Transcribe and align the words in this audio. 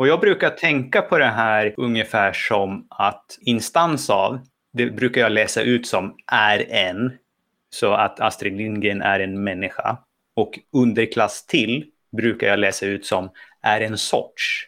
Och 0.00 0.08
jag 0.08 0.20
brukar 0.20 0.50
tänka 0.50 1.02
på 1.02 1.18
det 1.18 1.26
här 1.26 1.74
ungefär 1.76 2.32
som 2.32 2.86
att 2.90 3.38
instans 3.40 4.10
av, 4.10 4.40
det 4.72 4.86
brukar 4.86 5.20
jag 5.20 5.32
läsa 5.32 5.62
ut 5.62 5.86
som 5.86 6.14
är 6.32 6.72
en. 6.72 7.12
Så 7.70 7.92
att 7.92 8.20
Astrid 8.20 8.56
Lindgren 8.56 9.02
är 9.02 9.20
en 9.20 9.44
människa. 9.44 9.98
Och 10.36 10.58
underklass 10.72 11.46
till 11.46 11.84
brukar 12.16 12.46
jag 12.46 12.58
läsa 12.58 12.86
ut 12.86 13.06
som 13.06 13.30
är 13.62 13.80
en 13.80 13.98
sorts. 13.98 14.66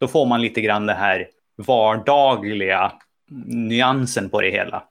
Då 0.00 0.08
får 0.08 0.26
man 0.26 0.42
lite 0.42 0.60
grann 0.60 0.86
det 0.86 0.94
här 0.94 1.28
vardagliga 1.56 2.92
nyansen 3.46 4.30
på 4.30 4.40
det 4.40 4.50
hela. 4.50 4.82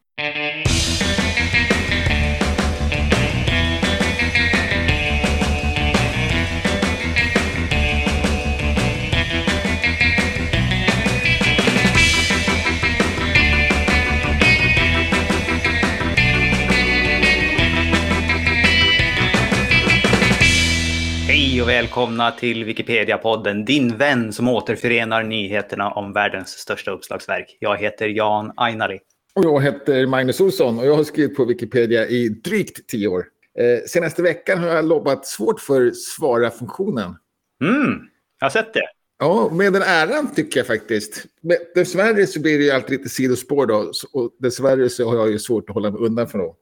Och 21.69 21.73
välkomna 21.73 22.31
till 22.31 22.65
Wikipedia-podden, 22.65 23.65
din 23.65 23.97
vän 23.97 24.33
som 24.33 24.47
återförenar 24.47 25.23
nyheterna 25.23 25.91
om 25.91 26.13
världens 26.13 26.49
största 26.49 26.91
uppslagsverk. 26.91 27.57
Jag 27.59 27.77
heter 27.77 28.07
Jan 28.07 28.53
Ainali. 28.55 28.99
Och 29.35 29.45
jag 29.45 29.61
heter 29.61 30.05
Magnus 30.05 30.41
Olsson 30.41 30.79
och 30.79 30.85
jag 30.85 30.95
har 30.95 31.03
skrivit 31.03 31.35
på 31.37 31.45
Wikipedia 31.45 32.07
i 32.07 32.29
drygt 32.29 32.89
tio 32.89 33.07
år. 33.07 33.25
Eh, 33.59 33.85
senaste 33.87 34.21
veckan 34.21 34.59
har 34.59 34.67
jag 34.67 34.85
lobbat 34.85 35.25
svårt 35.25 35.59
för 35.59 35.91
svara-funktionen. 35.91 37.15
Mm, 37.63 37.99
jag 38.39 38.45
har 38.45 38.49
sett 38.49 38.73
det. 38.73 38.87
Ja, 39.19 39.49
med 39.53 39.73
den 39.73 39.81
äran 39.81 40.33
tycker 40.35 40.59
jag 40.59 40.67
faktiskt. 40.67 41.25
Men 41.41 41.57
dessvärre 41.75 42.27
så 42.27 42.41
blir 42.41 42.57
det 42.57 42.63
ju 42.63 42.71
alltid 42.71 42.97
lite 42.97 43.09
sidospår 43.09 43.65
då. 43.65 43.91
Och 44.13 44.31
dessvärre 44.39 44.89
så 44.89 45.09
har 45.09 45.15
jag 45.15 45.31
ju 45.31 45.39
svårt 45.39 45.69
att 45.69 45.73
hålla 45.73 45.91
mig 45.91 46.01
undan 46.01 46.27
från 46.27 46.41
dem. 46.41 46.55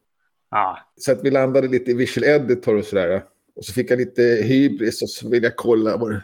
Ah. 0.50 0.78
Så 0.98 1.12
att 1.12 1.24
vi 1.24 1.32
landade 1.32 1.68
lite 1.68 1.92
i 1.92 1.94
visual 1.94 2.24
editor 2.28 2.76
och 2.76 2.86
sådär. 2.86 3.24
Och 3.58 3.66
så 3.66 3.74
fick 3.74 3.92
jag 3.92 4.00
lite 4.00 4.22
hybris 4.22 5.02
och 5.02 5.10
så 5.10 5.30
vill 5.30 5.44
jag 5.44 5.56
kolla 5.56 5.98
vad 5.98 6.12
det 6.12 6.22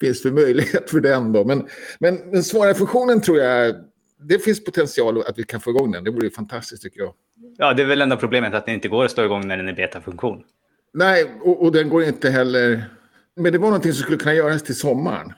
finns 0.00 0.22
för 0.22 0.30
möjlighet 0.30 0.90
för 0.90 1.00
den 1.00 1.32
då. 1.32 1.44
Men, 1.44 1.68
men 1.98 2.30
den 2.30 2.42
svåra 2.44 2.74
funktionen 2.74 3.20
tror 3.20 3.38
jag, 3.38 3.74
det 4.20 4.38
finns 4.38 4.64
potential 4.64 5.22
att 5.28 5.38
vi 5.38 5.42
kan 5.42 5.60
få 5.60 5.70
igång 5.70 5.92
den. 5.92 6.04
Det 6.04 6.10
vore 6.10 6.30
fantastiskt 6.30 6.82
tycker 6.82 7.00
jag. 7.00 7.14
Ja, 7.58 7.74
det 7.74 7.82
är 7.82 7.86
väl 7.86 8.02
enda 8.02 8.16
problemet 8.16 8.54
att 8.54 8.66
det 8.66 8.72
inte 8.72 8.88
går 8.88 9.04
att 9.04 9.10
stå 9.10 9.24
igång 9.24 9.48
när 9.48 9.56
den 9.56 9.68
är 9.68 9.72
betafunktion. 9.72 10.44
Nej, 10.94 11.24
och, 11.42 11.62
och 11.62 11.72
den 11.72 11.88
går 11.88 12.04
inte 12.04 12.30
heller... 12.30 12.84
Men 13.36 13.52
det 13.52 13.58
var 13.58 13.68
någonting 13.68 13.92
som 13.92 14.02
skulle 14.02 14.18
kunna 14.18 14.34
göras 14.34 14.62
till 14.62 14.76
sommaren. 14.76 15.32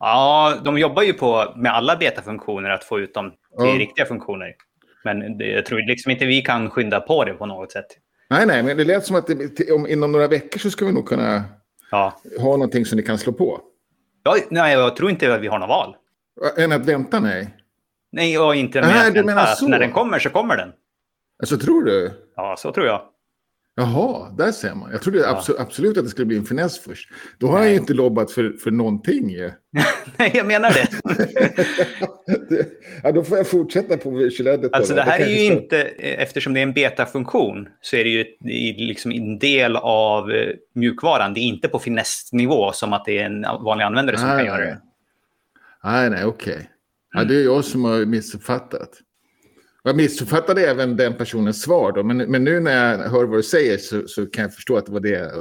Ja, 0.00 0.60
de 0.64 0.78
jobbar 0.78 1.02
ju 1.02 1.12
på 1.12 1.54
med 1.56 1.72
alla 1.72 1.96
betafunktioner 1.96 2.70
att 2.70 2.84
få 2.84 3.00
ut 3.00 3.14
dem 3.14 3.30
till 3.30 3.36
Ja. 3.68 3.78
riktiga 3.78 4.06
funktioner. 4.06 4.54
Men 5.04 5.38
jag 5.38 5.66
tror 5.66 5.88
liksom 5.88 6.10
inte 6.12 6.26
vi 6.26 6.42
kan 6.42 6.70
skynda 6.70 7.00
på 7.00 7.24
det 7.24 7.34
på 7.34 7.46
något 7.46 7.72
sätt. 7.72 7.86
Nej, 8.30 8.46
nej, 8.46 8.62
men 8.62 8.76
det 8.76 8.84
lät 8.84 9.06
som 9.06 9.16
att 9.16 9.26
det, 9.26 9.70
om, 9.72 9.86
inom 9.86 10.12
några 10.12 10.28
veckor 10.28 10.58
så 10.58 10.70
ska 10.70 10.84
vi 10.86 10.92
nog 10.92 11.06
kunna 11.08 11.44
Ja. 11.90 12.20
ha 12.38 12.50
någonting 12.52 12.84
som 12.86 12.96
ni 12.96 13.02
kan 13.02 13.18
slå 13.18 13.32
på. 13.32 13.60
Ja, 14.22 14.36
nej, 14.50 14.72
jag 14.74 14.96
tror 14.96 15.10
inte 15.10 15.34
att 15.34 15.40
vi 15.40 15.46
har 15.48 15.58
något 15.58 15.68
val. 15.68 15.96
Än 16.56 16.72
att 16.72 16.86
vänta, 16.86 17.20
nej. 17.20 17.56
Nej, 18.12 18.38
och 18.38 18.54
inte 18.56 18.80
Nej, 18.80 18.98
att 18.98 19.06
vänta 19.06 19.22
menar 19.26 19.46
så. 19.46 19.68
när 19.68 19.78
den 19.78 19.92
kommer 19.92 20.18
så 20.18 20.30
kommer 20.30 20.56
den. 20.56 20.72
Alltså, 21.42 21.58
tror 21.58 21.82
du? 21.84 22.10
Ja, 22.36 22.54
så 22.58 22.72
tror 22.72 22.86
jag. 22.86 23.02
Jaha, 23.76 24.30
där 24.38 24.52
ser 24.52 24.74
man. 24.74 24.90
Jag 24.92 25.02
trodde 25.02 25.18
Ja. 25.18 25.34
abso- 25.40 25.60
absolut 25.60 25.98
att 25.98 26.04
det 26.04 26.10
skulle 26.10 26.26
bli 26.26 26.36
en 26.36 26.44
finess 26.44 26.78
först. 26.78 27.08
Då 27.38 27.46
har 27.46 27.58
jag 27.60 27.70
ju 27.70 27.76
inte 27.76 27.94
lobbat 27.94 28.32
för, 28.32 28.52
för 28.52 28.70
någonting. 28.70 29.36
Nej, 30.16 30.30
jag 30.34 30.46
menar 30.46 30.70
det. 30.74 30.88
ja, 33.02 33.12
då 33.12 33.24
får 33.24 33.36
jag 33.38 33.46
fortsätta 33.46 33.96
på 33.96 34.10
visual 34.10 34.46
editor. 34.48 34.76
Alltså 34.76 34.94
det 34.94 35.02
här 35.02 35.18
kan 35.18 35.26
är 35.26 35.30
ju 35.32 35.44
inte, 35.44 35.80
eftersom 35.98 36.54
det 36.54 36.60
är 36.60 36.62
en 36.62 36.72
betafunktion, 36.72 37.68
så 37.80 37.96
är 37.96 38.04
det 38.04 38.10
ju 38.10 38.24
liksom 38.86 39.12
en 39.12 39.38
del 39.38 39.76
av 39.76 40.30
eh, 40.30 40.48
mjukvaran. 40.74 41.34
Det 41.34 41.40
är 41.40 41.44
inte 41.44 41.68
på 41.68 41.78
finessnivå 41.78 42.72
som 42.72 42.92
att 42.92 43.04
det 43.04 43.18
är 43.18 43.24
en 43.24 43.42
vanlig 43.42 43.84
användare 43.84 44.16
som 44.18 44.28
kan 44.28 44.36
Nej, 44.36 44.46
göra 44.46 44.58
nej. 44.58 44.66
det. 44.66 44.80
Nej, 45.84 46.10
nej, 46.10 46.24
okej. 46.24 46.70
Ja, 47.12 47.20
Mm. 47.20 47.28
det 47.28 47.40
är 47.40 47.44
jag 47.44 47.64
som 47.64 47.84
har 47.84 48.06
missuppfattat. 48.06 48.90
Jag 49.82 49.96
missuppfattade 49.96 50.66
även 50.70 50.96
den 50.96 51.14
personens 51.14 51.62
svar 51.62 51.92
då, 51.92 52.02
men, 52.02 52.16
men 52.16 52.44
nu 52.44 52.60
när 52.60 52.90
jag 52.90 53.08
hör 53.08 53.24
vad 53.24 53.38
du 53.38 53.42
säger 53.42 53.78
så, 53.78 54.08
så 54.08 54.26
kan 54.26 54.42
jag 54.42 54.54
förstå 54.54 54.76
att 54.76 54.86
det 54.86 54.92
var 54.92 55.00
det 55.00 55.32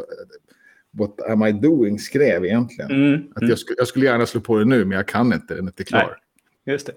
What 0.91 1.21
am 1.29 1.43
I 1.47 1.51
doing 1.51 1.99
skrev 1.99 2.45
egentligen. 2.45 2.91
Mm, 2.91 3.13
Att 3.35 3.41
mm, 3.41 3.49
jag, 3.49 3.59
skulle, 3.59 3.75
jag 3.77 3.87
skulle 3.87 4.05
gärna 4.05 4.25
slå 4.25 4.41
på 4.41 4.57
det 4.57 4.65
nu, 4.65 4.85
men 4.85 4.97
jag 4.97 5.07
kan 5.07 5.33
inte, 5.33 5.55
den 5.55 5.63
är 5.65 5.69
inte 5.69 5.83
klar. 5.83 6.17
just 6.65 6.85
det. 6.87 6.93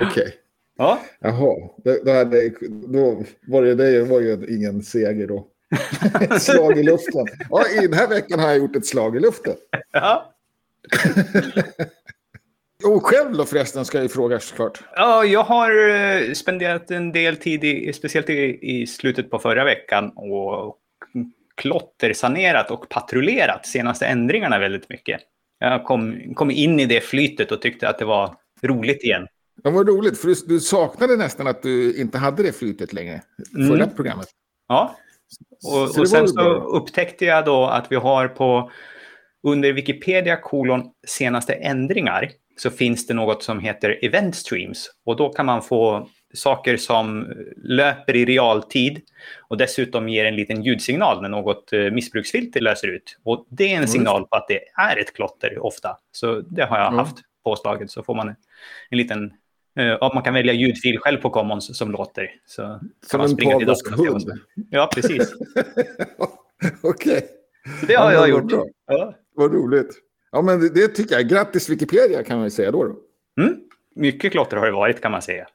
Okej, 0.00 0.34
Ja, 0.78 1.00
jaha. 1.20 1.54
Då, 1.84 1.96
då, 2.04 2.12
hade, 2.12 2.50
då 2.88 3.24
var 3.46 3.62
det, 3.62 3.74
det 3.74 4.02
var 4.04 4.20
ju 4.20 4.46
ingen 4.56 4.82
seger 4.82 5.26
då. 5.26 5.46
ett 6.20 6.42
slag 6.42 6.78
i 6.78 6.82
luften. 6.82 7.26
Ja, 7.50 7.64
i 7.82 7.86
den 7.86 7.92
här 7.92 8.08
veckan 8.08 8.38
har 8.40 8.48
jag 8.48 8.58
gjort 8.58 8.76
ett 8.76 8.86
slag 8.86 9.16
i 9.16 9.20
luften. 9.20 9.54
ja. 9.92 10.34
Och 12.84 13.06
själv 13.06 13.36
då 13.36 13.44
förresten 13.44 13.84
ska 13.84 13.98
jag 13.98 14.02
ju 14.02 14.08
fråga 14.08 14.40
såklart. 14.40 14.80
ja 14.96 15.24
jag 15.24 15.42
har 15.42 15.88
eh, 15.88 16.32
spenderat 16.32 16.90
en 16.90 17.12
del 17.12 17.36
tid, 17.36 17.64
i, 17.64 17.92
speciellt 17.92 18.30
i, 18.30 18.58
i 18.62 18.86
slutet 18.86 19.30
på 19.30 19.38
förra 19.38 19.64
veckan, 19.64 20.12
och 20.16 20.78
klottersanerat 21.54 22.70
och 22.70 22.88
patrullerat 22.88 23.66
senaste 23.66 24.06
ändringarna 24.06 24.58
väldigt 24.58 24.88
mycket. 24.88 25.20
Jag 25.58 25.84
kom, 25.84 26.34
kom 26.34 26.50
in 26.50 26.80
i 26.80 26.86
det 26.86 27.00
flytet 27.00 27.52
och 27.52 27.62
tyckte 27.62 27.88
att 27.88 27.98
det 27.98 28.04
var 28.04 28.34
roligt 28.62 29.04
igen. 29.04 29.26
Ja, 29.62 29.70
vad 29.70 29.88
roligt, 29.88 30.18
för 30.18 30.28
du, 30.28 30.34
du 30.46 30.60
saknade 30.60 31.16
nästan 31.16 31.46
att 31.46 31.62
du 31.62 32.00
inte 32.00 32.18
hade 32.18 32.42
det 32.42 32.52
flytet 32.52 32.92
längre. 32.92 33.22
Mm. 33.56 33.68
Förra 33.68 33.86
programmet. 33.86 34.28
Ja, 34.68 34.96
Så 35.58 35.82
Och, 35.82 35.94
det 35.94 36.00
och 36.00 36.08
sen 36.08 36.20
var 36.20 36.26
så 36.26 36.54
upptäckte 36.54 37.24
jag 37.24 37.44
då 37.44 37.66
att 37.66 37.92
vi 37.92 37.96
har 37.96 38.28
på 38.28 38.70
under 39.42 39.72
Wikipedia 39.72 40.36
kolon 40.36 40.82
senaste 41.06 41.52
ändringar 41.52 42.30
så 42.58 42.70
finns 42.70 43.06
det 43.06 43.14
något 43.14 43.42
som 43.42 43.60
heter 43.60 43.98
event 44.02 44.36
streams 44.36 44.90
och 45.04 45.16
då 45.16 45.28
kan 45.28 45.46
man 45.46 45.62
få 45.62 46.08
saker 46.34 46.76
som 46.76 47.26
löper 47.56 48.16
i 48.16 48.24
realtid 48.24 49.00
och 49.48 49.56
dessutom 49.56 50.08
ger 50.08 50.24
en 50.24 50.36
liten 50.36 50.62
ljudsignal 50.62 51.22
när 51.22 51.28
något 51.28 51.72
eh, 51.72 51.80
missbruksfilter 51.90 52.60
löser 52.60 52.88
ut. 52.88 53.18
Och 53.24 53.46
det 53.50 53.74
är 53.74 53.78
en 53.78 53.88
signal 53.88 54.26
på 54.26 54.36
att 54.36 54.48
det 54.48 54.60
är 54.80 54.96
ett 54.96 55.12
klotter 55.14 55.58
ofta. 55.58 55.96
Så 56.12 56.40
det 56.40 56.62
har 56.64 56.78
jag 56.78 56.92
Ja. 56.92 56.96
haft 56.98 57.16
påslaget 57.44 57.90
så 57.90 58.02
får 58.02 58.14
man 58.14 58.28
en 58.28 58.98
liten 58.98 59.32
eh, 59.78 59.92
och 59.92 60.14
man 60.14 60.22
kan 60.22 60.34
välja 60.34 60.52
ljudfil 60.52 60.98
själv 60.98 61.16
på 61.18 61.30
Commons 61.30 61.78
som 61.78 61.90
låter. 61.92 62.30
Så 62.46 62.80
Som 63.06 63.18
man 63.20 63.30
en 63.30 63.36
pavlovsk 63.36 63.90
hund. 63.96 64.32
Ja, 64.70 64.90
precis. 64.94 65.32
Okej, 66.82 67.26
Så 67.80 67.86
det 67.86 67.94
har 67.94 68.12
Ja, 68.12 68.18
jag 68.18 68.28
gjort. 68.28 68.44
bra. 68.48 68.66
Ja. 68.86 69.14
vad 69.34 69.52
roligt. 69.52 69.88
Ja, 70.32 70.42
men 70.42 70.60
det, 70.60 70.68
det 70.68 70.88
tycker 70.88 71.14
jag. 71.14 71.28
Grattis 71.28 71.68
Wikipedia 71.68 72.22
kan 72.22 72.36
man 72.36 72.46
ju 72.46 72.50
säga 72.50 72.70
då. 72.70 72.84
då. 72.84 72.96
Mm. 73.42 73.56
Mycket 73.94 74.32
klotter 74.32 74.56
har 74.56 74.66
det 74.66 74.72
varit 74.72 75.00
kan 75.00 75.12
man 75.12 75.22
säga. 75.22 75.46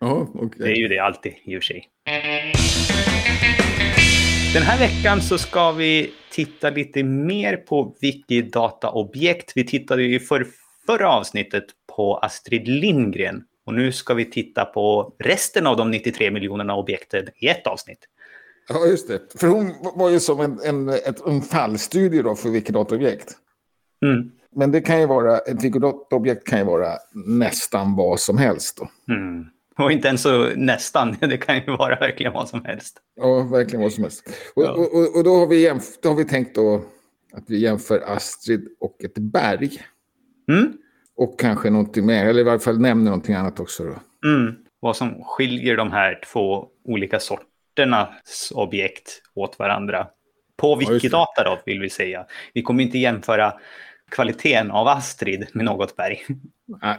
Ja, 0.00 0.28
okej. 0.34 0.50
Det 0.58 0.72
är 0.72 0.76
ju 0.76 0.88
det 0.88 0.98
alltid 0.98 1.32
i 1.44 1.58
och 1.58 1.62
för 1.62 1.66
sig. 1.66 1.88
Den 4.54 4.62
här 4.62 4.78
veckan 4.78 5.22
så 5.22 5.38
ska 5.38 5.72
vi 5.72 6.12
titta 6.32 6.70
lite 6.70 7.02
mer 7.02 7.56
på 7.56 7.96
Wikidata-objekt. 8.00 9.52
Vi 9.54 9.66
tittade 9.66 10.02
ju 10.02 10.20
för 10.20 10.46
förra 10.86 11.12
avsnittet 11.12 11.64
på 11.96 12.16
Astrid 12.16 12.68
Lindgren. 12.68 13.42
Och 13.66 13.74
nu 13.74 13.92
ska 13.92 14.14
vi 14.14 14.30
titta 14.30 14.64
på 14.64 15.14
resten 15.18 15.66
av 15.66 15.76
de 15.76 15.90
93 15.90 16.30
miljonerna 16.30 16.76
objekten 16.76 17.28
i 17.36 17.48
ett 17.48 17.66
avsnitt. 17.66 17.98
Ja, 18.68 18.86
just 18.86 19.08
det. 19.08 19.20
För 19.40 19.46
hon 19.46 19.74
var 19.94 20.10
ju 20.10 20.20
som 20.20 20.40
en, 20.40 20.60
en, 20.64 20.88
en 21.26 21.42
fallstudie 21.42 22.22
då 22.22 22.34
för 22.34 22.48
Wikidata-objekt. 22.48 23.36
Mm. 24.04 24.30
Men 24.50 24.72
det 24.72 24.80
kan 24.80 25.00
ju 25.00 25.06
vara, 25.06 25.38
ett 25.38 25.64
Wikidata-objekt 25.64 26.46
kan 26.46 26.58
ju 26.58 26.64
vara 26.64 26.92
nästan 27.26 27.96
vad 27.96 28.20
som 28.20 28.38
helst 28.38 28.76
då. 28.78 29.14
Mm. 29.14 29.46
Och 29.78 29.92
inte 29.92 30.08
ens 30.08 30.22
så 30.22 30.48
nästan, 30.56 31.16
det 31.20 31.36
kan 31.38 31.56
ju 31.56 31.76
vara 31.76 31.96
verkligen 31.96 32.32
vad 32.32 32.48
som 32.48 32.64
helst. 32.64 32.98
Ja, 33.16 33.42
verkligen 33.42 33.82
vad 33.82 33.92
som 33.92 34.04
helst. 34.04 34.28
Och, 34.56 34.62
Ja. 34.62 34.70
och, 34.72 34.94
och, 34.94 35.16
och 35.16 35.24
då, 35.24 35.34
har 35.34 35.46
vi 35.46 35.68
jämf- 35.68 35.98
då 36.02 36.08
har 36.08 36.16
vi 36.16 36.24
tänkt 36.24 36.54
då 36.54 36.82
att 37.32 37.44
vi 37.46 37.58
jämför 37.60 38.02
Astrid 38.06 38.68
och 38.80 39.04
ett 39.04 39.18
berg. 39.18 39.70
Mm. 40.48 40.72
Och 41.16 41.40
kanske 41.40 41.70
någonting 41.70 42.06
mer, 42.06 42.26
eller 42.26 42.40
i 42.40 42.44
varje 42.44 42.58
fall 42.58 42.80
nämner 42.80 43.04
någonting 43.04 43.34
annat 43.34 43.60
också. 43.60 43.84
Då. 43.84 44.28
Mm. 44.28 44.54
Vad 44.80 44.96
som 44.96 45.22
skiljer 45.24 45.76
de 45.76 45.92
här 45.92 46.20
två 46.32 46.66
olika 46.84 47.18
sorternas 47.20 48.52
objekt 48.54 49.22
åt 49.34 49.58
varandra. 49.58 50.06
På. 50.56 50.76
Wikidata 50.76 51.44
då, 51.44 51.58
vill 51.66 51.80
vi 51.80 51.90
säga. 51.90 52.26
Vi 52.54 52.62
kommer 52.62 52.82
inte 52.84 52.98
jämföra 52.98 53.52
kvaliteten 54.10 54.70
av 54.70 54.88
Astrid 54.88 55.46
med 55.52 55.64
något 55.64 55.96
berg. 55.96 56.26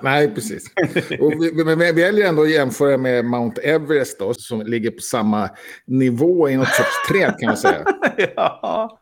Nej, 0.02 0.34
precis. 0.36 0.74
Och 1.20 1.32
vi, 1.32 1.64
men 1.64 1.80
vi 1.80 1.92
väljer 1.92 2.28
ändå 2.28 2.42
att 2.42 2.50
jämföra 2.52 2.98
med 2.98 3.26
Mount 3.26 3.62
Everest 3.62 4.20
då, 4.20 4.34
som 4.34 4.62
ligger 4.62 4.92
på 4.92 5.02
samma 5.02 5.50
nivå 5.88 6.50
i 6.50 6.58
något 6.58 6.68
sorts 6.68 7.08
träd 7.10 7.36
kan 7.40 7.48
man 7.48 7.58
säga. 7.58 7.86
ja. 8.36 9.00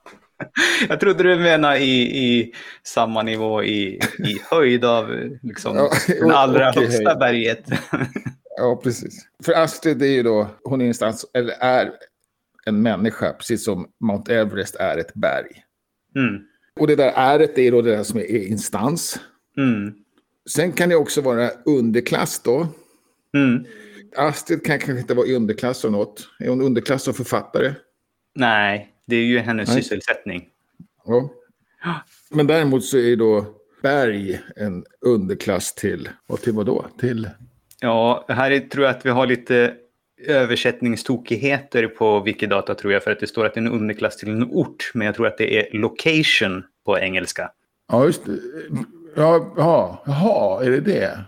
Jag 0.89 0.99
trodde 0.99 1.23
du 1.23 1.39
menade 1.39 1.79
i, 1.79 2.27
i 2.27 2.53
samma 2.83 3.23
nivå 3.23 3.63
i, 3.63 3.99
i 4.19 4.39
höjd 4.51 4.85
av 4.85 5.09
liksom, 5.41 5.77
Ja, 5.77 5.89
det 6.07 6.35
allra 6.35 6.69
okej, 6.69 6.83
högsta 6.83 7.09
höjd. 7.09 7.19
berget. 7.19 7.63
Ja, 8.57 8.79
precis. 8.83 9.25
För 9.45 9.53
Astrid 9.53 10.01
är 10.01 10.07
ju 10.07 10.23
då, 10.23 10.47
hon 10.63 10.81
är 10.81 10.85
instans, 10.85 11.25
eller 11.33 11.53
är 11.59 11.91
en 12.65 12.81
människa, 12.81 13.33
precis 13.33 13.65
som 13.65 13.87
Mount 13.99 14.35
Everest 14.35 14.75
är 14.75 14.97
ett 14.97 15.13
berg. 15.13 15.63
Mm. 16.15 16.41
Och 16.79 16.87
det 16.87 16.95
där 16.95 17.13
äret 17.15 17.57
är 17.57 17.71
då 17.71 17.81
det 17.81 17.91
där 17.91 18.03
som 18.03 18.19
är 18.19 18.47
instans. 18.47 19.19
Mm. 19.57 19.93
Sen 20.49 20.71
kan 20.71 20.89
det 20.89 20.95
också 20.95 21.21
vara 21.21 21.49
underklass 21.65 22.39
då. 22.39 22.67
Mm. 23.33 23.65
Astrid 24.15 24.65
kan 24.65 24.79
kanske 24.79 25.01
inte 25.01 25.13
vara 25.13 25.27
i 25.27 25.35
underklass 25.35 25.85
av 25.85 25.91
något. 25.91 26.29
Är 26.39 26.49
hon 26.49 26.61
underklass 26.61 27.07
av 27.07 27.13
författare? 27.13 27.73
Nej, 28.35 28.93
det 29.07 29.15
är 29.15 29.23
ju 29.23 29.39
hennes 29.39 29.69
Nej. 29.69 29.83
sysselsättning. 29.83 30.47
Ja. 31.05 31.29
Men 32.29 32.47
däremot 32.47 32.85
så 32.85 32.97
är 32.97 33.15
då 33.15 33.45
berg 33.81 34.39
en 34.55 34.85
underklass 35.01 35.75
till, 35.75 36.09
och 36.27 36.41
till 36.41 36.53
vad 36.53 36.65
då? 36.65 36.85
Till? 36.99 37.29
Ja, 37.81 38.25
här 38.27 38.51
är, 38.51 38.59
tror 38.59 38.85
jag 38.85 38.95
att 38.95 39.05
vi 39.05 39.09
har 39.09 39.27
lite 39.27 39.73
översättningstokigheter 40.27 41.87
på 41.87 42.19
Wikidata 42.19 42.75
tror 42.75 42.93
jag, 42.93 43.03
för 43.03 43.11
att 43.11 43.19
det 43.19 43.27
står 43.27 43.45
att 43.45 43.53
det 43.53 43.59
är 43.59 43.65
en 43.65 43.71
underklass 43.71 44.17
till 44.17 44.29
en 44.29 44.43
ort, 44.43 44.91
men 44.93 45.05
jag 45.05 45.15
tror 45.15 45.27
att 45.27 45.37
det 45.37 45.57
är 45.59 45.77
location 45.77 46.63
på 46.89 46.99
engelska. 46.99 47.51
Ja, 47.91 48.05
just 48.05 48.25
det. 48.25 48.39
Ja, 49.15 49.53
ja, 49.57 50.03
jaha, 50.05 50.63
är 50.65 50.69
det 50.71 50.79
det? 50.79 51.19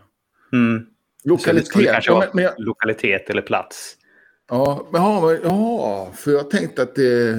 Mm. 0.54 0.80
Så 0.80 1.24
det 1.24 1.30
Lokalitet. 1.30 1.92
kanske 1.92 2.12
Ja, 2.12 2.16
vara 2.16 2.25
men, 2.25 2.30
men 2.36 2.44
jag, 2.44 2.54
lokalitet 2.58 3.30
eller 3.30 3.42
plats. 3.42 3.96
ja, 4.50 4.88
men, 4.92 5.02
ja, 5.02 5.34
ja, 5.44 6.12
för 6.16 6.31
jag 6.31 6.50
tänkte 6.50 6.81
att 6.81 6.96
det... 6.96 7.38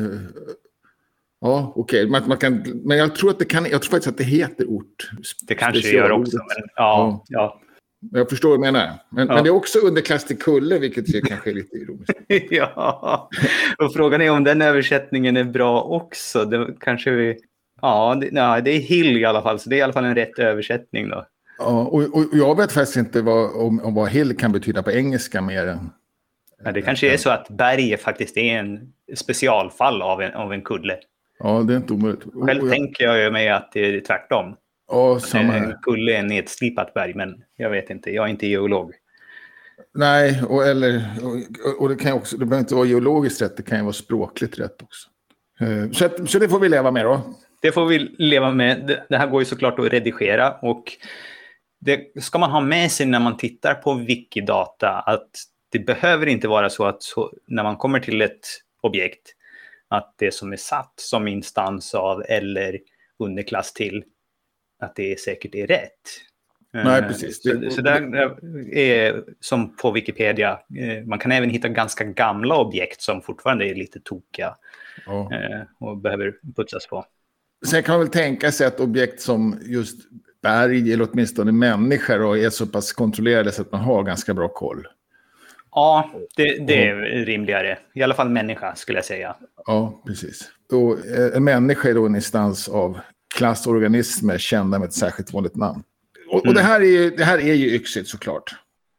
Ja, 1.40 1.72
okej. 1.76 2.08
Man, 2.10 2.22
man 2.28 2.36
kan, 2.36 2.64
men 2.84 2.98
jag 2.98 3.14
tror, 3.14 3.30
att 3.30 3.38
det 3.38 3.44
kan, 3.44 3.64
jag 3.70 3.82
tror 3.82 3.90
faktiskt 3.90 4.08
att 4.08 4.18
det 4.18 4.24
heter 4.24 4.66
ort. 4.66 5.10
Det 5.48 5.54
kanske 5.54 5.82
det 5.82 5.94
gör 5.96 6.10
också. 6.10 6.36
Men, 6.36 6.68
ja, 6.76 7.24
ja. 7.28 7.60
Jag 8.10 8.30
förstår 8.30 8.48
vad 8.48 8.58
du 8.58 8.60
menar. 8.60 8.90
Men, 9.10 9.28
Ja. 9.28 9.34
men 9.34 9.44
det 9.44 9.50
är 9.50 9.54
också 9.54 9.78
underklass 9.78 10.24
till 10.24 10.38
kulle, 10.38 10.78
vilket 10.78 11.14
ju 11.14 11.20
kanske 11.20 11.50
är 11.50 11.54
lite 11.54 11.76
ironiskt. 11.76 12.12
ja. 12.50 13.28
Och 13.78 13.92
frågan 13.92 14.20
är 14.20 14.30
om 14.30 14.44
den 14.44 14.62
översättningen 14.62 15.36
är 15.36 15.44
bra 15.44 15.82
också. 15.82 16.44
Det 16.44 16.74
kanske 16.80 17.10
vi... 17.10 17.38
Ja, 17.82 18.14
det, 18.20 18.28
ja, 18.32 18.60
det 18.60 18.70
är 18.70 18.78
hill 18.78 19.16
i 19.16 19.24
alla 19.24 19.42
fall, 19.42 19.58
så 19.58 19.68
det 19.70 19.76
är 19.76 19.78
i 19.78 19.82
alla 19.82 19.92
fall 19.92 20.04
en 20.04 20.14
rätt 20.14 20.38
översättning 20.38 21.08
då. 21.08 21.26
Ja, 21.58 21.64
och, 21.84 22.02
och 22.16 22.24
jag 22.32 22.56
vet 22.56 22.72
faktiskt 22.72 22.96
inte 22.96 23.22
vad, 23.22 23.56
om, 23.66 23.80
om 23.84 23.94
vad 23.94 24.08
hill 24.08 24.36
kan 24.36 24.52
betyda 24.52 24.82
på 24.82 24.90
engelska 24.92 25.40
mer 25.42 25.66
än... 25.66 25.90
Ja, 26.64 26.72
det 26.72 26.82
kanske 26.82 27.12
är 27.12 27.16
så 27.16 27.30
att 27.30 27.48
berg 27.48 27.96
faktiskt 27.96 28.36
är 28.36 28.58
en 28.58 28.92
specialfall 29.16 30.02
av 30.02 30.22
en, 30.22 30.32
av 30.34 30.52
en 30.52 30.62
kulle. 30.62 30.96
Ja, 31.38 31.62
det 31.66 31.72
är 31.72 31.76
inte 31.76 31.92
omöjligt. 31.92 32.24
Och- 32.24 32.46
Själv 32.46 32.60
jag- 32.62 32.72
tänker 32.72 33.04
jag 33.04 33.18
ju 33.20 33.30
mig 33.30 33.48
att 33.48 33.72
det 33.72 33.80
är 33.96 34.00
tvärtom. 34.00 34.54
Ja, 34.88 35.20
samma 35.20 35.42
En 35.42 35.64
här. 35.64 35.78
kulle 35.82 36.12
är 36.14 36.18
en 36.18 36.26
nedslipat 36.26 36.94
berg, 36.94 37.14
men 37.14 37.34
jag 37.56 37.70
vet 37.70 37.90
inte. 37.90 38.10
Jag 38.10 38.24
är 38.26 38.28
inte 38.30 38.46
geolog. 38.46 38.92
Nej, 39.94 40.42
och, 40.48 40.66
eller, 40.66 41.02
och, 41.22 41.82
och 41.82 41.88
det 41.88 41.96
kan 41.96 42.12
också, 42.12 42.36
det 42.36 42.46
behöver 42.46 42.60
inte 42.64 42.74
vara 42.74 42.86
geologiskt 42.86 43.42
rätt, 43.42 43.56
det 43.56 43.62
kan 43.62 43.78
ju 43.78 43.84
vara 43.84 43.92
språkligt 43.92 44.58
rätt 44.58 44.82
också. 44.82 45.08
Eh, 45.60 45.90
Så, 45.92 46.04
att, 46.04 46.30
så 46.30 46.38
det 46.38 46.48
får 46.48 46.60
vi 46.60 46.68
leva 46.68 46.90
med 46.90 47.04
då. 47.04 47.20
Det 47.62 47.72
får 47.72 47.86
vi 47.86 47.98
leva 48.18 48.50
med. 48.52 49.02
Det- 49.08 49.16
här 49.16 49.26
går 49.26 49.40
ju 49.40 49.44
såklart 49.44 49.78
att 49.78 49.92
redigera 49.92 50.52
och 50.52 50.84
det 51.80 52.22
ska 52.22 52.38
man 52.38 52.50
ha 52.50 52.60
med 52.60 52.90
sig 52.92 53.06
när 53.06 53.20
man 53.20 53.36
tittar 53.36 53.74
på 53.74 53.94
Wikidata 53.94 54.88
att 54.90 55.30
det 55.68 55.78
behöver 55.78 56.26
inte 56.26 56.48
vara 56.48 56.70
så 56.70 56.84
att 56.86 57.02
så, 57.02 57.32
när 57.46 57.62
man 57.62 57.76
kommer 57.76 58.00
till 58.00 58.22
ett 58.22 58.46
objekt 58.80 59.34
att 59.88 60.14
det 60.18 60.34
som 60.34 60.52
är 60.52 60.56
satt 60.56 60.92
som 60.96 61.28
instans 61.28 61.94
av 61.94 62.22
eller 62.28 62.78
underklass 63.18 63.72
till 63.72 64.04
att 64.80 64.96
det 64.96 65.20
säkert 65.20 65.54
är 65.54 65.66
rätt. 65.66 65.90
Nej, 66.72 67.00
Eh, 67.00 67.06
precis. 67.08 67.42
Så, 67.42 67.70
så 67.70 67.80
där 67.80 68.00
är 68.76 69.24
som 69.40 69.76
på 69.76 69.90
Wikipedia. 69.90 70.50
eh, 70.78 71.04
Man 71.04 71.18
kan 71.18 71.32
även 71.32 71.50
hitta 71.50 71.68
ganska 71.68 72.04
gamla 72.04 72.56
objekt 72.58 73.02
som 73.02 73.22
fortfarande 73.22 73.68
är 73.68 73.74
lite 73.74 74.00
tokiga 74.00 74.56
eh, 75.32 75.60
och 75.78 75.96
behöver 75.96 76.34
putsas 76.56 76.86
på. 76.86 77.04
Sen 77.66 77.82
kan 77.82 77.92
man 77.92 78.00
väl 78.00 78.08
tänka 78.08 78.52
sig 78.52 78.66
att 78.66 78.80
objekt 78.80 79.20
som 79.20 79.58
just 79.62 79.98
berg, 80.42 80.92
eller 80.92 81.08
åtminstone 81.12 81.52
människor, 81.52 82.18
då, 82.18 82.38
är 82.38 82.50
så 82.50 82.66
pass 82.66 82.92
kontrollerade 82.92 83.52
så 83.52 83.62
att 83.62 83.72
man 83.72 83.80
har 83.80 84.02
ganska 84.02 84.34
bra 84.34 84.48
koll. 84.48 84.86
Ja, 85.70 86.10
det, 86.36 86.66
det 86.66 86.88
är 86.88 86.94
rimligare. 87.24 87.78
I 87.94 88.02
alla 88.02 88.14
fall 88.14 88.28
människa 88.28 88.74
skulle 88.74 88.98
jag 88.98 89.04
säga. 89.04 89.36
Ja, 89.66 90.02
precis. 90.06 90.50
Och, 90.72 91.06
eh, 91.06 91.36
en 91.36 91.44
människa 91.44 91.88
är 91.88 91.94
då 91.94 92.06
en 92.06 92.14
instans 92.14 92.68
av 92.68 92.98
klassorganismer 93.34 94.38
kända 94.38 94.78
med 94.78 94.86
ett 94.86 94.94
särskilt 94.94 95.32
vanligt 95.32 95.56
namn. 95.56 95.82
Och, 96.28 96.34
och 96.34 96.46
Mm. 96.46 96.54
det, 96.54 96.62
här 96.62 96.80
är 96.80 96.84
ju, 96.84 97.10
det 97.10 97.24
här 97.24 97.38
är 97.38 97.54
ju 97.54 97.74
yxigt 97.74 98.08
såklart. 98.08 98.54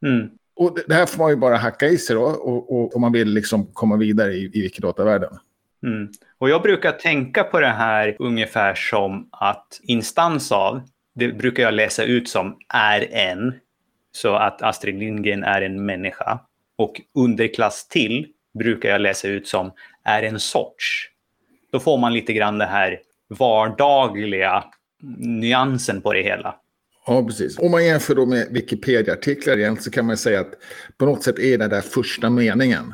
Mm. 0.05 0.29
Och 0.55 0.75
det, 0.75 0.83
det 0.87 0.93
här 0.93 1.05
får 1.05 1.17
man 1.17 1.29
ju 1.29 1.35
bara 1.35 1.57
hacka 1.57 1.87
i 1.87 1.97
sig 1.97 2.15
då, 2.15 2.21
och, 2.21 2.75
och, 2.75 2.95
om 2.95 3.01
man 3.01 3.11
vill 3.11 3.27
liksom 3.33 3.65
komma 3.73 3.97
vidare 3.97 4.33
i, 4.33 4.51
i 4.53 4.61
Wikidata-världen. 4.61 5.37
Mm. 5.83 6.09
Och 6.37 6.49
jag 6.49 6.61
brukar 6.61 6.91
tänka 6.91 7.43
på 7.43 7.59
det 7.59 7.67
här 7.67 8.15
ungefär 8.19 8.75
som 8.75 9.29
att 9.31 9.79
instans 9.83 10.51
av, 10.51 10.81
det 11.15 11.27
brukar 11.27 11.63
jag 11.63 11.73
läsa 11.73 12.03
ut 12.03 12.29
som 12.29 12.57
är 12.73 13.07
en. 13.13 13.53
Så 14.11 14.35
att 14.35 14.61
Astrid 14.61 14.99
Lindgren 14.99 15.43
är 15.43 15.61
en 15.61 15.85
människa. 15.85 16.39
Och 16.75 17.01
underklass 17.15 17.87
till 17.87 18.27
brukar 18.59 18.89
jag 18.89 19.01
läsa 19.01 19.27
ut 19.27 19.47
som 19.47 19.71
är 20.03 20.23
en 20.23 20.39
sorts. 20.39 21.09
Då 21.71 21.79
får 21.79 21.97
man 21.97 22.13
lite 22.13 22.33
grann 22.33 22.57
det 22.57 22.65
här 22.65 22.99
vardagliga 23.27 24.63
nyansen 25.19 26.01
på 26.01 26.13
det 26.13 26.21
hela. 26.21 26.55
Ja, 27.05 27.25
precis. 27.25 27.59
Om 27.59 27.71
man 27.71 27.85
jämför 27.85 28.15
då 28.15 28.25
med 28.25 28.47
Wikipedia-artiklar 28.51 29.57
igen 29.57 29.77
så 29.77 29.91
kan 29.91 30.05
man 30.05 30.17
säga 30.17 30.39
att 30.39 30.53
på 30.97 31.05
något 31.05 31.23
sätt 31.23 31.39
är 31.39 31.57
den 31.57 31.69
där 31.69 31.81
första 31.81 32.29
meningen 32.29 32.93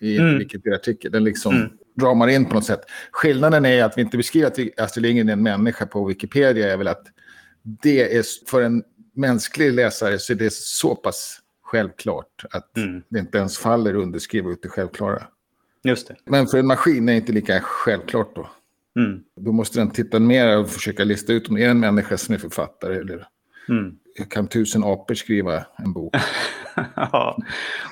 i 0.00 0.18
Mm. 0.18 0.38
Wikipedia-artikel, 0.38 1.12
den 1.12 1.24
liksom 1.24 1.54
Mm. 1.54 1.68
Ramar 2.00 2.28
in 2.28 2.44
på 2.44 2.54
något 2.54 2.64
sätt. 2.64 2.80
Skillnaden 3.10 3.64
är 3.64 3.84
att 3.84 3.98
vi 3.98 4.02
inte 4.02 4.16
beskriver 4.16 4.46
att 4.46 4.80
Astrid 4.80 5.02
Lindgren 5.02 5.28
är 5.28 5.32
en 5.32 5.42
människa 5.42 5.86
på 5.86 6.04
Wikipedia, 6.04 6.72
är 6.72 6.76
väl 6.76 6.88
att 6.88 7.02
det 7.62 8.16
är 8.16 8.24
för 8.50 8.62
en 8.62 8.82
mänsklig 9.14 9.72
läsare 9.72 10.18
så 10.18 10.32
är 10.32 10.36
det 10.36 10.52
så 10.52 10.94
pass 10.96 11.38
självklart 11.62 12.44
att 12.50 12.76
Mm. 12.76 13.02
det 13.08 13.18
inte 13.18 13.38
ens 13.38 13.58
faller 13.58 13.94
under 13.94 14.18
skriva 14.18 14.50
ut 14.50 14.62
det 14.62 14.68
självklara. 14.68 15.22
Just 15.84 16.08
det. 16.08 16.16
Men 16.24 16.46
för 16.46 16.58
en 16.58 16.66
maskin 16.66 17.08
är 17.08 17.12
det 17.12 17.16
inte 17.18 17.32
lika 17.32 17.60
självklart 17.60 18.36
då. 18.36 18.50
Mm. 18.98 19.20
Då 19.40 19.52
måste 19.52 19.78
den 19.78 19.90
titta 19.90 20.18
mer 20.18 20.58
och 20.58 20.70
försöka 20.70 21.04
lista 21.04 21.32
ut 21.32 21.48
om 21.48 21.54
det 21.54 21.64
är 21.64 21.68
en 21.70 21.80
människa 21.80 22.16
som 22.18 22.34
är 22.34 22.38
författare 22.38 22.96
eller 22.96 23.26
Mm 23.68 23.96
kan 24.30 24.48
tusen 24.48 24.84
apor 24.84 25.14
skriva 25.14 25.64
en 25.78 25.92
bok? 25.92 26.16
Ja, 26.96 27.38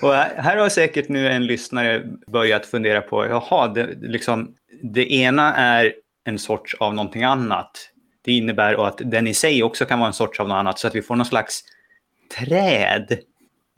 och 0.03 0.15
här 0.15 0.57
har 0.57 0.69
säkert 0.69 1.09
nu 1.09 1.29
en 1.29 1.47
lyssnare 1.47 2.03
börjat 2.27 2.67
fundera 2.67 3.01
på, 3.01 3.27
jaha, 3.27 3.69
det, 3.69 3.95
liksom, 4.01 4.55
det 4.83 5.13
ena 5.13 5.55
är 5.55 5.95
en 6.25 6.39
sorts 6.39 6.75
av 6.75 6.95
någonting 6.95 7.23
annat. 7.23 7.91
Det 8.25 8.33
innebär 8.33 8.87
att 8.87 9.01
den 9.05 9.27
i 9.27 9.35
sig 9.35 9.63
också 9.63 9.85
kan 9.85 9.99
vara 9.99 10.07
en 10.07 10.13
sorts 10.13 10.41
av 10.41 10.49
något 10.49 10.55
annat, 10.55 10.79
så 10.79 10.87
att 10.87 10.95
vi 10.95 11.03
får 11.03 11.17
någon 11.17 11.27
slags 11.27 11.65
träd 12.39 13.19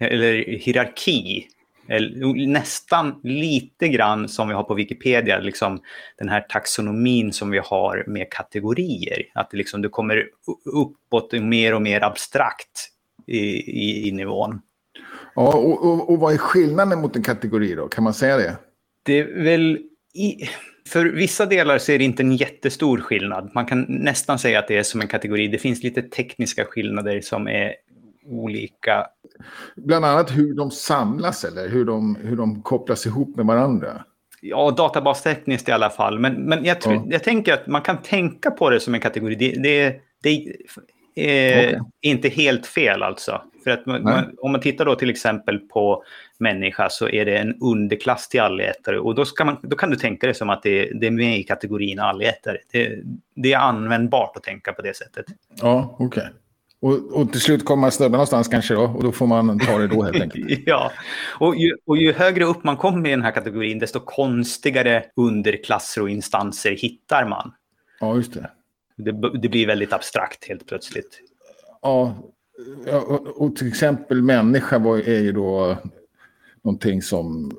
eller 0.00 0.58
hierarki. 0.58 1.48
Eller, 1.88 2.46
nästan 2.46 3.20
lite 3.22 3.88
grann 3.88 4.28
som 4.28 4.48
vi 4.48 4.54
har 4.54 4.62
på 4.62 4.74
Wikipedia, 4.74 5.38
liksom 5.38 5.80
den 6.18 6.28
här 6.28 6.40
taxonomin 6.40 7.32
som 7.32 7.50
vi 7.50 7.58
har 7.58 8.04
med 8.06 8.30
kategorier. 8.30 9.22
Att 9.34 9.50
det 9.50 9.56
liksom, 9.56 9.82
du 9.82 9.88
kommer 9.88 10.24
uppåt 10.64 11.32
mer 11.32 11.74
och 11.74 11.82
mer 11.82 12.04
abstrakt 12.04 12.88
i, 13.26 13.38
i, 13.38 14.08
i 14.08 14.12
nivån. 14.12 14.60
Ja, 15.34 15.56
och, 15.56 15.86
och, 15.86 16.10
och 16.10 16.18
vad 16.18 16.34
är 16.34 16.38
skillnaden 16.38 17.00
mot 17.00 17.16
en 17.16 17.22
kategori 17.22 17.74
då? 17.74 17.88
Kan 17.88 18.04
man 18.04 18.14
säga 18.14 18.36
det? 18.36 18.56
Det 19.02 19.18
är 19.18 19.42
väl... 19.42 19.78
I, 20.14 20.48
för 20.88 21.04
vissa 21.04 21.46
delar 21.46 21.78
så 21.78 21.92
är 21.92 21.98
det 21.98 22.04
inte 22.04 22.22
en 22.22 22.36
jättestor 22.36 22.98
skillnad. 22.98 23.50
Man 23.54 23.66
kan 23.66 23.86
nästan 23.88 24.38
säga 24.38 24.58
att 24.58 24.68
det 24.68 24.76
är 24.76 24.82
som 24.82 25.00
en 25.00 25.08
kategori. 25.08 25.48
Det 25.48 25.58
finns 25.58 25.82
lite 25.82 26.02
tekniska 26.02 26.64
skillnader 26.64 27.20
som 27.20 27.48
är 27.48 27.74
olika. 28.26 29.06
Bland 29.76 30.04
annat 30.04 30.30
hur 30.30 30.54
de 30.54 30.70
samlas 30.70 31.44
eller 31.44 31.68
hur 31.68 31.84
de, 31.84 32.16
hur 32.22 32.36
de 32.36 32.62
kopplas 32.62 33.06
ihop 33.06 33.36
med 33.36 33.46
varandra. 33.46 34.04
Ja, 34.40 34.70
databastekniskt 34.70 35.68
i 35.68 35.72
alla 35.72 35.90
fall. 35.90 36.18
Men, 36.18 36.34
men 36.34 36.64
jag, 36.64 36.80
tror, 36.80 36.94
Ja. 36.94 37.04
jag 37.08 37.24
tänker 37.24 37.54
att 37.54 37.66
man 37.66 37.82
kan 37.82 38.02
tänka 38.02 38.50
på 38.50 38.70
det 38.70 38.80
som 38.80 38.94
en 38.94 39.00
kategori. 39.00 39.34
Det, 39.34 39.50
det, 39.62 39.96
det 40.22 40.28
är 41.14 41.68
Okej. 41.68 41.80
inte 42.00 42.28
helt 42.28 42.66
fel 42.66 43.02
alltså. 43.02 43.42
För 43.64 43.70
att 43.70 43.86
man, 43.86 44.02
man, 44.02 44.34
om 44.38 44.52
man 44.52 44.60
tittar 44.60 44.84
då 44.84 44.94
till 44.94 45.10
exempel 45.10 45.58
på 45.58 46.04
människa 46.38 46.88
så 46.90 47.08
är 47.08 47.24
det 47.24 47.38
en 47.38 47.54
underklass 47.60 48.28
till 48.28 48.40
allätare. 48.40 48.98
Och 48.98 49.14
då, 49.14 49.24
ska 49.24 49.44
man, 49.44 49.56
då 49.62 49.76
kan 49.76 49.90
du 49.90 49.96
tänka 49.96 50.26
det 50.26 50.34
som 50.34 50.50
att 50.50 50.62
det, 50.62 50.90
det 51.00 51.06
är 51.06 51.10
med 51.10 51.38
i 51.38 51.42
kategorin 51.42 51.98
allätare. 52.00 52.58
Det, 52.72 52.98
det 53.34 53.52
är 53.52 53.58
användbart 53.58 54.36
att 54.36 54.42
tänka 54.42 54.72
på 54.72 54.82
det 54.82 54.96
sättet. 54.96 55.26
Ja, 55.60 55.96
okej. 55.98 56.28
Och, 56.80 57.20
och 57.20 57.32
till 57.32 57.40
slut 57.40 57.64
kommer 57.64 57.80
man 57.80 57.92
snubba 57.92 58.12
någonstans 58.12 58.48
kanske 58.48 58.74
då, 58.74 58.82
och 58.82 59.02
då 59.02 59.12
får 59.12 59.26
man 59.26 59.58
ta 59.58 59.78
det 59.78 59.88
då 59.88 60.02
helt 60.02 60.22
enkelt. 60.22 60.62
ja, 60.66 60.92
och 61.38 61.56
ju, 61.56 61.76
och 61.86 61.96
ju 61.96 62.12
högre 62.12 62.44
upp 62.44 62.64
man 62.64 62.76
kommer 62.76 63.08
i 63.08 63.10
den 63.10 63.22
här 63.22 63.30
kategorin, 63.30 63.78
desto 63.78 64.00
konstigare 64.00 65.04
underklasser 65.16 66.02
och 66.02 66.10
instanser 66.10 66.70
hittar 66.70 67.28
man. 67.28 67.52
Ja, 68.00 68.16
just 68.16 68.34
det. 68.34 68.50
Det, 68.96 69.38
det 69.38 69.48
blir 69.48 69.66
väldigt 69.66 69.92
abstrakt 69.92 70.48
helt 70.48 70.66
plötsligt. 70.66 71.20
Ja, 71.82 72.16
och, 73.06 73.42
och 73.42 73.56
till 73.56 73.68
exempel 73.68 74.22
människa 74.22 74.78
var, 74.78 74.98
är 74.98 75.20
ju 75.20 75.32
då 75.32 75.76
någonting 76.62 77.02
som 77.02 77.52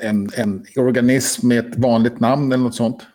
en, 0.00 0.30
en 0.36 0.66
organism 0.76 1.48
med 1.48 1.58
ett 1.58 1.78
vanligt 1.78 2.20
namn 2.20 2.52
eller 2.52 2.64
något 2.64 2.74
sånt. 2.74 3.06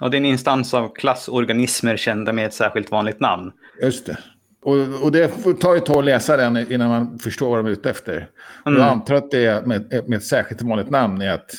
Ja, 0.00 0.08
det 0.08 0.16
är 0.16 0.18
en 0.18 0.24
instans 0.24 0.74
av 0.74 0.94
klassorganismer 0.94 1.96
kända 1.96 2.32
med 2.32 2.46
ett 2.46 2.54
särskilt 2.54 2.90
vanligt 2.90 3.20
namn. 3.20 3.52
Just 3.82 4.06
det. 4.06 4.18
Och, 4.62 5.02
och 5.02 5.12
det 5.12 5.28
tar 5.60 5.76
ett 5.76 5.86
tag 5.86 5.98
att 5.98 6.04
läsa 6.04 6.36
den 6.36 6.72
innan 6.72 6.88
man 6.88 7.18
förstår 7.18 7.48
vad 7.48 7.58
de 7.58 7.66
är 7.66 7.70
ute 7.70 7.90
efter. 7.90 8.30
Mm. 8.66 8.80
Jag 8.80 8.88
antar 8.88 9.14
att 9.14 9.30
det 9.30 9.46
är 9.46 9.62
med, 9.62 10.08
med 10.08 10.16
ett 10.16 10.24
särskilt 10.24 10.62
vanligt 10.62 10.90
namn 10.90 11.22
är, 11.22 11.30
att, 11.30 11.50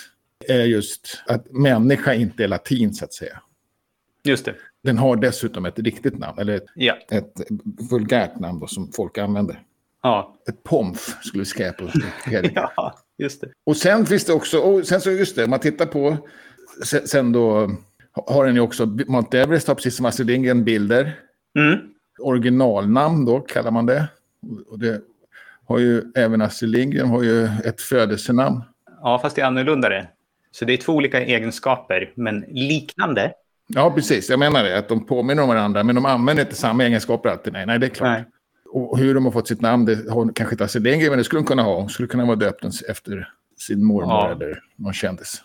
är 0.47 0.63
just 0.63 1.23
att 1.27 1.51
människa 1.51 2.13
inte 2.13 2.43
är 2.43 2.47
latin 2.47 2.93
så 2.93 3.05
att 3.05 3.13
säga. 3.13 3.41
Just 4.23 4.45
det. 4.45 4.55
Den 4.83 4.97
har 4.97 5.15
dessutom 5.15 5.65
ett 5.65 5.79
riktigt 5.79 6.19
namn, 6.19 6.39
eller 6.39 6.53
ett, 6.53 6.65
ja. 6.75 6.97
ett 7.11 7.33
vulgärt 7.91 8.39
namn 8.39 8.59
då, 8.59 8.67
som 8.67 8.91
folk 8.91 9.17
använder. 9.17 9.61
Ja. 10.03 10.35
Ett 10.49 10.63
pomf 10.63 11.17
skulle 11.23 11.41
vi 11.41 11.45
skriva 11.45 11.71
på 11.71 11.89
Ja, 12.53 12.99
just 13.17 13.41
det. 13.41 13.49
Och 13.65 13.77
sen 13.77 14.05
finns 14.05 14.25
det 14.25 14.33
också, 14.33 14.59
och 14.59 14.87
sen 14.87 15.01
så 15.01 15.11
just 15.11 15.35
det, 15.35 15.43
om 15.43 15.49
man 15.49 15.59
tittar 15.59 15.85
på, 15.85 16.17
sen 17.05 17.31
då 17.31 17.71
har 18.27 18.45
den 18.45 18.55
ju 18.55 18.61
också, 18.61 18.85
Mount 18.85 19.39
Everest 19.39 19.67
har 19.67 19.75
precis 19.75 19.95
som 19.95 20.05
Astrid 20.05 20.27
Lindgren 20.27 20.63
bilder. 20.63 21.19
Mm. 21.59 21.79
Originalnamn 22.19 23.25
då 23.25 23.39
kallar 23.39 23.71
man 23.71 23.85
det. 23.85 24.07
Och 24.67 24.79
det 24.79 25.01
har 25.67 25.79
ju 25.79 26.03
även 26.15 26.41
Astrid 26.41 26.71
Lindgren 26.71 27.07
har 27.07 27.23
ju 27.23 27.45
ett 27.45 27.81
födelsenamn. 27.81 28.63
Ja, 29.01 29.19
fast 29.19 29.35
det 29.35 29.41
är 29.41 29.45
annorlunda 29.45 29.89
det. 29.89 30.07
Så 30.51 30.65
det 30.65 30.73
är 30.73 30.77
två 30.77 30.93
olika 30.93 31.21
egenskaper, 31.21 32.11
men 32.15 32.45
liknande. 32.47 33.33
Ja, 33.67 33.91
precis. 33.91 34.29
Jag 34.29 34.39
menar 34.39 34.63
det, 34.63 34.77
att 34.77 34.89
de 34.89 35.05
påminner 35.05 35.43
om 35.43 35.49
varandra, 35.49 35.83
men 35.83 35.95
de 35.95 36.05
använder 36.05 36.43
inte 36.43 36.55
samma 36.55 36.83
egenskaper 36.83 37.29
alltid. 37.29 37.53
Nej, 37.53 37.65
nej 37.65 37.79
det 37.79 37.85
är 37.85 37.89
klart. 37.89 38.09
Nej. 38.09 38.25
Och 38.69 38.97
hur 38.97 39.15
de 39.15 39.25
har 39.25 39.31
fått 39.31 39.47
sitt 39.47 39.61
namn, 39.61 39.85
det 39.85 40.11
har 40.11 40.33
kanske 40.35 40.53
inte 40.53 40.63
Astrid 40.63 40.83
Lindgren, 40.83 41.09
men 41.09 41.17
det 41.17 41.23
skulle 41.23 41.39
de 41.39 41.45
kunna 41.45 41.63
ha. 41.63 41.79
Hon 41.79 41.89
skulle 41.89 42.07
kunna 42.07 42.25
vara 42.25 42.35
döpt 42.35 42.65
efter 42.89 43.29
sin 43.57 43.83
mormor 43.83 44.13
ja. 44.13 44.31
eller 44.31 44.63
någon 44.75 44.93
kändis. 44.93 45.43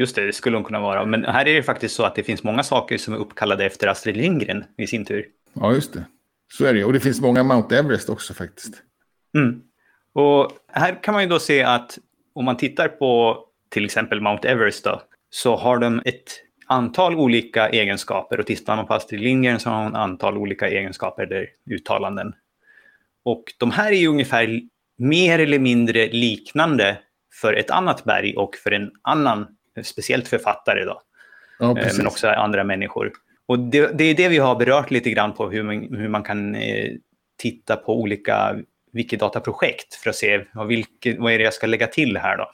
Just 0.00 0.16
det, 0.16 0.26
det 0.26 0.32
skulle 0.32 0.56
hon 0.56 0.64
kunna 0.64 0.80
vara. 0.80 1.04
Men 1.04 1.24
här 1.24 1.48
är 1.48 1.54
det 1.54 1.62
faktiskt 1.62 1.94
så 1.94 2.02
att 2.04 2.14
det 2.14 2.22
finns 2.22 2.42
många 2.42 2.62
saker 2.62 2.98
som 2.98 3.14
är 3.14 3.18
uppkallade 3.18 3.64
efter 3.64 3.88
Astrid 3.88 4.16
Lindgren 4.16 4.64
i 4.78 4.86
sin 4.86 5.04
tur. 5.04 5.26
Ja, 5.52 5.72
just 5.72 5.92
det. 5.92 6.04
Så 6.52 6.64
är 6.64 6.74
det 6.74 6.84
Och 6.84 6.92
det 6.92 7.00
finns 7.00 7.20
många 7.20 7.42
Mount 7.42 7.78
Everest 7.78 8.08
också 8.08 8.34
faktiskt. 8.34 8.82
Mm. 9.34 9.60
Och 10.12 10.52
här 10.72 11.02
kan 11.02 11.14
man 11.14 11.22
ju 11.22 11.28
då 11.28 11.38
se 11.38 11.62
att 11.62 11.98
om 12.32 12.44
man 12.44 12.56
tittar 12.56 12.88
på 12.88 13.38
till 13.68 13.84
exempel 13.84 14.20
Mount 14.20 14.48
Everest 14.48 14.84
då, 14.84 15.02
så 15.30 15.56
har 15.56 15.78
de 15.78 16.02
ett 16.04 16.40
antal 16.66 17.14
olika 17.14 17.68
egenskaper 17.68 18.40
och 18.40 18.46
tittar 18.46 18.76
man 18.76 18.86
på 18.86 18.94
Astrid 18.94 19.20
Lindgren 19.20 19.60
så 19.60 19.70
har 19.70 19.82
hon 19.82 19.92
ett 19.92 19.98
antal 19.98 20.38
olika 20.38 20.68
egenskaper 20.68 21.22
eller 21.22 21.46
uttalanden. 21.70 22.32
Och 23.24 23.44
de 23.58 23.70
här 23.70 23.92
är 23.92 23.96
ju 23.96 24.08
ungefär 24.08 24.60
mer 24.98 25.38
eller 25.38 25.58
mindre 25.58 26.08
liknande 26.08 26.98
för 27.40 27.52
ett 27.52 27.70
annat 27.70 28.04
berg 28.04 28.36
och 28.36 28.56
för 28.56 28.70
en 28.70 28.90
annan, 29.02 29.46
speciellt 29.82 30.28
författare 30.28 30.84
då. 30.84 31.02
Ja, 31.58 31.78
eh, 31.78 31.92
men 31.96 32.06
också 32.06 32.28
andra 32.28 32.64
människor. 32.64 33.12
Och 33.46 33.58
det, 33.58 33.98
det, 33.98 34.04
är 34.04 34.14
det 34.14 34.28
vi 34.28 34.38
har 34.38 34.56
berört 34.56 34.90
lite 34.90 35.10
grann 35.10 35.32
på 35.32 35.50
hur 35.50 35.62
man, 35.62 35.94
hur 35.96 36.08
man 36.08 36.22
kan 36.22 36.54
eh, 36.54 36.92
titta 37.38 37.76
på 37.76 38.00
olika 38.00 38.56
Wikidata-projekt 38.92 39.94
för 39.94 40.10
att 40.10 40.16
se 40.16 40.44
vad, 40.54 40.66
vilket, 40.66 41.18
vad 41.18 41.32
är 41.32 41.38
det 41.38 41.44
jag 41.44 41.54
ska 41.54 41.66
lägga 41.66 41.86
till 41.86 42.16
här 42.16 42.36
då. 42.36 42.50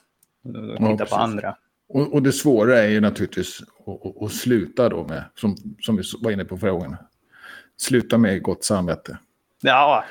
Och 0.73 0.77
titta 0.77 0.97
ja, 0.99 1.07
på 1.07 1.17
andra. 1.17 1.57
Och, 1.89 2.15
och, 2.15 2.23
det 2.23 2.33
svåra 2.33 2.79
är 2.79 2.89
ju 2.89 3.01
naturligtvis 3.01 3.61
att, 3.87 4.23
att, 4.23 4.33
sluta 4.33 4.89
då 4.89 5.05
med, 5.05 5.25
som, 5.35 5.57
som 5.81 5.97
vi 5.97 6.03
var 6.21 6.31
inne 6.31 6.45
på 6.45 6.57
förra 6.59 6.71
gången, 6.71 6.97
sluta 7.77 8.19
med 8.19 8.43
gott 8.43 8.65
samvete. 8.65 9.19
Ja, 9.71 10.05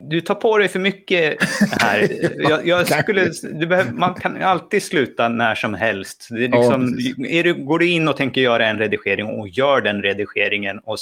du 0.00 0.20
tar 0.20 0.34
på 0.34 0.58
dig 0.58 0.68
för 0.68 0.78
mycket 0.78 1.36
här. 1.80 2.08
Jag, 2.50 2.66
jag 2.66 2.86
skulle, 2.86 3.30
behöver, 3.66 3.92
man 3.92 4.14
kan 4.14 4.42
alltid 4.42 4.82
sluta 4.82 5.28
när 5.28 5.54
som 5.54 5.74
helst. 5.74 6.26
Det 6.30 6.44
är 6.44 6.48
liksom, 6.48 6.96
ja, 6.98 7.26
är 7.28 7.44
du, 7.44 7.54
går 7.54 7.78
du 7.78 7.88
in 7.88 8.08
och 8.08 8.16
tänker 8.16 8.40
göra 8.40 8.66
en 8.66 8.78
redigering 8.78 9.26
och 9.26 9.48
gör 9.48 9.80
den 9.80 10.02
redigeringen 10.02 10.78
och, 10.78 10.96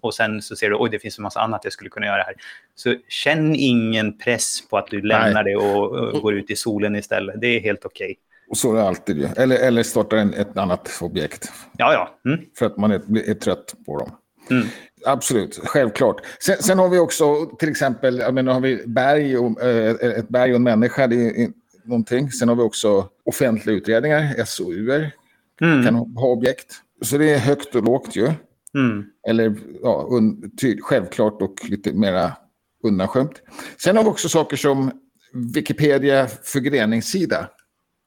och 0.00 0.14
sen 0.14 0.42
så 0.42 0.56
ser 0.56 0.70
du 0.70 0.76
att 0.76 0.90
det 0.90 0.98
finns 0.98 1.18
en 1.18 1.22
massa 1.22 1.40
annat 1.40 1.60
jag 1.64 1.72
skulle 1.72 1.90
kunna 1.90 2.06
göra 2.06 2.22
här. 2.22 2.34
Så 2.74 2.94
känn 3.08 3.54
ingen 3.54 4.18
press 4.18 4.68
på 4.70 4.78
att 4.78 4.86
du 4.86 5.02
lämnar 5.02 5.44
Nej. 5.44 5.52
det 5.52 5.56
och, 5.56 5.90
och, 5.92 6.22
går 6.22 6.34
ut 6.34 6.50
i 6.50 6.56
solen 6.56 6.96
istället. 6.96 7.40
Det 7.40 7.46
är 7.46 7.60
helt 7.60 7.84
okej. 7.84 8.04
Okay. 8.04 8.16
Och 8.50 8.56
så 8.56 8.72
är 8.72 8.76
det 8.76 8.88
alltid. 8.88 9.28
Eller, 9.36 9.56
eller 9.56 9.82
starta 9.82 10.18
en, 10.18 10.34
ett 10.34 10.56
annat 10.56 10.98
objekt. 11.00 11.52
Ja, 11.78 11.92
ja. 11.92 12.30
Mm. 12.30 12.44
För 12.58 12.66
att 12.66 12.76
man 12.76 12.90
är, 12.90 13.30
är 13.30 13.34
trött 13.34 13.74
på 13.86 13.98
dem. 13.98 14.10
Mm. 14.50 14.66
Absolut, 15.04 15.60
självklart. 15.64 16.16
Sen, 16.40 16.56
sen, 16.56 16.78
har 16.78 16.88
vi 16.88 16.98
också 16.98 17.46
till 17.46 17.68
exempel, 17.68 18.32
menar, 18.32 18.52
har 18.52 18.60
vi 18.60 18.82
berg 18.86 19.38
och, 19.38 19.62
äh, 19.62 19.90
ett 19.90 20.28
berg 20.28 20.50
och 20.50 20.56
en 20.56 20.62
människa, 20.62 21.06
det 21.06 21.16
är 21.16 21.50
någonting. 21.84 22.30
Sen 22.30 22.48
har 22.48 22.56
vi 22.56 22.62
också 22.62 23.08
offentliga 23.24 23.76
utredningar, 23.76 24.44
SOUer, 24.44 25.12
mm. 25.60 25.84
kan 25.84 25.94
ha 25.94 26.26
objekt. 26.26 26.74
Så 27.02 27.18
det 27.18 27.30
är 27.30 27.38
högt 27.38 27.74
och 27.74 27.84
lågt 27.84 28.16
ju. 28.16 28.32
Mm. 28.74 29.04
Eller 29.28 29.56
ja, 29.82 30.08
un, 30.10 30.50
ty, 30.60 30.80
självklart 30.80 31.42
och 31.42 31.54
lite 31.68 31.92
mera 31.92 32.32
undanskymt. 32.84 33.42
Sen 33.76 33.96
har 33.96 34.04
vi 34.04 34.10
också 34.10 34.28
saker 34.28 34.56
som 34.56 34.90
Wikipedia 35.54 36.26
förgreningssida. 36.26 37.48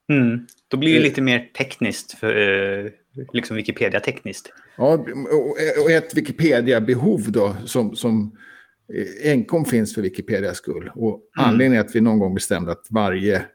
Mm. 0.10 0.48
Då 0.68 0.78
blir 0.78 0.94
det 0.94 1.00
lite 1.00 1.22
mer 1.22 1.52
tekniskt, 1.58 2.20
för, 2.20 2.36
eh, 2.38 2.92
liksom 3.34 3.56
Wikipedia-tekniskt. 3.56 4.54
Ja, 4.76 5.06
och 5.84 5.92
ett 5.92 6.18
Wikipedia-behov 6.18 7.32
då 7.32 7.56
som, 7.66 7.96
som 7.96 8.38
enkom 9.24 9.66
finns 9.66 9.96
för 9.96 10.02
Wikipedias 10.02 10.58
skull. 10.58 10.92
Och 10.96 11.10
mm. 11.10 11.50
anledningen 11.50 11.84
är 11.84 11.86
att 11.88 11.96
vi 11.96 12.02
någon 12.02 12.20
gång 12.20 12.34
bestämde 12.34 12.72
att 12.72 12.88
varje 12.90 13.46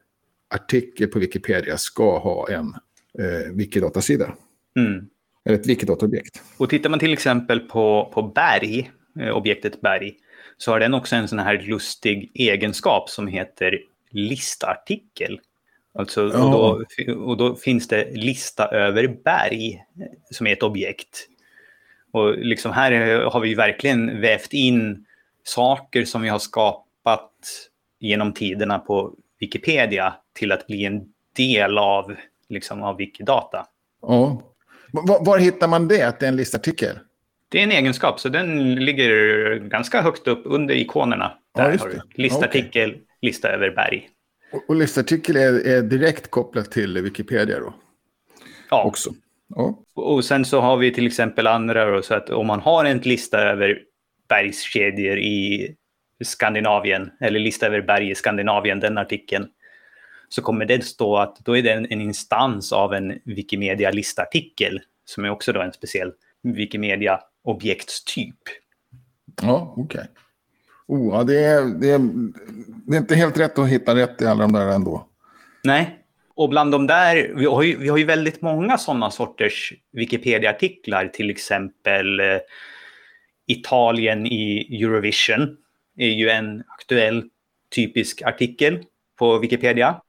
artikel 0.49 1.07
på 1.07 1.19
Wikipedia 1.19 1.77
ska 1.77 2.19
ha 2.19 2.49
en 2.49 2.73
eh, 3.19 3.53
Wikidata-sida. 3.53 4.35
Mm. 4.77 5.05
Eller 5.45 5.57
ett 5.57 5.67
Wikidata-objekt. 5.67 6.41
Och 6.57 6.69
tittar 6.69 6.89
man 6.89 6.99
till 6.99 7.13
exempel 7.13 7.59
på, 7.59 8.11
på 8.13 8.21
berg, 8.21 8.91
eh, 9.19 9.29
objektet 9.29 9.81
berg, 9.81 10.15
så 10.57 10.71
har 10.71 10.79
den 10.79 10.93
också 10.93 11.15
en 11.15 11.27
sån 11.27 11.39
här 11.39 11.61
lustig 11.61 12.31
egenskap 12.33 13.09
som 13.09 13.27
heter 13.27 13.79
listartikel. 14.11 15.39
Alltså, 15.99 16.31
ja. 16.33 16.45
och, 16.45 16.83
då, 17.07 17.13
och 17.13 17.37
då 17.37 17.55
finns 17.55 17.87
det 17.87 18.11
lista 18.11 18.67
över 18.67 19.07
berg 19.07 19.83
som 20.31 20.47
är 20.47 20.53
ett 20.53 20.63
objekt. 20.63 21.27
Och 22.11 22.37
liksom 22.37 22.71
här 22.71 23.21
har 23.23 23.39
vi 23.39 23.55
verkligen 23.55 24.21
vävt 24.21 24.53
in 24.53 25.05
saker 25.43 26.05
som 26.05 26.21
vi 26.21 26.29
har 26.29 26.39
skapat 26.39 27.31
genom 27.99 28.33
tiderna 28.33 28.79
på 28.79 29.13
Wikipedia 29.39 30.13
till 30.33 30.51
att 30.51 30.67
bli 30.67 30.85
en 30.85 31.01
del 31.35 31.77
av, 31.77 32.15
liksom, 32.49 32.83
av 32.83 32.97
Wikidata. 32.97 33.65
Ja. 34.01 34.41
Var, 34.91 35.25
var 35.25 35.37
hittar 35.37 35.67
man 35.67 35.87
det, 35.87 36.03
att 36.03 36.19
det 36.19 36.25
är 36.25 36.29
en 36.29 36.35
listartikel? 36.35 36.99
Det 37.49 37.59
är 37.59 37.63
en 37.63 37.71
egenskap, 37.71 38.19
så 38.19 38.29
den 38.29 38.75
ligger 38.75 39.55
ganska 39.55 40.01
högt 40.01 40.27
upp 40.27 40.41
under 40.45 40.75
ikonerna. 40.75 41.31
Där 41.55 41.71
ja, 41.71 41.77
har 41.79 41.89
du 41.89 42.01
listartikel, 42.23 42.89
okay. 42.89 43.01
lista 43.21 43.49
över 43.49 43.71
berg. 43.71 44.09
Och, 44.51 44.69
och 44.69 44.75
listartikel 44.75 45.35
är, 45.35 45.67
är, 45.67 45.81
direkt 45.81 46.31
kopplat 46.31 46.71
till 46.71 47.01
Wikipedia 47.01 47.59
då? 47.59 47.73
Ja. 48.69 48.83
Också. 48.83 49.13
ja. 49.55 49.83
Och 49.95 50.25
sen 50.25 50.45
så 50.45 50.61
har 50.61 50.77
vi 50.77 50.93
till 50.93 51.07
exempel 51.07 51.47
andra 51.47 51.91
då, 51.91 52.01
så 52.01 52.13
att 52.13 52.29
om 52.29 52.47
man 52.47 52.59
har 52.59 52.85
en 52.85 52.97
lista 52.97 53.39
över 53.39 53.79
bergskedjor 54.29 55.19
i 55.19 55.75
Skandinavien, 56.23 57.11
eller 57.19 57.39
lista 57.39 57.65
över 57.65 57.81
berg 57.81 58.09
i 58.09 58.15
Skandinavien, 58.15 58.79
den 58.79 58.97
artikeln, 58.97 59.47
så 60.29 60.41
kommer 60.41 60.65
det 60.65 60.85
stå 60.85 61.17
att 61.17 61.39
då 61.39 61.57
är 61.57 61.63
det 61.63 61.71
en, 61.71 61.87
en 61.89 62.01
instans 62.01 62.73
av 62.73 62.93
en 62.93 63.19
Wikimedia-listartikel, 63.25 64.81
som 65.05 65.25
är 65.25 65.29
också 65.29 65.53
då 65.53 65.61
en 65.61 65.73
speciell 65.73 66.11
Wikimedia-objektstyp. 66.43 68.35
Ja, 69.41 69.73
okej. 69.77 69.83
Okay. 69.83 70.05
Oh, 70.89 71.15
ja, 71.15 71.23
det, 71.23 71.45
är, 71.45 71.61
det, 71.61 71.89
är, 71.89 71.99
det 72.87 72.95
är 72.95 72.99
inte 72.99 73.15
helt 73.15 73.39
rätt 73.39 73.59
att 73.59 73.69
hitta 73.69 73.95
rätt 73.95 74.21
i 74.21 74.25
alla 74.25 74.41
de 74.41 74.53
där 74.53 74.67
ändå. 74.67 75.05
Nej, 75.63 75.99
och 76.33 76.49
bland 76.49 76.71
de 76.71 76.87
där, 76.87 77.33
vi 77.35 77.45
har 77.45 77.63
ju, 77.63 77.77
vi 77.77 77.89
har 77.89 77.97
ju 77.97 78.05
väldigt 78.05 78.41
många 78.41 78.77
sådana 78.77 79.11
sorters 79.11 79.73
Wikipedia-artiklar, 79.91 81.07
till 81.07 81.29
exempel 81.29 82.19
eh, 82.19 82.25
Italien 83.47 84.25
i 84.25 84.67
Eurovision 84.83 85.57
är 85.97 86.09
ju 86.09 86.29
en 86.29 86.63
aktuell 86.67 87.23
typisk 87.75 88.21
artikel 88.21 88.83
på 89.19 89.39
Wikipedia. 89.39 90.01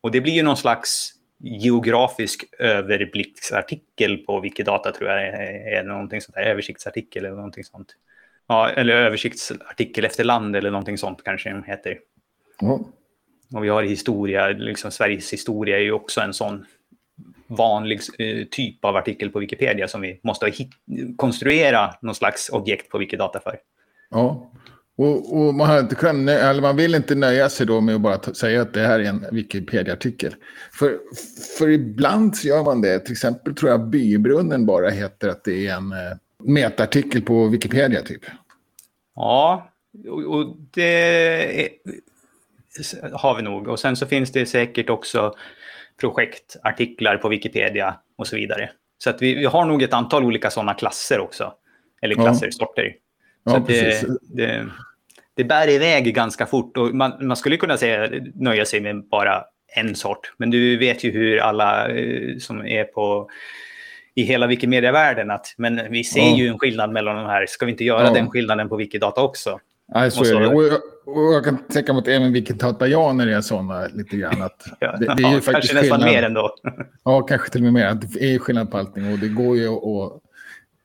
Och 0.00 0.10
det 0.10 0.20
blir 0.20 0.32
ju 0.32 0.42
någon 0.42 0.56
slags 0.56 1.12
geografisk 1.38 2.44
överblicksartikel 2.58 4.16
på 4.16 4.40
Wikidata 4.40 4.92
tror 4.92 5.10
jag 5.10 5.26
är 5.78 5.84
någonting 5.84 6.20
sånt 6.20 6.34
där, 6.34 6.42
översiktsartikel 6.42 7.24
eller 7.24 7.36
någonting 7.36 7.64
sånt. 7.64 7.94
Ja, 8.48 8.70
eller 8.70 8.94
översiktsartikel 8.94 10.04
efter 10.04 10.24
land 10.24 10.56
eller 10.56 10.70
någonting 10.70 10.98
sånt 10.98 11.24
kanske 11.24 11.48
den 11.48 11.64
heter. 11.64 11.98
Ja. 12.60 12.80
Och 13.54 13.64
vi 13.64 13.68
har 13.68 13.82
historia, 13.82 14.48
liksom 14.48 14.90
Sveriges 14.90 15.32
historia 15.32 15.76
är 15.76 15.82
ju 15.82 15.92
också 15.92 16.20
en 16.20 16.34
sån 16.34 16.64
vanlig 17.46 18.00
eh, 18.18 18.44
typ 18.50 18.84
av 18.84 18.96
artikel 18.96 19.30
på 19.30 19.38
Wikipedia 19.38 19.88
som 19.88 20.00
vi 20.00 20.20
måste 20.22 20.46
hit, 20.46 20.70
konstruera 21.16 21.94
någon 22.02 22.14
slags 22.14 22.48
objekt 22.48 22.90
på 22.90 22.98
Wikidata 22.98 23.40
för. 23.40 23.58
Ja, 24.10 24.50
och, 24.98 25.38
och 25.38 25.54
man, 25.54 25.78
inte 25.78 25.94
kunnat, 25.94 26.34
eller 26.34 26.62
man 26.62 26.76
vill 26.76 26.94
inte 26.94 27.14
nöja 27.14 27.48
sig 27.48 27.66
då 27.66 27.80
med 27.80 27.94
att 27.94 28.00
bara 28.00 28.34
säga 28.34 28.62
att 28.62 28.74
det 28.74 28.80
här 28.80 29.00
är 29.00 29.04
en 29.04 29.26
Wikipedia-artikel. 29.32 30.34
För, 30.72 30.98
för 31.58 31.68
ibland 31.68 32.36
så 32.36 32.48
gör 32.48 32.64
man 32.64 32.80
det. 32.80 32.98
Till 32.98 33.12
exempel 33.12 33.54
tror 33.54 33.70
jag 33.70 33.88
Bybrunnen 33.88 34.66
bara 34.66 34.90
heter 34.90 35.28
att 35.28 35.44
det 35.44 35.66
är 35.66 35.76
en 35.76 35.92
eh, 35.92 36.16
metartikel 36.44 37.22
på 37.22 37.48
Wikipedia 37.48 38.02
typ. 38.02 38.22
Ja, 39.14 39.70
och, 40.26 40.56
det 40.70 41.70
har 43.12 43.36
vi 43.36 43.42
nog. 43.42 43.68
Och 43.68 43.80
sen 43.80 43.96
så 43.96 44.06
finns 44.06 44.32
det 44.32 44.46
säkert 44.46 44.90
också 44.90 45.34
projektartiklar 46.00 47.16
på 47.16 47.28
Wikipedia 47.28 47.94
och 48.16 48.26
så 48.26 48.36
vidare. 48.36 48.70
Så 48.98 49.10
att 49.10 49.22
vi, 49.22 49.34
vi 49.34 49.44
har 49.44 49.64
nog 49.64 49.82
ett 49.82 49.92
antal 49.92 50.24
olika 50.24 50.50
sådana 50.50 50.74
klasser 50.74 51.20
också. 51.20 51.54
Eller 52.02 52.14
klasser, 52.14 52.46
ja. 52.46 52.52
sorter. 52.52 52.94
Så 53.44 53.54
Ja, 53.54 53.64
det, 53.66 54.06
det, 54.22 54.66
det 55.34 55.44
bär 55.44 55.68
iväg 55.68 56.14
ganska 56.14 56.46
fort. 56.46 56.76
Och 56.76 56.94
man, 56.94 57.26
man 57.26 57.36
skulle 57.36 57.56
kunna 57.56 57.76
säga, 57.76 58.10
nöja 58.34 58.64
sig 58.64 58.80
med 58.80 59.04
bara 59.04 59.44
en 59.76 59.94
sort. 59.94 60.32
Men 60.36 60.50
du 60.50 60.76
vet 60.76 61.04
ju 61.04 61.10
hur 61.10 61.38
alla 61.38 61.88
eh, 61.88 62.38
som 62.38 62.66
är 62.66 62.84
på 62.84 63.30
i 64.18 64.22
hela 64.22 64.46
Wikimedia-världen 64.46 65.30
att 65.30 65.54
men 65.56 65.80
vi 65.90 66.04
ser 66.04 66.20
Ja. 66.20 66.36
ju 66.36 66.48
en 66.48 66.58
skillnad 66.58 66.92
mellan 66.92 67.16
de 67.16 67.26
här. 67.26 67.46
Ska 67.46 67.66
vi 67.66 67.72
inte 67.72 67.84
göra 67.84 68.04
Ja. 68.06 68.12
den 68.12 68.30
skillnaden 68.30 68.68
på 68.68 68.76
Wikidata 68.76 69.22
också? 69.22 69.60
Nej, 69.94 70.10
så 70.10 70.20
Och 70.20 70.26
så- 70.26 70.36
är 70.36 70.40
det. 70.40 70.46
Och 70.48 70.64
jag, 70.64 70.80
och 71.06 71.34
jag 71.34 71.44
kan 71.44 71.58
tänka 71.58 71.92
mig 71.92 72.00
att 72.00 72.08
även 72.08 72.32
Wikidatajaner 72.32 73.26
är 73.26 73.40
sådana 73.40 73.86
lite 73.86 74.16
grann. 74.16 74.42
Att 74.42 74.64
det, 74.80 75.14
det 75.16 75.22
är 75.22 75.34
ju 75.34 75.40
faktiskt 75.40 75.46
kanske 75.46 75.74
nästan 75.74 76.00
skillnad. 76.00 76.14
mer 76.14 76.22
ändå. 76.22 76.54
Ja, 77.04 77.22
kanske 77.22 77.50
till 77.50 77.60
och 77.60 77.64
med 77.64 77.72
mer. 77.72 77.94
Det 77.94 78.34
är 78.34 78.38
skillnad 78.38 78.70
på 78.70 78.78
allting 78.78 79.12
och 79.12 79.18
det 79.18 79.28
går 79.28 79.56
ju 79.56 79.68
att... 79.68 80.12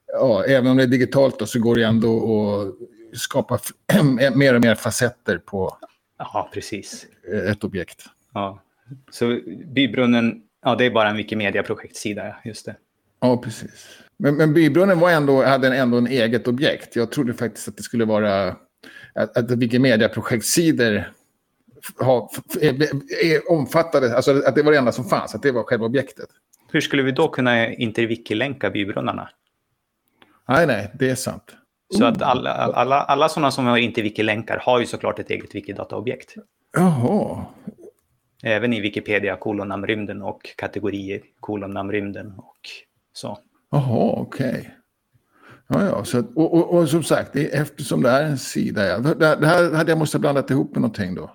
Ja, 0.08 0.44
även 0.46 0.72
om 0.72 0.78
det 0.78 0.84
är 0.84 0.88
digitalt 0.88 1.40
då, 1.40 1.46
så 1.46 1.60
går 1.60 1.76
det 1.76 1.84
ändå 1.84 2.18
att 3.12 3.20
skapa 3.20 3.60
mer 4.36 4.56
och 4.56 4.62
mer 4.62 4.76
facetter 4.76 5.38
på 5.38 5.78
Ja, 6.18 6.50
precis. 6.54 7.06
eh, 7.34 7.52
ett 7.52 7.64
objekt. 7.64 8.04
Ja. 8.34 8.60
Så 9.12 9.40
Bybrunnen, 9.76 10.42
ja 10.66 10.76
det 10.76 10.86
är 10.86 10.92
bara 10.92 11.10
en 11.10 11.18
Wikimedia-projektsida, 11.18 12.36
just 12.46 12.66
det. 12.66 12.76
Ja, 13.24 13.38
precis. 13.38 14.00
Men, 14.18 14.36
men 14.36 14.54
Bybrunnen 14.54 15.00
var 15.00 15.12
ändå, 15.12 15.44
hade 15.44 15.76
ändå 15.78 15.98
en 15.98 16.08
eget 16.08 16.48
objekt. 16.48 16.96
Jag 16.96 17.12
trodde 17.12 17.34
faktiskt 17.34 17.68
att 17.68 17.78
det 17.78 17.84
skulle 17.84 18.06
vara 18.06 18.56
att, 19.16 19.38
att 19.38 19.52
Wikimedia-projektsidor 19.52 21.04
ha, 22.00 22.30
f- 22.34 22.58
är, 22.62 22.74
är 23.26 23.52
omfattade, 23.52 24.16
alltså 24.16 24.42
att 24.48 24.56
det 24.56 24.64
var 24.64 24.72
det 24.72 24.78
enda 24.78 24.92
som 24.92 25.06
fanns, 25.06 25.36
att 25.36 25.42
det 25.44 25.52
var 25.52 25.64
själva 25.64 25.86
objektet. 25.86 26.30
Hur 26.72 26.82
skulle 26.82 27.04
vi 27.04 27.12
då 27.12 27.28
kunna 27.28 27.74
interwiki-länka 27.74 28.70
bybrunnarna? 28.70 29.30
Nej, 30.48 30.68
nej, 30.68 30.92
det 31.00 31.10
är 31.10 31.16
sant. 31.16 31.56
Så 31.98 32.06
att 32.06 32.22
alla, 32.22 32.52
alla, 32.52 33.02
alla 33.02 33.30
sådana 33.30 33.52
som 33.52 33.66
har 33.66 33.78
interwiki-länkar 33.78 34.58
har 34.62 34.80
ju 34.80 34.86
såklart 34.86 35.20
ett 35.20 35.30
eget 35.30 35.56
Wikidata-objekt. 35.56 36.36
Jaha, 36.78 37.46
Även 38.46 38.74
i 38.74 38.82
Wikipedia, 38.82 39.36
kolonnamnrymden 39.36 40.22
och 40.22 40.42
kategorier, 40.58 41.22
kolonnamnrymden 41.40 42.34
och 42.38 42.58
så. 43.14 43.38
Jaha, 43.72 44.14
okej. 44.18 44.76
Ja, 45.68 45.86
ja, 45.86 46.06
så 46.06 46.20
och, 46.36 46.54
och, 46.54 46.74
och 46.78 46.90
som 46.90 47.04
sagt, 47.04 47.36
eftersom 47.36 48.02
det 48.02 48.10
är 48.10 48.24
en 48.24 48.38
sida, 48.38 48.86
ja, 48.88 49.00
det, 49.00 49.36
det 49.36 49.48
här 49.48 49.72
hade 49.74 49.92
jag 49.92 49.98
måste 49.98 50.18
ha 50.18 50.20
blandat 50.22 50.50
ihop 50.50 50.72
med 50.72 50.82
någonting 50.82 51.16
då. 51.16 51.32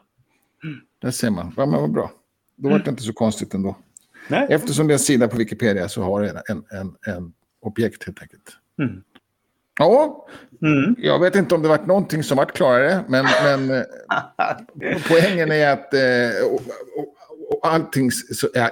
Där 1.02 1.10
ser 1.10 1.30
man, 1.30 1.54
ja, 1.56 1.66
men 1.66 1.80
vad 1.80 1.92
bra. 1.92 2.10
Då 2.56 2.68
var 2.68 2.78
det 2.78 2.90
inte 2.90 3.02
så 3.02 3.12
konstigt 3.12 3.54
ändå. 3.54 3.76
Nej. 4.28 4.46
Eftersom 4.50 4.86
det 4.86 4.92
är 4.92 4.94
en 4.94 4.98
sida 4.98 5.28
på 5.28 5.36
Wikipedia 5.36 5.88
så 5.88 6.02
har 6.02 6.22
det 6.22 6.42
en, 6.48 6.64
en, 6.70 7.14
en 7.14 7.32
objekt 7.62 8.04
helt 8.06 8.22
enkelt. 8.22 8.50
Mm. 8.82 9.02
Ja, 9.78 10.28
Mm. 10.62 10.94
jag 10.98 11.18
vet 11.20 11.34
inte 11.36 11.54
om 11.54 11.62
det 11.62 11.68
varit 11.68 11.86
någonting 11.86 12.22
som 12.22 12.36
varit 12.36 12.52
klarare, 12.52 13.04
men, 13.08 13.26
men 13.44 13.70
eh, 13.70 13.82
poängen 15.08 15.52
är 15.52 15.72
att 15.72 15.94
eh, 15.94 16.46
och, 16.52 16.60
och, 17.50 17.66
allting 17.68 18.10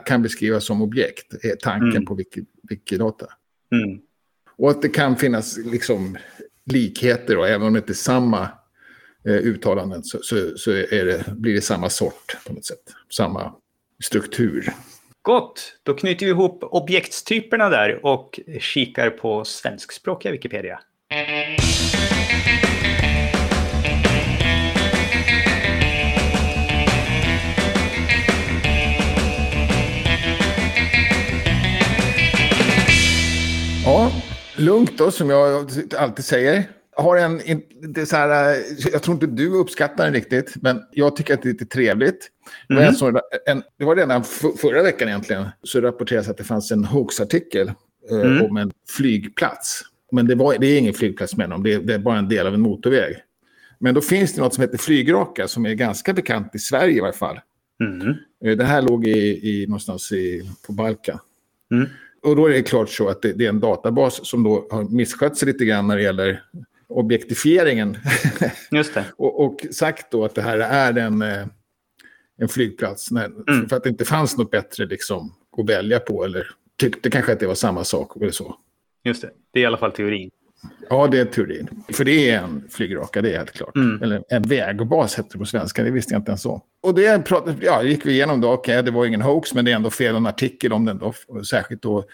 kan 0.06 0.22
beskrivas 0.22 0.64
som 0.64 0.82
objekt, 0.82 1.44
är 1.44 1.56
tanken 1.56 1.90
Mm. 1.90 2.04
på 2.06 2.14
Wiki, 2.14 2.44
Wikidata. 2.68 3.26
Mm. 3.72 3.98
Och 4.58 4.70
att 4.70 4.82
det 4.82 4.88
kan 4.88 5.16
finnas 5.16 5.58
liksom 5.58 6.16
likheter, 6.64 7.38
och 7.38 7.48
även 7.48 7.66
om 7.66 7.72
det 7.72 7.78
inte 7.78 7.92
är 7.92 7.94
samma 7.94 8.42
eh, 9.26 9.34
uttalanden 9.34 10.04
så, 10.04 10.18
så, 10.22 10.52
så 10.56 10.70
det, 10.70 11.26
blir 11.36 11.54
det 11.54 11.60
samma 11.60 11.90
sort 11.90 12.36
på 12.46 12.52
något 12.52 12.64
sätt. 12.64 12.82
Samma 13.10 13.54
struktur. 14.04 14.72
Gott, 15.22 15.78
då 15.82 15.94
knyter 15.94 16.26
vi 16.26 16.32
ihop 16.32 16.58
objektstyperna 16.62 17.68
där 17.68 18.06
och 18.06 18.40
kikar 18.60 19.10
på 19.10 19.44
svenskspråkiga 19.44 20.32
Wikipedia. 20.32 20.80
Lugnt 34.56 34.98
då, 34.98 35.10
som 35.10 35.30
jag 35.30 35.70
alltid 35.98 36.24
säger. 36.24 36.64
Har 36.96 37.16
en, 37.16 37.40
det 37.94 38.06
så 38.06 38.16
här, 38.16 38.54
eh, 38.54 38.58
jag 38.92 39.02
tror 39.02 39.14
inte 39.14 39.26
du 39.26 39.48
uppskattar 39.54 40.04
den 40.04 40.14
riktigt, 40.14 40.54
men 40.62 40.82
jag 40.92 41.16
tycker 41.16 41.34
att 41.34 41.42
det 41.42 41.48
är 41.48 41.52
lite 41.52 41.66
trevligt. 41.66 42.30
Det 42.68 42.74
var, 42.74 43.22
en 43.46 43.62
det 43.78 43.84
var 43.84 43.96
redan 43.96 44.24
förra 44.60 44.82
veckan 44.82 45.08
egentligen, 45.08 45.48
så 45.62 45.80
rapporterades 45.80 46.28
att 46.28 46.36
det 46.36 46.44
fanns 46.44 46.70
en 46.70 46.84
hoaxartikel 46.84 47.68
eh, 48.10 48.20
Mm. 48.20 48.44
om 48.44 48.56
en 48.56 48.72
flygplats. 48.96 49.82
Men 50.12 50.26
det, 50.26 50.34
var, 50.34 50.56
det 50.58 50.66
är 50.66 50.78
ingen 50.78 50.94
flygplats 50.94 51.36
med 51.36 51.50
dem, 51.50 51.62
det 51.62 51.72
är, 51.72 51.80
det 51.80 51.94
är 51.94 51.98
bara 51.98 52.18
en 52.18 52.28
del 52.28 52.46
av 52.46 52.54
en 52.54 52.60
motorväg. 52.60 53.16
Men 53.78 53.94
då 53.94 54.00
finns 54.00 54.34
det 54.34 54.40
något 54.40 54.54
som 54.54 54.62
heter 54.62 54.78
Flygraka 54.78 55.48
som 55.48 55.66
är 55.66 55.74
ganska 55.74 56.12
bekant 56.12 56.54
i 56.54 56.58
Sverige 56.58 56.96
i 56.96 57.00
varje 57.00 57.12
fall. 57.12 57.40
Mm. 57.80 58.14
Det 58.56 58.64
här 58.64 58.82
låg 58.82 59.06
i, 59.06 59.50
i, 59.50 59.66
någonstans 59.66 60.12
i, 60.12 60.50
på 60.66 60.72
Balkan. 60.72 61.18
Mm. 61.70 61.88
Och 62.26 62.36
då 62.36 62.46
är 62.46 62.50
det 62.50 62.62
klart 62.62 62.90
så 62.90 63.08
att 63.08 63.22
det, 63.22 63.32
det 63.32 63.44
är 63.44 63.48
en 63.48 63.60
databas 63.60 64.28
som 64.28 64.42
då 64.42 64.66
har 64.70 64.84
misskött 64.84 65.36
sig 65.36 65.46
lite 65.46 65.64
grann 65.64 65.86
när 65.86 65.96
det 65.96 66.02
gäller 66.02 66.42
objektifieringen. 66.88 67.96
Just 68.70 68.94
det. 68.94 69.04
och, 69.16 69.44
och 69.44 69.66
sagt 69.70 70.10
då 70.10 70.24
att 70.24 70.34
det 70.34 70.42
här 70.42 70.58
är 70.58 70.98
en, 70.98 71.22
eh, 71.22 71.46
en 72.38 72.48
flygplats. 72.48 73.10
När, 73.10 73.26
Mm. 73.26 73.68
För 73.68 73.76
att 73.76 73.82
det 73.82 73.88
inte 73.88 74.04
fanns 74.04 74.36
något 74.36 74.50
bättre 74.50 74.86
liksom, 74.86 75.32
att 75.58 75.68
välja 75.68 76.00
på. 76.00 76.24
Eller 76.24 76.50
tyckte 76.76 77.10
kanske 77.10 77.32
att 77.32 77.40
det 77.40 77.46
var 77.46 77.54
samma 77.54 77.84
sak. 77.84 78.16
Eller 78.16 78.30
så. 78.30 78.56
Just 79.04 79.22
det. 79.22 79.30
Det 79.52 79.58
är 79.58 79.62
i 79.62 79.66
alla 79.66 79.78
fall 79.78 79.92
teorin. 79.92 80.30
Ja, 80.90 81.06
det 81.06 81.18
är 81.18 81.24
teorin. 81.24 81.68
För 81.92 82.04
det 82.04 82.30
är 82.30 82.38
en 82.38 82.64
flygraka, 82.70 83.22
det 83.22 83.32
är 83.32 83.36
helt 83.36 83.52
klart. 83.52 83.76
Mm. 83.76 84.02
Eller 84.02 84.24
en 84.28 84.42
vägbas 84.42 85.18
heter 85.18 85.30
det 85.32 85.38
på 85.38 85.44
svenska, 85.44 85.82
det 85.82 85.90
visste 85.90 86.14
jag 86.14 86.20
inte 86.20 86.30
ens 86.30 86.46
om. 86.46 86.60
Och 86.82 86.94
det 86.94 87.24
prat, 87.24 87.48
ja, 87.60 87.82
gick 87.82 88.06
vi 88.06 88.12
igenom 88.12 88.40
då, 88.40 88.52
okej, 88.52 88.82
det 88.82 88.90
var 88.90 89.06
ingen 89.06 89.22
hoax, 89.22 89.54
men 89.54 89.64
det 89.64 89.70
är 89.70 89.76
ändå 89.76 89.90
fel 89.90 90.16
en 90.16 90.26
artikel 90.26 90.72
om 90.72 90.84
den 90.84 90.98
då. 90.98 91.14
Särskilt 91.50 91.82
då 91.82 92.04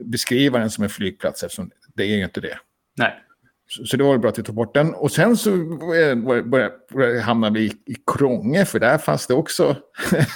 beskriva 0.00 0.58
den 0.58 0.70
som 0.70 0.84
en 0.84 0.90
flygplats, 0.90 1.42
eftersom 1.42 1.70
det 1.94 2.02
är 2.02 2.16
ju 2.16 2.24
inte 2.24 2.40
det. 2.40 2.58
Nej. 2.96 3.14
Så, 3.70 3.84
så 3.86 3.96
det 3.96 4.04
var 4.04 4.18
bra 4.18 4.30
att 4.30 4.38
vi 4.38 4.42
tog 4.42 4.54
bort 4.54 4.74
den. 4.74 4.94
Och 4.94 5.10
sen 5.12 5.36
så 5.36 5.50
började, 5.50 6.16
började, 6.42 6.72
började 6.92 7.20
hamna 7.20 7.50
vi 7.50 7.64
i, 7.64 7.94
Krånge, 8.06 8.64
för 8.64 8.78
där 8.78 8.98
fanns 8.98 9.26
det 9.26 9.34
också 9.34 9.76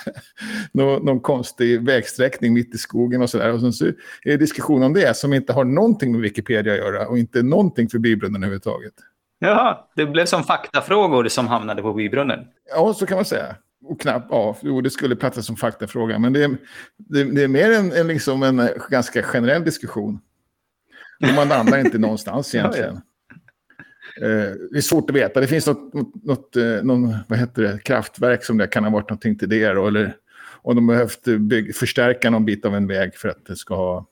någon, 0.73 1.05
någon 1.05 1.21
konstig 1.21 1.83
vägsträckning 1.83 2.53
mitt 2.53 2.75
i 2.75 2.79
skogen 2.79 3.23
och 3.23 3.31
sådär. 3.31 3.53
Och 3.53 3.61
sen 3.61 3.73
så 3.73 3.87
är 3.87 3.95
det 4.23 4.37
diskussion 4.37 4.83
om 4.83 4.93
det 4.93 5.17
som 5.17 5.33
inte 5.33 5.53
har 5.53 5.65
någonting 5.65 6.13
med 6.13 6.21
Wikipedia 6.21 6.73
att 6.73 6.79
göra 6.79 7.07
och 7.09 7.19
inte 7.19 7.43
någonting 7.43 7.89
för 7.89 7.99
Bibeln 7.99 8.37
överhuvudtaget. 8.37 8.95
Jaha, 9.39 9.79
det 9.97 10.07
blev 10.07 10.27
som 10.27 10.45
faktafrågor 10.45 11.29
som 11.29 11.49
hamnade 11.49 11.83
på 11.83 11.93
bybrunnen. 11.93 12.41
Ja, 12.75 12.95
så 12.95 13.07
kan 13.07 13.17
man 13.17 13.25
säga. 13.25 13.57
Och 13.85 14.01
knappt, 14.01 14.27
ja, 14.31 14.57
jo, 14.63 14.81
det 14.81 14.91
skulle 14.91 15.17
platsa 15.17 15.43
som 15.43 15.57
faktafråga. 15.57 16.19
Men 16.19 16.33
det 16.33 16.45
är, 16.45 16.57
det, 16.97 17.25
det 17.25 17.43
är 17.43 17.49
mer 17.49 17.71
en, 17.71 17.93
en, 17.93 18.07
liksom 18.07 18.43
en 18.43 18.69
ganska 18.91 19.23
generell 19.23 19.65
diskussion. 19.65 20.21
Och 21.23 21.35
man 21.35 21.49
landar 21.49 21.79
inte 21.79 21.99
någonstans 21.99 22.55
egentligen. 22.55 23.01
Eh, 24.21 24.53
det 24.71 24.77
är 24.77 24.81
svårt 24.81 25.11
att 25.11 25.17
veta. 25.17 25.41
Det 25.41 25.47
finns 25.47 25.67
något, 25.67 25.95
något, 25.95 26.25
något 26.25 26.57
eh, 26.57 26.65
någon, 26.83 27.17
vad 27.29 27.39
heter 27.39 27.63
det, 27.63 27.79
kraftverk 27.85 28.45
som 28.45 28.59
det 28.59 28.67
kan 28.67 28.85
ha 28.85 28.91
varit 28.91 29.11
någonting 29.11 29.39
till 29.39 29.49
det. 29.49 29.73
Då, 29.73 29.87
eller 29.87 30.17
om 30.63 30.75
de 30.77 30.87
behövt 30.87 31.25
bygga, 31.25 31.73
förstärka 31.73 32.31
någon 32.31 32.45
bit 32.45 32.65
av 32.65 32.75
en 32.75 32.87
väg 32.87 33.15
för 33.15 33.29
att 33.29 33.47
det 33.47 33.57
ska 33.57 33.75
ha 33.75 34.07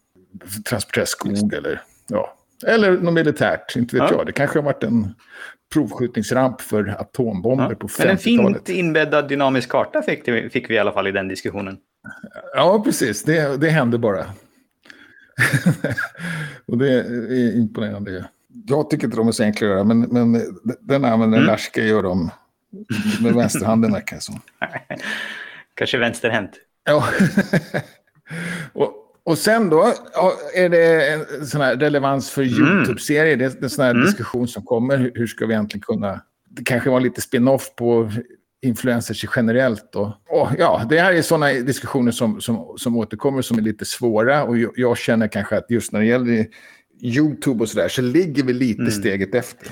transportera 0.69 1.07
skog 1.07 1.55
eller 1.55 1.83
ja. 2.09 2.37
Eller 2.67 2.99
något 2.99 3.15
militärt, 3.15 3.77
inte 3.77 3.97
vet 3.97 4.11
Ja. 4.11 4.17
jag. 4.17 4.27
Det 4.27 4.33
kanske 4.33 4.59
har 4.59 4.65
varit 4.65 4.83
en 4.83 5.15
provskjutningsramp 5.73 6.61
för 6.61 6.89
atombomber 7.01 7.67
Ja. 7.71 7.75
på 7.75 7.89
Men 7.99 8.09
en 8.09 8.17
50-talet. 8.17 8.57
fint 8.67 8.79
inbäddad 8.79 9.29
dynamisk 9.29 9.69
karta 9.69 10.03
fick, 10.03 10.25
det, 10.25 10.51
fick 10.53 10.71
vi 10.71 10.75
i 10.75 10.79
alla 10.79 10.93
fall 10.93 11.07
i 11.07 11.13
den 11.13 11.29
diskussionen. 11.29 11.77
Ja, 12.55 12.83
precis. 12.85 13.23
Det, 13.23 13.61
det 13.61 13.69
hände 13.71 13.99
bara. 13.99 14.25
och 16.67 16.79
det 16.79 16.93
är 16.95 17.57
imponerande. 17.57 18.25
Jag 18.67 18.91
tycker 18.91 19.05
inte 19.05 19.17
de 19.17 19.29
är 19.29 19.33
så 19.33 19.43
enkla 19.43 19.67
att 19.67 19.73
göra, 19.73 19.85
men, 19.85 20.01
men 20.01 20.43
den 20.81 21.05
använder 21.05 21.39
Mm. 21.39 21.47
Larska 21.47 21.83
gör 21.83 22.03
de 22.03 22.31
med 23.21 23.35
vänsterhanden 23.35 23.93
verkar 23.93 24.17
det 24.17 24.23
som. 24.23 24.41
Kanske 25.75 25.99
vänsterhänt. 25.99 26.51
Ja. 26.85 27.05
och, 28.73 28.93
och 29.25 29.39
sen 29.39 29.71
då 29.71 29.93
är 30.55 30.69
det 30.69 31.11
en 31.13 31.47
sån 31.47 31.61
här 31.61 31.77
relevans 31.77 32.31
för 32.31 32.43
Mm. 32.43 32.79
YouTube-serier. 32.79 33.37
Det 33.37 33.45
är 33.45 33.63
en 33.65 33.71
sån 33.71 33.85
här 33.85 33.91
Mm. 33.91 34.05
diskussion 34.07 34.49
som 34.49 34.63
kommer. 34.63 34.97
Hur, 34.97 35.13
hur 35.15 35.27
ska 35.27 35.47
vi 35.47 35.55
egentligen 35.55 35.83
kunna... 35.83 36.21
Det 36.51 36.65
kanske 36.65 36.91
var 36.91 37.01
lite 37.01 37.21
spin-off 37.21 37.75
på 37.77 38.11
influencers 38.63 39.25
generellt. 39.37 39.95
Och, 39.97 40.07
och 40.29 40.49
ja, 40.59 40.83
det 40.89 41.01
här 41.01 41.13
är 41.13 41.23
sådana 41.23 41.53
diskussioner 41.53 42.13
som, 42.13 42.41
som, 42.41 42.75
som 42.77 42.97
återkommer 42.97 43.43
som 43.43 43.59
är 43.59 43.63
lite 43.63 43.85
svåra. 43.85 44.45
Och 44.45 44.59
jag, 44.59 44.73
jag 44.77 44.99
känner 44.99 45.29
kanske 45.29 45.57
att 45.57 45.71
just 45.71 45.93
när 45.93 46.01
det 46.01 46.07
gäller 46.07 46.47
YouTube 47.03 47.63
och 47.63 47.69
sådär 47.69 47.89
så 47.89 48.03
ligger 48.03 48.43
vi 48.43 48.53
lite 48.53 48.81
Mm. 48.81 48.93
steget 48.93 49.35
efter. 49.35 49.69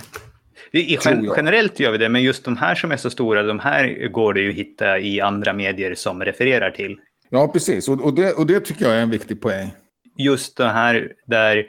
I, 0.72 0.98
gen, 1.04 1.32
generellt 1.36 1.80
gör 1.80 1.92
vi 1.92 1.98
det, 1.98 2.08
men 2.08 2.22
just 2.22 2.44
de 2.44 2.56
här 2.56 2.74
som 2.74 2.92
är 2.92 2.96
så 2.96 3.10
stora, 3.10 3.42
de 3.42 3.58
här 3.58 4.08
går 4.08 4.34
det 4.34 4.40
ju 4.40 4.50
att 4.50 4.56
hitta 4.56 4.98
i 4.98 5.20
andra 5.20 5.52
medier 5.52 5.94
som 5.94 6.24
refererar 6.24 6.70
till. 6.70 6.96
Ja, 7.30 7.48
precis. 7.48 7.88
Och, 7.88 8.04
och, 8.04 8.14
det, 8.14 8.32
och 8.32 8.46
det 8.46 8.60
tycker 8.60 8.84
jag 8.84 8.94
är 8.94 9.00
en 9.00 9.10
viktig 9.10 9.40
poäng. 9.40 9.70
Just 10.16 10.56
det 10.56 10.68
här 10.68 11.12
där 11.26 11.66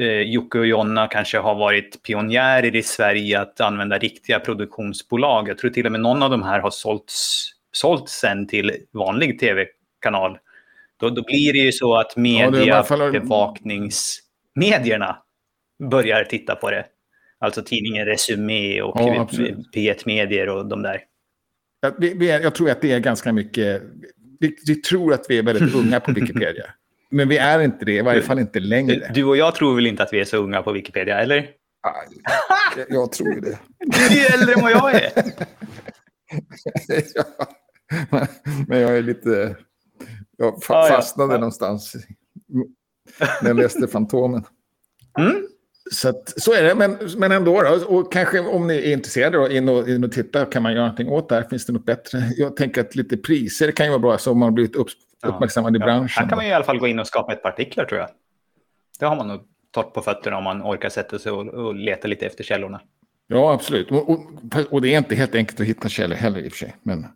eh, 0.00 0.20
Jocke 0.20 0.58
och 0.58 0.66
Jonna 0.66 1.06
kanske 1.06 1.38
har 1.38 1.54
varit 1.54 2.02
pionjärer 2.02 2.76
i 2.76 2.82
Sverige 2.82 3.40
att 3.40 3.60
använda 3.60 3.98
riktiga 3.98 4.40
produktionsbolag. 4.40 5.48
Jag 5.48 5.58
tror 5.58 5.70
till 5.70 5.86
och 5.86 5.92
med 5.92 6.00
någon 6.00 6.22
av 6.22 6.30
de 6.30 6.42
här 6.42 6.60
har 6.60 6.70
sålts, 6.70 7.50
sålts 7.72 8.12
sen 8.12 8.46
till 8.46 8.72
vanlig 8.92 9.40
tv-kanal. 9.40 10.38
Då, 11.00 11.10
då 11.10 11.22
blir 11.22 11.52
det 11.52 11.58
ju 11.58 11.72
så 11.72 11.96
att 11.96 12.12
det 12.16 12.20
är 12.40 12.66
i 12.66 13.20
mediebevakningsmedierna 14.58 15.16
börjar 15.90 16.24
titta 16.24 16.54
på 16.56 16.70
det. 16.70 16.86
Alltså 17.40 17.62
tidningen 17.62 18.06
Resumé 18.06 18.82
och 18.82 19.00
Ja, 19.00 19.20
absolut. 19.20 19.74
P1 19.76 20.02
Medier 20.06 20.48
och 20.48 20.66
de 20.68 20.82
där. 20.82 21.00
Jag, 21.80 21.94
vi, 21.98 22.14
vi 22.14 22.30
är, 22.30 22.40
jag 22.40 22.54
tror 22.54 22.70
att 22.70 22.80
det 22.80 22.92
är 22.92 22.98
ganska 22.98 23.32
mycket... 23.32 23.82
Vi, 24.40 24.56
vi 24.66 24.74
tror 24.74 25.12
att 25.14 25.26
vi 25.28 25.38
är 25.38 25.42
väldigt 25.42 25.74
unga 25.84 26.00
på 26.00 26.12
Wikipedia. 26.12 26.64
Men 27.10 27.28
vi 27.28 27.38
är 27.38 27.60
inte 27.60 27.84
det, 27.84 27.92
i 27.92 28.02
varje 28.02 28.22
fall 28.22 28.38
inte 28.38 28.60
längre. 28.60 29.10
Du 29.14 29.24
och 29.24 29.36
jag 29.36 29.54
tror 29.54 29.74
väl 29.74 29.86
inte 29.86 30.02
att 30.02 30.12
vi 30.12 30.20
är 30.20 30.24
så 30.24 30.36
unga 30.36 30.62
på 30.62 30.72
Wikipedia, 30.72 31.18
eller? 31.20 31.48
Jag, 32.76 32.86
jag 32.88 33.12
tror 33.12 33.40
det. 33.40 33.58
Du 34.10 34.20
är 34.20 34.34
äldre 34.34 34.54
än 34.54 34.60
vad 34.60 34.72
jag 34.72 34.94
är. 34.94 35.10
ja. 37.14 37.46
Men 38.68 38.80
jag 38.80 38.96
är 38.96 39.02
lite... 39.02 39.56
Jag 40.36 40.54
fa- 40.54 40.60
Ja, 40.68 40.88
ja. 40.88 40.96
fastnade 40.96 41.32
Ja. 41.34 41.38
någonstans 41.38 41.96
när 43.42 43.48
jag 43.48 43.56
läste 43.56 43.88
Fantomen. 43.88 44.44
Mm. 45.18 45.46
Så, 45.90 46.08
att, 46.08 46.32
så 46.36 46.52
är 46.52 46.62
det, 46.62 46.74
men, 46.74 46.98
men 47.16 47.32
ändå. 47.32 47.62
Då, 47.62 47.84
och 47.96 48.12
kanske 48.12 48.40
om 48.40 48.66
ni 48.66 48.74
är 48.76 48.92
intresserade, 48.92 49.38
då, 49.38 49.48
in, 49.48 49.68
och, 49.68 49.88
in 49.88 50.04
och 50.04 50.12
titta, 50.12 50.44
kan 50.44 50.62
man 50.62 50.72
göra 50.72 50.82
någonting 50.82 51.08
åt 51.08 51.28
det 51.28 51.34
här? 51.34 51.42
Finns 51.42 51.66
det 51.66 51.72
något 51.72 51.86
bättre? 51.86 52.22
Jag 52.36 52.56
tänker 52.56 52.80
att 52.80 52.94
lite 52.94 53.16
priser 53.16 53.70
kan 53.70 53.86
ju 53.86 53.90
vara 53.90 53.98
bra, 54.00 54.18
så 54.18 54.30
om 54.32 54.38
man 54.38 54.46
har 54.46 54.52
blivit 54.52 54.76
upp, 54.76 54.88
Ja. 55.22 55.28
uppmärksammad 55.28 55.76
i 55.76 55.78
Ja, 55.78 55.84
branschen. 55.86 56.08
här 56.22 56.28
kan 56.28 56.36
man 56.36 56.44
ju 56.44 56.50
i 56.50 56.54
alla 56.54 56.64
fall 56.64 56.78
gå 56.78 56.86
in 56.86 56.98
och 56.98 57.06
skapa 57.06 57.32
ett 57.32 57.42
par 57.42 57.48
artiklar 57.48 57.84
tror 57.84 58.00
jag. 58.00 58.08
Det 58.98 59.06
har 59.06 59.16
man 59.16 59.28
nog 59.28 59.40
torrt 59.74 59.94
på 59.94 60.02
fötterna 60.02 60.36
om 60.38 60.44
man 60.44 60.62
orkar 60.62 60.88
sätta 60.88 61.18
sig 61.18 61.32
och, 61.32 61.46
och 61.46 61.74
leta 61.74 62.08
lite 62.08 62.26
efter 62.26 62.44
källorna. 62.44 62.80
Ja, 63.26 63.52
absolut. 63.52 63.90
Och, 63.90 64.10
och, 64.10 64.20
och 64.70 64.82
det 64.82 64.94
är 64.94 64.98
inte 64.98 65.14
helt 65.14 65.34
enkelt 65.34 65.60
att 65.60 65.66
hitta 65.66 65.88
källor 65.88 66.16
heller 66.16 66.40
i 66.40 66.48
och 66.48 66.52
för 66.52 66.58
sig. 66.58 66.76
Men, 66.82 67.06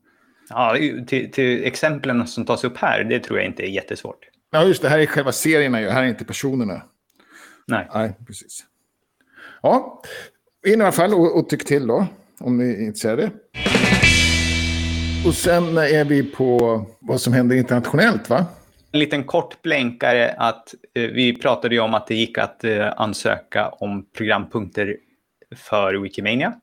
Ja, 0.48 0.76
till, 1.06 1.30
till 1.32 1.64
exemplen 1.64 2.26
som 2.26 2.44
tas 2.44 2.64
upp 2.64 2.76
här, 2.76 3.04
det 3.04 3.20
tror 3.20 3.38
jag 3.38 3.46
inte 3.46 3.62
är 3.62 3.68
jättesvårt. 3.68 4.18
Ja, 4.52 4.64
just 4.64 4.82
det. 4.82 4.88
Här 4.88 4.98
är 4.98 5.06
själva 5.06 5.32
serierna, 5.32 5.80
ju, 5.80 5.88
här 5.88 6.02
är 6.02 6.06
inte 6.06 6.24
personerna. 6.24 6.82
Nej. 7.66 7.88
Nej, 7.94 8.16
precis. 8.26 8.64
Ja, 9.62 10.02
in 10.66 10.80
i 10.80 10.82
alla 10.82 10.92
fall 10.92 11.14
och, 11.14 11.38
och 11.38 11.48
tyck 11.48 11.64
till 11.64 11.86
då, 11.86 12.06
om 12.40 12.58
ni 12.58 12.64
är 12.64 12.80
intresserade. 12.80 13.30
Och 15.26 15.34
sen 15.34 15.78
är 15.78 16.04
vi 16.04 16.22
på 16.22 16.80
vad 17.00 17.20
som 17.20 17.32
händer 17.32 17.56
internationellt, 17.56 18.30
va? 18.30 18.46
En 18.92 19.00
liten 19.00 19.24
kort 19.24 19.62
blänkare 19.62 20.34
att 20.38 20.74
eh, 20.94 21.02
vi 21.02 21.36
pratade 21.36 21.74
ju 21.74 21.80
om 21.80 21.94
att 21.94 22.06
det 22.06 22.14
gick 22.14 22.38
att 22.38 22.64
eh, 22.64 22.92
ansöka 22.96 23.68
om 23.68 24.06
programpunkter 24.16 24.96
för 25.56 25.94
Wikimania. 25.94 26.54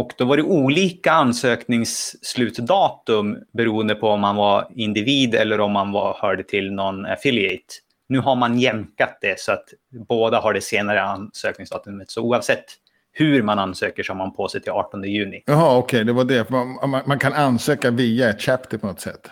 Och 0.00 0.12
då 0.16 0.24
var 0.24 0.36
det 0.36 0.42
olika 0.42 1.12
ansökningsslutdatum 1.12 3.38
beroende 3.52 3.94
på 3.94 4.08
om 4.08 4.20
man 4.20 4.36
var 4.36 4.68
individ 4.74 5.34
eller 5.34 5.60
om 5.60 5.72
man 5.72 5.92
var, 5.92 6.16
hörde 6.20 6.42
till 6.42 6.72
någon 6.72 7.06
affiliate. 7.06 7.74
Nu 8.08 8.18
har 8.18 8.36
man 8.36 8.58
jämkat 8.58 9.18
det 9.20 9.40
så 9.40 9.52
att 9.52 9.64
båda 10.08 10.40
har 10.40 10.54
det 10.54 10.60
senare 10.60 11.02
ansökningsdatumet. 11.02 12.10
Så 12.10 12.22
oavsett 12.22 12.64
hur 13.12 13.42
man 13.42 13.58
ansöker 13.58 14.02
så 14.02 14.12
har 14.12 14.18
man 14.18 14.32
på 14.32 14.48
sig 14.48 14.62
till 14.62 14.72
18 14.72 15.04
juni. 15.04 15.42
Jaha, 15.46 15.78
okej, 15.78 16.04
det 16.04 16.12
var 16.12 16.24
det. 16.24 16.50
Man, 16.50 16.90
man, 16.90 17.02
man 17.06 17.18
kan 17.18 17.32
ansöka 17.32 17.90
via 17.90 18.30
ett 18.30 18.42
chapter 18.42 18.78
på 18.78 18.86
något 18.86 19.00
sätt. 19.00 19.30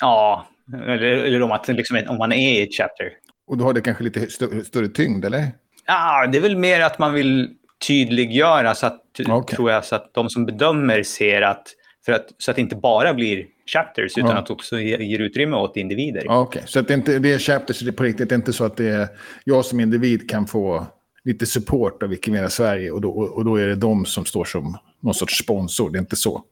Ja, 0.00 0.46
eller, 0.72 1.02
eller 1.02 1.42
om, 1.42 1.52
att, 1.52 1.68
liksom, 1.68 2.02
om 2.08 2.18
man 2.18 2.32
är 2.32 2.60
i 2.60 2.62
ett 2.62 2.74
chapter. 2.74 3.12
Och 3.46 3.56
då 3.56 3.64
har 3.64 3.72
det 3.72 3.80
kanske 3.80 4.04
lite 4.04 4.20
stö- 4.20 4.64
större 4.64 4.88
tyngd, 4.88 5.24
eller? 5.24 5.44
Ja, 5.86 6.26
det 6.26 6.38
är 6.38 6.42
väl 6.42 6.56
mer 6.56 6.80
att 6.80 6.98
man 6.98 7.12
vill 7.12 7.56
tydliggöra 7.86 8.74
så 8.74 8.86
att, 8.86 9.02
Okej. 9.28 9.56
tror 9.56 9.70
jag, 9.70 9.84
så 9.84 9.96
att 9.96 10.14
de 10.14 10.30
som 10.30 10.46
bedömer 10.46 11.02
ser 11.02 11.42
att, 11.42 11.62
för 12.04 12.12
att, 12.12 12.26
så 12.38 12.50
att 12.50 12.56
det 12.56 12.62
inte 12.62 12.76
bara 12.76 13.14
blir 13.14 13.46
chapters 13.72 14.18
utan 14.18 14.30
Ja. 14.30 14.36
att 14.36 14.50
också 14.50 14.78
ge- 14.80 15.02
ger 15.04 15.18
utrymme 15.18 15.56
åt 15.56 15.76
individer. 15.76 16.26
Okej, 16.28 16.62
så 16.66 16.78
att 16.80 16.88
det, 16.88 16.94
inte, 16.94 17.18
det 17.18 17.32
är 17.32 17.38
chapters 17.38 17.78
det 17.80 17.90
är 17.90 17.92
på 17.92 18.02
riktigt. 18.02 18.28
Det 18.28 18.34
är 18.34 18.36
inte 18.36 18.52
så 18.52 18.64
att 18.64 18.76
det 18.76 18.88
är, 18.88 19.08
jag 19.44 19.64
som 19.64 19.80
individ 19.80 20.30
kan 20.30 20.46
få 20.46 20.86
lite 21.24 21.46
support 21.46 22.02
av 22.02 22.08
Wikimedia 22.08 22.48
Sverige 22.48 22.90
och 22.90 23.00
då, 23.00 23.10
och 23.10 23.44
då 23.44 23.56
är 23.56 23.66
det 23.66 23.74
de 23.74 24.04
som 24.06 24.24
står 24.24 24.44
som 24.44 24.78
någon 25.02 25.14
sorts 25.14 25.38
sponsor. 25.38 25.90
Det 25.90 25.98
är 25.98 26.00
inte 26.00 26.16
så. 26.16 26.42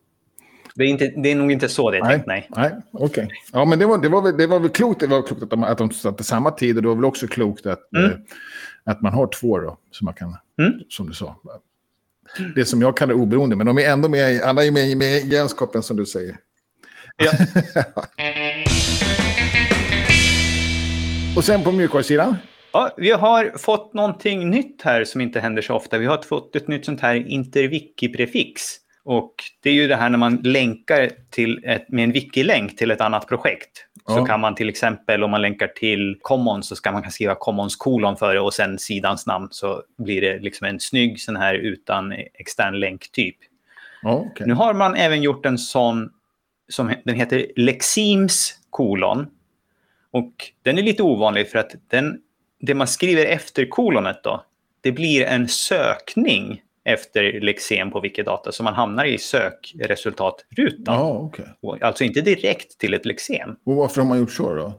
Det, 0.75 0.85
är 0.85 0.89
inte, 0.89 1.07
det 1.17 1.31
är 1.31 1.35
nog 1.35 1.53
inte 1.53 1.69
så 1.69 1.91
det 1.91 1.99
är 1.99 2.05
tänkt, 2.05 2.27
nej. 2.27 2.49
Nej, 2.57 2.71
okej. 2.93 3.29
Ja, 3.53 3.65
men 3.65 3.79
det 3.79 3.87
var, 3.87 3.99
det, 3.99 4.09
var 4.09 4.23
väl, 4.23 4.37
det 4.37 4.47
var 4.47 4.61
väl 4.61 4.71
klokt, 4.71 5.01
det 5.01 5.07
var 5.07 5.23
klokt 5.23 5.43
att 5.43 5.51
de, 5.51 5.65
att 5.65 5.79
de 5.79 5.91
satte 5.91 6.25
samma 6.25 6.51
tid 6.51 6.77
och 6.77 6.83
det 6.83 6.89
var 6.89 6.95
väl 6.95 7.05
också 7.05 7.27
klokt 7.27 7.67
att, 7.67 7.81
Mm. 7.97 8.11
eh, 8.11 8.17
att 8.85 9.03
man 9.03 9.13
har 9.13 9.27
två 9.27 9.59
då, 9.59 9.79
så 9.91 10.05
man 10.05 10.15
kan, 10.15 10.37
Mm. 10.59 10.73
som 10.89 11.07
du 11.09 11.15
sa. 11.15 11.37
Det 12.55 12.65
som 12.65 12.81
jag 12.81 12.97
kallar 12.97 13.15
oberoende, 13.15 13.57
men 13.57 13.67
de 13.67 13.79
är 13.79 13.91
ändå 13.91 14.09
med, 14.09 14.43
alla 14.43 14.65
är 14.65 14.71
med 14.71 14.87
i 14.87 14.91
gemenskapen 14.91 15.83
som 15.83 15.97
du 15.97 16.07
säger. 16.07 16.37
Ja. 17.17 17.33
Och 21.37 21.45
sen 21.45 21.63
på 21.63 21.73
mjukvarusidan? 21.73 22.37
Ja, 22.73 22.95
vi 22.97 23.11
har 23.11 23.59
fått 23.59 23.95
någonting 23.95 24.51
nytt 24.51 24.83
här 24.83 25.05
som 25.05 25.21
inte 25.21 25.41
händer 25.41 25.63
så 25.63 25.75
ofta. 25.75 25.99
Vi 25.99 26.07
har 26.07 26.23
fått 26.23 26.57
ett 26.57 26.69
nytt 26.69 26.85
sånt 26.85 27.01
här 27.01 27.15
interwiki-prefix. 27.17 28.55
Och 29.05 29.35
det 29.63 29.71
är 29.71 29.75
ju 29.75 29.89
det 29.89 29.97
här 29.97 30.11
när 30.11 30.19
man 30.19 30.37
länkar 30.37 31.11
till 31.31 31.61
ett, 31.65 31.89
med 31.89 32.05
en 32.05 32.13
wiki-länk 32.13 32.77
till 32.77 32.91
ett 32.91 33.01
annat 33.01 33.29
projekt. 33.29 33.87
Så 34.07 34.19
Ja. 34.19 34.27
kan 34.27 34.41
man 34.41 34.55
till 34.55 34.69
exempel 34.69 35.25
om 35.25 35.31
man 35.31 35.43
länkar 35.43 35.67
till 35.67 36.19
commons 36.23 36.69
så 36.69 36.77
ska 36.77 36.93
man 36.93 37.11
skriva 37.11 37.35
commons 37.35 37.77
kolon 37.77 38.17
före 38.17 38.41
och 38.41 38.55
sen 38.55 38.79
sidans 38.79 39.27
namn 39.27 39.49
så 39.51 39.83
blir 39.99 40.21
det 40.21 40.39
liksom 40.39 40.67
en 40.67 40.81
snygg 40.81 41.21
sån 41.21 41.37
här 41.37 41.55
utan 41.55 42.13
extern 42.35 42.81
länktyp. 42.81 43.37
Ja, 44.03 44.27
okej. 44.33 44.47
Nu 44.47 44.55
har 44.55 44.75
man 44.75 44.95
även 44.95 45.23
gjort 45.23 45.47
en 45.47 45.59
sån 45.59 46.11
som 46.69 46.93
den 47.05 47.15
heter 47.15 47.47
Lexims 47.57 48.59
kolon. 48.71 49.27
Och 50.11 50.33
den 50.63 50.79
är 50.79 50.83
lite 50.83 51.03
ovanlig 51.03 51.51
för 51.51 51.59
att 51.59 51.71
den, 51.89 52.21
det 52.61 52.75
man 52.75 52.87
skriver 52.87 53.27
efter 53.27 53.67
kolonet 53.67 54.21
då, 54.23 54.45
det 54.81 54.93
blir 54.93 55.25
en 55.25 55.49
sökning 55.49 56.63
efter 56.85 57.41
lexem 57.41 57.91
på 57.91 58.01
Wikidata 58.01 58.53
så 58.53 58.63
man 58.63 58.75
hamnar 58.75 59.05
i 59.05 59.19
sökresultatrutan. 59.19 61.01
Okej. 61.01 61.45
Och 61.63 61.83
Alltså 61.83 62.05
inte 62.05 62.21
direkt 62.21 62.79
till 62.79 62.95
ett 62.95 63.07
lexem. 63.07 63.57
Och 63.67 63.77
varför 63.77 64.01
har 64.01 64.09
man 64.09 64.19
gjort 64.19 64.33
så 64.33 64.55
då? 64.55 64.73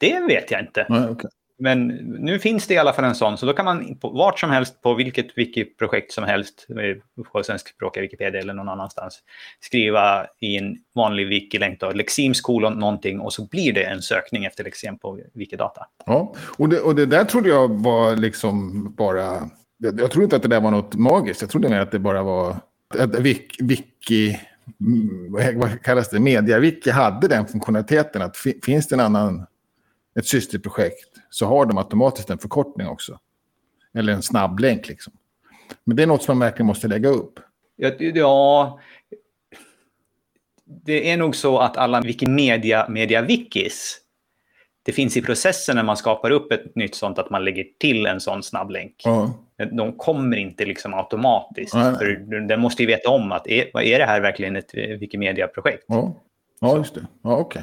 Det 0.00 0.20
vet 0.20 0.50
jag 0.50 0.60
inte. 0.60 0.86
Nej, 0.88 1.08
okej. 1.10 1.30
Men 1.58 1.86
nu 2.18 2.38
finns 2.38 2.66
det 2.66 2.74
i 2.74 2.78
alla 2.78 2.92
fall 2.92 3.04
en 3.04 3.14
sån, 3.14 3.38
så 3.38 3.46
då 3.46 3.52
kan 3.52 3.64
man 3.64 3.98
på 3.98 4.08
vart 4.08 4.40
som 4.40 4.50
helst 4.50 4.82
på 4.82 4.94
vilket 4.94 5.38
wiki-projekt 5.38 6.12
som 6.12 6.24
helst, 6.24 6.66
eh, 6.70 7.24
på 7.32 7.42
svenskspråkiga 7.42 8.02
Wikipedia 8.02 8.40
eller 8.40 8.54
någon 8.54 8.68
annanstans, 8.68 9.18
skriva 9.60 10.26
i 10.40 10.56
en 10.56 10.76
vanlig 10.94 11.26
wiki-länk 11.28 11.80
då, 11.80 11.90
lexims 11.90 12.40
kolon 12.40 12.78
någonting 12.78 13.20
och 13.20 13.32
så 13.32 13.48
blir 13.48 13.72
det 13.72 13.84
en 13.84 14.02
sökning 14.02 14.44
efter 14.44 14.64
lexem 14.64 14.98
på 14.98 15.20
Wikidata. 15.34 15.86
Ja, 16.06 16.34
och 16.58 16.68
det, 16.68 16.80
och 16.80 16.94
det 16.94 17.06
där 17.06 17.24
trodde 17.24 17.48
jag 17.48 17.82
var 17.82 18.16
liksom 18.16 18.84
bara... 18.94 19.50
Jag, 19.84 20.10
tror 20.10 20.24
inte 20.24 20.36
att 20.36 20.42
det 20.42 20.48
där 20.48 20.60
var 20.60 20.70
något 20.70 20.94
magiskt. 20.94 21.40
Jag 21.40 21.50
trodde 21.50 21.68
mer 21.68 21.80
att 21.80 21.90
det 21.90 21.98
bara 21.98 22.22
var... 22.22 22.56
Att 22.98 23.14
mm, 23.14 23.30
vad 25.60 25.82
kallas 25.82 26.08
det? 26.08 26.18
Media-wiki 26.18 26.90
hade 26.90 27.28
den 27.28 27.46
funktionaliteten 27.46 28.22
att 28.22 28.36
fi, 28.36 28.60
finns 28.62 28.88
det 28.88 28.94
en 28.94 29.00
annan... 29.00 29.46
Ett 30.18 30.26
systerprojekt 30.26 31.08
så 31.30 31.46
har 31.46 31.66
de 31.66 31.78
automatiskt 31.78 32.30
en 32.30 32.38
förkortning 32.38 32.86
också. 32.86 33.18
Eller 33.94 34.12
en 34.12 34.22
snabb 34.22 34.60
länk 34.60 34.88
liksom. 34.88 35.12
Men 35.84 35.96
det 35.96 36.02
är 36.02 36.06
något 36.06 36.22
som 36.22 36.38
man 36.38 36.46
verkligen 36.46 36.66
måste 36.66 36.88
lägga 36.88 37.08
upp. 37.08 37.40
Ja, 37.76 37.90
det 40.66 41.10
är 41.10 41.16
nog 41.16 41.36
så 41.36 41.58
att 41.58 41.76
alla 41.76 42.00
Wikimedia 42.00 42.86
media-wikis, 42.88 43.96
det 44.82 44.92
finns 44.92 45.16
i 45.16 45.22
processen 45.22 45.76
när 45.76 45.82
man 45.82 45.96
skapar 45.96 46.30
upp 46.30 46.52
ett 46.52 46.76
nytt 46.76 46.94
sånt 46.94 47.18
att 47.18 47.30
man 47.30 47.44
lägger 47.44 47.64
till 47.78 48.06
en 48.06 48.20
sån 48.20 48.42
snabb 48.42 48.70
länk. 48.70 48.94
Ja, 49.04 49.43
De 49.72 49.96
kommer 49.96 50.36
inte 50.36 50.64
liksom 50.64 50.94
automatiskt. 50.94 51.74
Nej. 51.74 51.94
För 51.94 52.06
den 52.48 52.60
måste 52.60 52.82
ju 52.82 52.86
veta 52.86 53.10
om 53.10 53.32
att 53.32 53.46
är, 53.46 53.80
är 53.80 53.98
det 53.98 54.04
här 54.04 54.20
verkligen 54.20 54.56
ett 54.56 54.74
Wikimedia-projekt? 54.74 55.84
Ja, 55.86 56.22
ja 56.60 56.76
just 56.76 56.94
det. 56.94 57.06
Ja, 57.22 57.36
okej. 57.36 57.62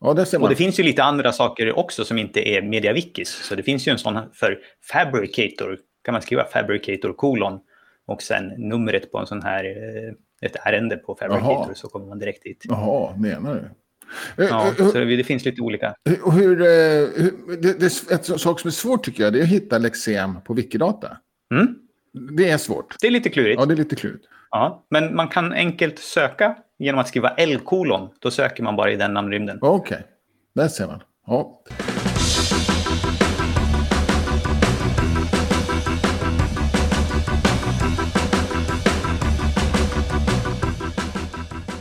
Ja, 0.00 0.14
det 0.14 0.38
Och 0.38 0.48
det 0.48 0.56
finns 0.56 0.80
ju 0.80 0.82
lite 0.82 1.02
andra 1.02 1.32
saker 1.32 1.78
också 1.78 2.04
som 2.04 2.18
inte 2.18 2.48
är 2.48 2.62
MediaWikis. 2.62 3.28
Så 3.28 3.54
det 3.54 3.62
finns 3.62 3.88
ju 3.88 3.92
en 3.92 3.98
sån 3.98 4.18
för 4.32 4.58
Fabricator. 4.92 5.78
Kan 6.04 6.12
man 6.12 6.22
skriva 6.22 6.44
Fabricator 6.44 7.12
kolon 7.12 7.60
och 8.06 8.22
sen 8.22 8.52
numret 8.56 9.12
på 9.12 9.18
en 9.18 9.26
sån 9.26 9.42
här 9.42 9.64
eh, 9.64 10.14
ett 10.48 10.56
ärende 10.66 10.96
på 10.96 11.14
Fabricator 11.14 11.66
Jaha. 11.66 11.74
så 11.74 11.88
kommer 11.88 12.06
man 12.06 12.18
direkt 12.18 12.42
dit. 12.42 12.64
Jaha, 12.68 13.16
menar 13.16 13.54
du? 13.54 13.70
Eh, 14.36 14.46
Ja, 14.50 14.68
eh, 14.78 14.90
så 14.90 14.98
det, 14.98 15.16
det 15.16 15.24
finns 15.24 15.44
lite 15.44 15.60
olika. 15.60 15.94
Hur, 16.04 16.30
hur, 16.30 16.60
eh, 16.60 16.66
hur, 16.66 17.56
det, 17.62 17.80
det, 17.80 18.10
är 18.10 18.14
ett 18.14 18.40
sak 18.40 18.60
som 18.60 18.68
är 18.68 18.72
svårt 18.72 19.04
tycker 19.04 19.24
jag, 19.24 19.32
det 19.32 19.38
är 19.38 19.42
att 19.42 19.48
hitta 19.48 19.78
Lexem 19.78 20.40
på 20.40 20.54
Wikidata. 20.54 21.16
Mm. 21.54 21.74
Det 22.36 22.50
är 22.50 22.58
svårt. 22.58 22.96
Det 23.00 23.06
är 23.06 23.10
lite 23.10 23.30
klurigt. 23.30 23.60
Ja, 23.60 23.66
det 23.66 23.74
är 23.74 23.76
lite 23.76 23.96
klurigt. 23.96 24.24
Ja, 24.50 24.86
men 24.90 25.16
man 25.16 25.28
kan 25.28 25.52
enkelt 25.52 25.98
söka 25.98 26.56
genom 26.78 27.00
att 27.00 27.08
skriva 27.08 27.28
L-kolon. 27.28 28.08
Då 28.18 28.30
söker 28.30 28.62
man 28.62 28.76
bara 28.76 28.92
i 28.92 28.96
den 28.96 29.14
namnrymden. 29.14 29.58
Okej, 29.60 30.02
där 30.54 30.68
ser 30.68 30.86
man. 30.86 31.02
Ja. 31.26 31.62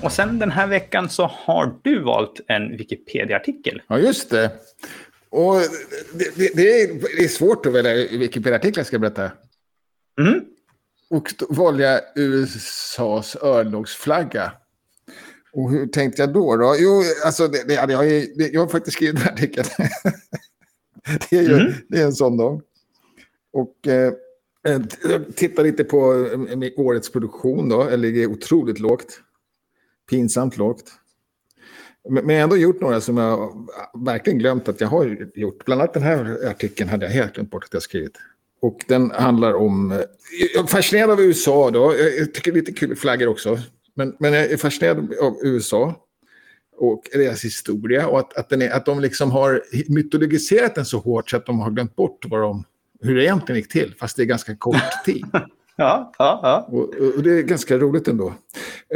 Och 0.03 0.11
sen 0.11 0.39
den 0.39 0.51
här 0.51 0.67
veckan 0.67 1.09
så 1.09 1.25
har 1.33 1.75
du 1.81 2.03
valt 2.03 2.39
en 2.47 2.77
Wikipedia-artikel. 2.77 3.81
ja, 3.87 3.99
just 3.99 4.29
det. 4.29 4.51
Och 5.29 5.55
det, 6.13 6.35
det, 6.35 6.55
det, 6.55 6.81
är, 6.81 7.17
det 7.17 7.23
svårt 7.29 7.65
att 7.65 7.73
välja 7.73 7.93
Wikipedia-artiklar, 8.17 8.83
ska 8.83 8.93
jag 8.93 9.01
berätta. 9.01 9.31
Mm. 10.19 10.41
Och 11.09 11.27
jag 11.83 12.01
USAs 12.15 13.35
örlogsflagga. 13.41 14.51
Och 15.53 15.71
hur 15.71 15.87
tänkte 15.87 16.21
jag 16.21 16.33
då? 16.33 16.57
då? 16.57 16.75
Jo, 16.79 17.01
alltså, 17.25 17.47
det, 17.47 17.67
det, 17.67 17.73
jag, 17.73 17.99
det, 18.37 18.53
jag 18.53 18.61
har 18.61 18.67
faktiskt 18.67 18.95
skrivit 18.97 19.15
den 19.15 19.23
här 19.23 19.33
artikeln. 19.33 19.67
det, 21.29 21.37
är 21.37 21.41
ju, 21.43 21.55
Mhm. 21.59 21.73
det 21.89 21.97
är 22.01 22.05
en 22.05 22.13
sån 22.13 22.37
dag. 22.37 22.61
Och 23.53 23.87
eh, 23.87 24.13
tittar 25.35 25.63
lite 25.63 25.83
på 25.83 26.13
eh, 26.63 26.69
årets 26.85 27.11
produktion 27.11 27.69
då. 27.69 27.87
Jag 27.91 27.99
ligger 27.99 28.27
otroligt 28.27 28.79
lågt. 28.79 29.19
Pinsamt 30.09 30.57
lågt. 30.57 30.83
Men 32.09 32.29
jag 32.29 32.35
har 32.35 32.43
ändå 32.43 32.57
gjort 32.57 32.81
några 32.81 33.01
som 33.01 33.17
jag 33.17 33.67
verkligen 34.05 34.39
glömt 34.39 34.69
att 34.69 34.81
jag 34.81 34.87
har 34.87 35.27
gjort. 35.35 35.65
Bland 35.65 35.81
annat 35.81 35.93
den 35.93 36.03
här 36.03 36.47
artikeln 36.49 36.89
hade 36.89 37.05
jag 37.05 37.13
helt 37.13 37.33
glömt 37.33 37.51
bort 37.51 37.63
att 37.63 37.73
jag 37.73 37.83
skrivit. 37.83 38.17
Och 38.61 38.79
den 38.87 39.11
handlar 39.11 39.53
om... 39.53 39.91
eh, 39.91 39.97
Jag 40.55 40.63
är 40.63 40.67
fascinerad 40.67 41.09
av 41.11 41.21
USA 41.21 41.71
då. 41.71 41.95
Jag 42.19 42.33
tycker 42.33 42.51
det 42.51 42.57
är 42.57 42.59
lite 42.61 42.71
kul 42.71 42.95
flaggor 42.95 43.27
också. 43.27 43.59
Men, 43.95 44.15
men 44.19 44.33
jag 44.33 44.45
är 44.51 44.57
fascinerad 44.57 45.13
av 45.21 45.37
USA 45.43 45.95
och 46.77 47.03
deras 47.13 47.45
historia. 47.45 48.07
Och 48.07 48.19
att, 48.19 48.37
att, 48.37 48.49
den 48.49 48.61
är, 48.61 48.69
att 48.69 48.85
de 48.85 48.99
liksom 48.99 49.31
har 49.31 49.63
mytologiserat 49.87 50.75
den 50.75 50.85
så 50.85 50.97
hårt 50.99 51.29
så 51.29 51.37
att 51.37 51.45
de 51.45 51.59
har 51.59 51.71
glömt 51.71 51.95
bort 51.95 52.25
vad 52.29 52.41
de, 52.41 52.63
hur 53.01 53.15
det 53.15 53.23
egentligen 53.23 53.61
gick 53.61 53.71
till. 53.71 53.95
Fast 53.99 54.17
det 54.17 54.23
är 54.23 54.25
ganska 54.25 54.55
kort 54.55 54.75
tid. 55.05 55.25
Ja, 55.75 56.13
ja, 56.19 56.39
ja. 56.43 56.67
Och, 56.77 56.93
och 57.17 57.23
det 57.23 57.31
är 57.31 57.41
ganska 57.41 57.77
roligt 57.77 58.07
ändå. 58.07 58.33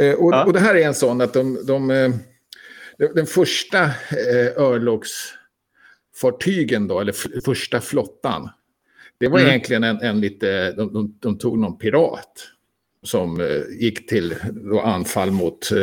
Eh, 0.00 0.14
och, 0.14 0.32
Ja. 0.32 0.44
och 0.44 0.52
det 0.52 0.60
här 0.60 0.74
är 0.74 0.86
en 0.86 0.94
sån 0.94 1.20
att 1.20 1.32
de... 1.32 1.66
de 1.66 1.90
eh, 1.90 2.10
den- 2.98 3.14
den 3.14 3.26
första 3.26 3.82
eh, 3.84 3.90
örlogsfartygen 4.56 6.88
då, 6.88 7.00
eller 7.00 7.40
första 7.44 7.80
flottan. 7.80 8.48
Det 9.18 9.28
var 9.28 9.38
Mm. 9.38 9.50
egentligen 9.50 9.84
en, 9.84 10.00
en 10.00 10.20
lite... 10.20 10.72
De, 10.72 10.92
de, 10.92 11.16
de 11.20 11.38
tog 11.38 11.58
någon 11.58 11.78
pirat 11.78 12.32
som 13.02 13.40
eh, 13.40 13.62
gick 13.80 14.08
till 14.08 14.34
då 14.50 14.80
anfall 14.80 15.30
mot 15.30 15.72
eh, 15.72 15.78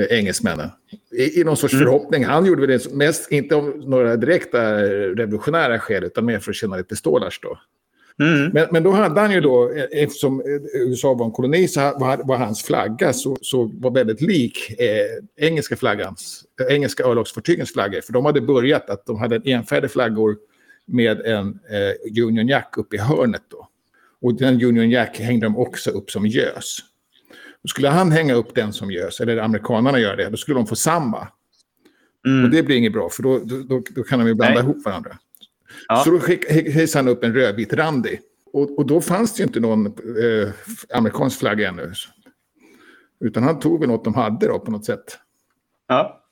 eh, 0.00 0.06
engelsmännen. 0.18 0.68
I, 1.12 1.40
I 1.40 1.44
någon 1.44 1.56
sorts 1.56 1.74
Mm. 1.74 1.84
förhoppning. 1.86 2.24
Han 2.24 2.46
gjorde 2.46 2.66
väl 2.66 2.78
det 2.78 2.92
mest, 2.94 3.32
inte 3.32 3.56
av 3.56 3.64
några 3.78 4.16
direkta 4.16 4.82
revolutionära 5.14 5.78
skäl, 5.78 6.04
utan 6.04 6.24
mer 6.24 6.38
för 6.38 6.50
att 6.50 6.56
tjäna 6.56 6.76
lite 6.76 6.96
stålars 6.96 7.40
då. 7.42 7.58
Mm. 8.18 8.50
Men, 8.52 8.68
men 8.70 8.82
då 8.82 8.90
hade 8.90 9.20
han 9.20 9.32
ju 9.32 9.40
då, 9.40 9.72
eh, 9.72 10.02
eftersom 10.02 10.40
eh, 10.40 10.80
USA 10.80 11.14
var 11.14 11.26
en 11.26 11.32
koloni, 11.32 11.68
så 11.68 11.80
var, 11.80 12.26
var 12.26 12.36
hans 12.36 12.62
flagga 12.62 13.12
så, 13.12 13.38
så 13.40 13.70
var 13.74 13.90
väldigt 13.90 14.20
lik 14.20 14.80
eh, 14.80 15.46
engelska 15.46 15.76
flaggans, 15.76 16.44
eh, 16.60 16.74
engelska 16.74 17.04
örlogsfartygens 17.04 17.72
flaggor. 17.72 18.00
För 18.00 18.12
de 18.12 18.24
hade 18.24 18.40
börjat 18.40 18.90
att 18.90 19.06
de 19.06 19.18
hade 19.18 19.36
en 19.36 19.42
enfärdig 19.46 19.90
flaggor 19.90 20.36
med 20.86 21.20
en 21.20 21.48
eh, 21.48 22.22
Union 22.24 22.48
Jack 22.48 22.74
uppe 22.76 22.96
i 22.96 22.98
hörnet 22.98 23.42
då. 23.48 23.68
Och 24.22 24.34
den 24.34 24.64
Union 24.64 24.90
Jack 24.90 25.18
hängde 25.18 25.46
de 25.46 25.56
också 25.56 25.90
upp 25.90 26.10
som 26.10 26.26
gös. 26.26 26.78
Och 27.62 27.70
skulle 27.70 27.88
han 27.88 28.12
hänga 28.12 28.34
upp 28.34 28.54
den 28.54 28.72
som 28.72 28.90
gös, 28.90 29.20
eller 29.20 29.36
amerikanerna 29.36 29.98
gör 29.98 30.16
det, 30.16 30.28
då 30.30 30.36
skulle 30.36 30.58
de 30.58 30.66
få 30.66 30.76
samma. 30.76 31.28
Och 32.20 32.26
Mm. 32.26 32.50
det 32.50 32.62
blir 32.62 32.76
inget 32.76 32.92
bra, 32.92 33.08
för 33.10 33.22
då, 33.22 33.38
då, 33.38 33.62
då, 33.62 33.82
då 33.90 34.02
kan 34.02 34.18
de 34.18 34.28
ju 34.28 34.34
blanda 34.34 34.54
Nej. 34.54 34.62
ihop 34.62 34.84
varandra. 34.84 35.18
Ja. 35.88 36.02
Så 36.04 36.10
då 36.10 36.18
hissade 36.50 37.04
han 37.04 37.16
upp 37.16 37.24
en 37.24 37.34
rödvit 37.34 37.72
randig. 37.72 38.20
Och, 38.52 38.78
och 38.78 38.86
då 38.86 39.00
fanns 39.00 39.34
det 39.34 39.40
ju 39.40 39.46
inte 39.46 39.60
någon 39.60 39.86
eh, 39.86 40.48
amerikansk 40.94 41.38
flagga 41.38 41.68
ännu. 41.68 41.92
Utan 43.20 43.42
han 43.42 43.58
tog 43.58 43.80
väl 43.80 43.88
något 43.88 44.04
de 44.04 44.14
hade 44.14 44.46
då 44.46 44.58
på 44.58 44.70
något 44.70 44.84
sätt. 44.84 45.18
Ja. 45.88 46.22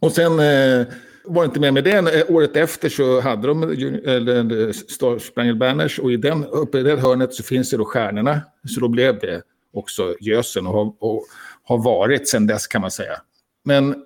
Och 0.00 0.12
sen 0.12 0.32
eh, 0.32 0.86
var 1.24 1.42
det 1.42 1.46
inte 1.46 1.60
mer 1.60 1.72
med 1.72 1.84
det. 1.84 2.20
Eh, 2.20 2.34
Året 2.34 2.56
efter 2.56 2.88
så 2.88 3.20
hade 3.20 3.48
de 3.48 3.62
eller, 3.62 4.72
Star 4.72 5.18
Spangled 5.18 5.58
Banners 5.58 5.98
och 5.98 6.12
i 6.12 6.16
den, 6.16 6.44
uppe 6.44 6.78
i 6.78 6.82
det 6.82 6.96
hörnet 6.96 7.34
så 7.34 7.42
finns 7.42 7.70
det 7.70 7.76
då 7.76 7.84
stjärnorna. 7.84 8.40
Så 8.68 8.80
då 8.80 8.88
blev 8.88 9.18
det 9.18 9.42
också 9.72 10.16
gösen 10.20 10.66
och 10.66 10.72
har, 10.72 10.94
och 11.00 11.26
har 11.62 11.78
varit 11.78 12.28
sedan 12.28 12.46
dess 12.46 12.66
kan 12.66 12.80
man 12.80 12.90
säga. 12.90 13.20
Men 13.64 14.04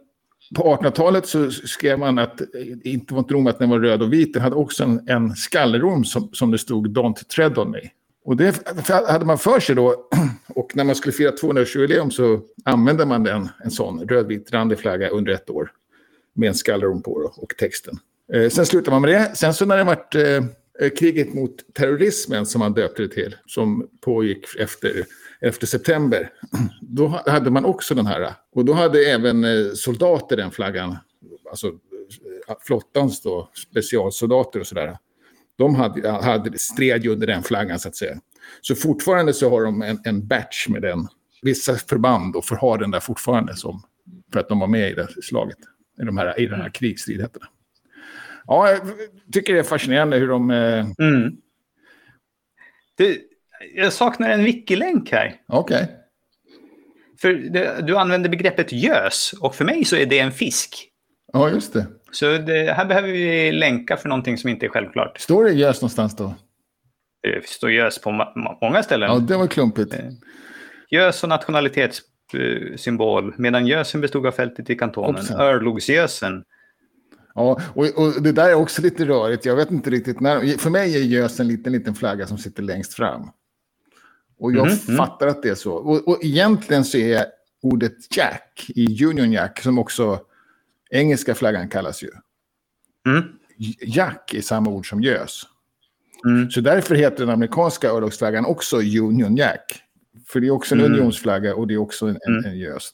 på 0.56 0.62
1800-talet 0.62 1.26
så 1.26 1.50
skrev 1.50 1.98
man 1.98 2.18
att 2.18 2.40
eh, 2.40 2.46
inte 2.84 3.14
var 3.14 3.20
inte 3.20 3.34
nog 3.34 3.42
med 3.42 3.50
att 3.50 3.58
den 3.58 3.70
var 3.70 3.78
röd 3.78 4.02
och 4.02 4.12
vit, 4.12 4.34
den 4.34 4.42
hade 4.42 4.56
också 4.56 4.84
en, 4.84 5.08
en 5.08 5.36
skallerorm 5.36 6.04
som, 6.04 6.28
som 6.32 6.50
det 6.50 6.58
stod 6.58 6.96
Don't 6.96 7.24
tread 7.24 7.58
on 7.58 7.70
me. 7.70 7.80
Och 8.24 8.36
det 8.36 8.68
hade 8.86 9.24
man 9.24 9.38
för 9.38 9.60
sig 9.60 9.74
då, 9.74 10.08
och 10.48 10.76
när 10.76 10.84
man 10.84 10.94
skulle 10.94 11.12
fira 11.12 11.30
200-årsjubileum 11.30 12.10
så 12.10 12.40
använde 12.64 13.06
man 13.06 13.24
den, 13.24 13.48
en 13.64 13.70
sån 13.70 14.08
rödvit 14.08 14.52
randig 14.52 14.78
flagga 14.78 15.08
under 15.08 15.32
ett 15.32 15.50
år. 15.50 15.72
Med 16.34 16.48
en 16.48 16.54
skallerorm 16.54 17.02
på 17.02 17.20
då, 17.20 17.34
och 17.36 17.56
texten. 17.58 17.98
Eh, 18.32 18.48
sen 18.48 18.66
slutade 18.66 18.90
man 18.90 19.02
med 19.02 19.10
det. 19.10 19.36
Sen 19.36 19.54
så 19.54 19.66
när 19.66 19.76
det 19.76 19.84
vart 19.84 20.14
eh, 20.14 20.22
eh 20.80 20.90
kriget 20.98 21.34
mot 21.34 21.74
terrorismen 21.74 22.46
som 22.46 22.58
man 22.58 22.72
döpte 22.72 23.02
det 23.02 23.08
till, 23.08 23.36
som 23.46 23.88
pågick 24.00 24.56
efter, 24.58 25.04
efter 25.40 25.66
september, 25.66 26.30
då 26.80 27.06
hade 27.26 27.50
man 27.50 27.64
också 27.64 27.94
den 27.94 28.06
här. 28.06 28.34
Och 28.52 28.64
då 28.64 28.72
hade 28.72 29.04
även 29.04 29.44
eh, 29.44 29.72
soldater 29.74 30.36
den 30.36 30.50
flaggan, 30.50 30.96
alltså 31.50 31.66
eh, 32.48 32.56
flottans 32.60 33.22
då, 33.22 33.50
specialsoldater 33.72 34.60
och 34.60 34.66
sådär. 34.66 34.98
De 35.56 35.74
hade, 35.74 36.10
hade 36.10 36.58
stred 36.58 37.04
ju 37.04 37.10
under 37.10 37.26
den 37.26 37.42
flaggan 37.42 37.78
så 37.78 37.88
att 37.88 37.96
säga. 37.96 38.20
Så 38.60 38.74
fortfarande 38.74 39.32
så 39.32 39.50
har 39.50 39.64
de 39.64 39.82
en, 39.82 40.00
en 40.04 40.26
batch 40.26 40.68
med 40.68 40.82
den. 40.82 41.08
Vissa 41.42 41.74
förband 41.74 42.36
och 42.36 42.44
får 42.44 42.56
ha 42.56 42.76
den 42.76 42.90
där 42.90 43.00
fortfarande 43.00 43.56
som, 43.56 43.82
för 44.32 44.40
att 44.40 44.48
de 44.48 44.58
var 44.60 44.66
med 44.66 44.90
i 44.90 44.94
det 44.94 45.08
slaget. 45.22 45.58
I 46.02 46.04
de 46.04 46.18
här, 46.18 46.40
i 46.40 46.46
de 46.46 46.54
här 46.54 46.70
krigsstridigheterna. 46.70 47.46
Ja, 48.46 48.70
jag 48.70 48.80
tycker 49.32 49.52
det 49.52 49.58
är 49.58 49.64
fascinerande 49.64 50.16
hur 50.16 50.28
de... 50.28 50.50
Eh, 50.50 50.86
Mm. 50.98 51.36
Det, 52.96 53.18
jag 53.74 53.92
saknar 53.92 54.30
en 54.30 54.44
wiki-länk 54.44 55.12
här. 55.12 55.34
Okej. 55.48 55.88
För 57.20 57.32
det, 57.32 57.86
du 57.86 57.96
använder 57.96 58.30
begreppet 58.30 58.72
gös 58.72 59.34
och 59.40 59.54
för 59.54 59.64
mig 59.64 59.84
så 59.84 59.96
är 59.96 60.06
det 60.06 60.18
en 60.18 60.32
fisk. 60.32 60.86
Ja, 61.32 61.50
just 61.50 61.72
det. 61.72 61.86
Så 62.12 62.38
det, 62.38 62.72
här 62.72 62.84
behöver 62.84 63.08
vi 63.08 63.52
länka 63.52 63.96
för 63.96 64.08
någonting 64.08 64.38
som 64.38 64.50
inte 64.50 64.66
är 64.66 64.70
självklart. 64.70 65.20
Står 65.20 65.44
det 65.44 65.52
gös 65.52 65.80
någonstans 65.80 66.16
då? 66.16 66.34
Det 67.22 67.46
står 67.46 67.70
gös 67.70 68.00
på 68.00 68.10
ma- 68.10 68.58
många 68.62 68.82
ställen. 68.82 69.10
Ja, 69.10 69.18
det 69.18 69.36
var 69.36 69.46
klumpigt. 69.46 69.94
Gös 70.90 71.22
och 71.22 71.28
nationalitetssymbol, 71.28 73.34
medan 73.38 73.66
gösen 73.66 74.00
bestod 74.00 74.26
av 74.26 74.32
fältet 74.32 74.70
i 74.70 74.74
kantonen. 74.74 75.14
Hoppsan. 75.14 75.40
Örlogsgösen. 75.40 76.44
Ja, 77.34 77.60
och, 77.74 77.98
och 77.98 78.22
det 78.22 78.32
där 78.32 78.48
är 78.48 78.54
också 78.54 78.82
lite 78.82 79.04
rörigt. 79.04 79.44
Jag 79.44 79.56
vet 79.56 79.70
inte 79.70 79.90
riktigt 79.90 80.20
när. 80.20 80.58
För 80.58 80.70
mig 80.70 80.96
är 80.96 81.00
gös 81.00 81.40
en 81.40 81.48
liten, 81.48 81.72
liten 81.72 81.94
flagga 81.94 82.26
som 82.26 82.38
sitter 82.38 82.62
längst 82.62 82.94
fram. 82.94 83.30
Och 84.40 84.52
jag 84.52 84.66
Mhm, 84.66 84.76
mm. 84.88 84.96
fattar 84.96 85.26
att 85.26 85.42
det 85.42 85.48
är 85.48 85.54
så. 85.54 85.72
Och, 85.72 86.08
och 86.08 86.18
egentligen 86.24 86.84
så 86.84 86.98
är 86.98 87.24
ordet 87.62 88.16
Jack 88.16 88.66
i 88.68 89.04
Union 89.04 89.32
Jack, 89.32 89.60
som 89.62 89.78
också 89.78 90.20
engelska 90.90 91.34
flaggan 91.34 91.68
kallas 91.68 92.02
ju. 92.02 92.10
Mm. 93.06 93.22
Jack 93.86 94.34
är 94.34 94.40
samma 94.40 94.70
ord 94.70 94.88
som 94.88 95.02
gös. 95.02 95.42
Mm. 96.26 96.50
Så 96.50 96.60
därför 96.60 96.94
heter 96.94 97.18
den 97.18 97.30
amerikanska 97.34 97.88
örlogsflaggan 97.90 98.46
också 98.46 98.76
Union 98.76 99.36
Jack. 99.36 99.82
För 100.26 100.40
det 100.40 100.46
är 100.46 100.50
också 100.50 100.74
en 100.74 100.80
Mm. 100.80 100.92
unionsflagga 100.92 101.54
och 101.54 101.66
det 101.66 101.74
är 101.74 101.78
också 101.78 102.06
en, 102.06 102.18
en, 102.26 102.34
Mm. 102.38 102.50
en 102.50 102.58
gös. 102.58 102.92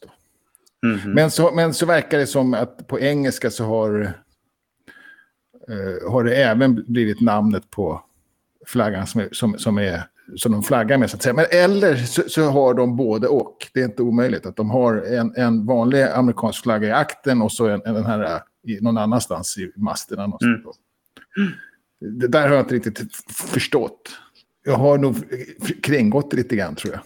Mhm. 0.83 1.13
Men, 1.13 1.31
så, 1.31 1.51
men 1.55 1.75
så 1.75 1.87
verkar 1.87 2.19
det 2.19 2.27
som 2.27 2.55
att 2.55 2.87
på 2.87 3.01
engelska 3.01 3.51
så 3.51 3.65
har, 3.65 4.01
eh, 5.69 6.11
har 6.11 6.25
det 6.25 6.37
även 6.37 6.85
blivit 6.93 7.21
namnet 7.21 7.71
på 7.71 8.03
flaggan 8.67 9.07
som, 9.07 9.21
är, 9.21 9.29
som, 9.33 9.59
som, 9.59 9.79
är, 9.79 10.03
som 10.37 10.53
de 10.53 10.62
flaggar 10.62 10.99
med. 10.99 11.11
Så 11.11 11.17
att 11.17 11.23
säga. 11.23 11.35
Men, 11.35 11.47
eller 11.51 11.97
så, 11.97 12.23
så, 12.27 12.43
har 12.43 12.75
de 12.75 12.97
både 12.97 13.29
och. 13.29 13.57
Det 13.75 13.81
är 13.81 13.85
inte 13.85 14.03
omöjligt 14.03 14.47
att 14.47 14.57
de 14.57 14.71
har 14.71 14.95
en, 14.95 15.35
en 15.37 15.67
vanlig 15.67 16.03
amerikansk 16.03 16.62
flagga 16.62 16.89
i 16.89 16.93
akten 16.93 17.43
och 17.43 17.53
så 17.53 17.69
en, 17.69 17.83
en 17.85 17.95
den 17.95 18.07
här 18.07 18.43
i, 18.67 18.81
någon 18.81 18.99
annanstans 18.99 19.59
i 19.59 19.73
masterna. 19.77 20.25
Mm. 20.25 20.62
Det 22.21 22.29
där 22.29 22.49
har 22.49 22.55
jag 22.55 22.65
inte 22.65 22.75
riktigt 22.75 23.17
förstått. 23.31 24.11
Jag 24.65 24.77
har 24.77 24.99
nog 24.99 25.17
kringgått 25.83 26.31
det 26.31 26.37
lite 26.37 26.57
grann 26.57 26.75
tror 26.75 26.95
jag. 26.95 27.03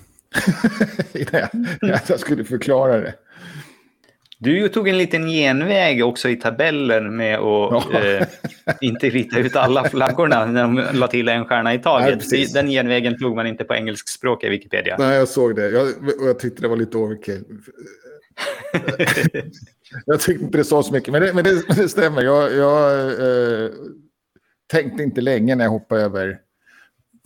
jag 2.08 2.20
skulle 2.20 2.44
förklara 2.44 2.96
det. 3.00 3.14
Du 4.42 4.68
tog 4.68 4.88
en 4.88 4.98
liten 4.98 5.28
genväg 5.28 6.04
också 6.04 6.28
i 6.28 6.36
tabellen 6.36 7.16
med 7.16 7.38
att 7.38 7.84
ja. 7.92 8.00
eh, 8.00 8.26
inte 8.80 9.10
rita 9.10 9.38
ut 9.38 9.56
alla 9.56 9.88
flaggorna 9.88 10.46
när 10.46 10.62
de 10.62 10.98
la 10.98 11.08
till 11.08 11.28
en 11.28 11.44
stjärna 11.44 11.74
i 11.74 11.78
taget. 11.78 12.24
Nej, 12.30 12.46
Den 12.54 12.68
genvägen 12.68 13.18
tog 13.18 13.36
man 13.36 13.46
inte 13.46 13.64
på 13.64 13.74
engelskspråk 13.74 14.44
i 14.44 14.48
Wikipedia. 14.48 14.96
Nej, 14.98 15.18
jag 15.18 15.28
såg 15.28 15.56
det. 15.56 15.70
Jag, 15.70 15.88
jag 16.20 16.38
tyckte 16.38 16.62
det 16.62 16.68
var 16.68 16.76
lite 16.76 16.98
overkill. 16.98 17.44
jag 20.06 20.20
tyckte 20.20 20.44
inte 20.44 20.58
det 20.58 20.64
sa 20.64 20.82
så 20.82 20.92
mycket, 20.92 21.12
men 21.12 21.22
det, 21.22 21.32
men 21.32 21.44
det, 21.44 21.62
men 21.68 21.76
det 21.76 21.88
stämmer. 21.88 22.22
Jag, 22.22 22.54
jag 22.54 23.02
eh, 23.02 23.70
tänkte 24.70 25.02
inte 25.02 25.20
länge 25.20 25.54
när 25.54 25.64
jag 25.64 25.70
hoppade 25.70 26.02
över 26.02 26.38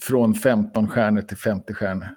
från 0.03 0.35
15 0.35 0.89
stjärnor 0.89 1.23
till 1.23 1.37
50 1.37 1.75
stjärnor. 1.75 2.09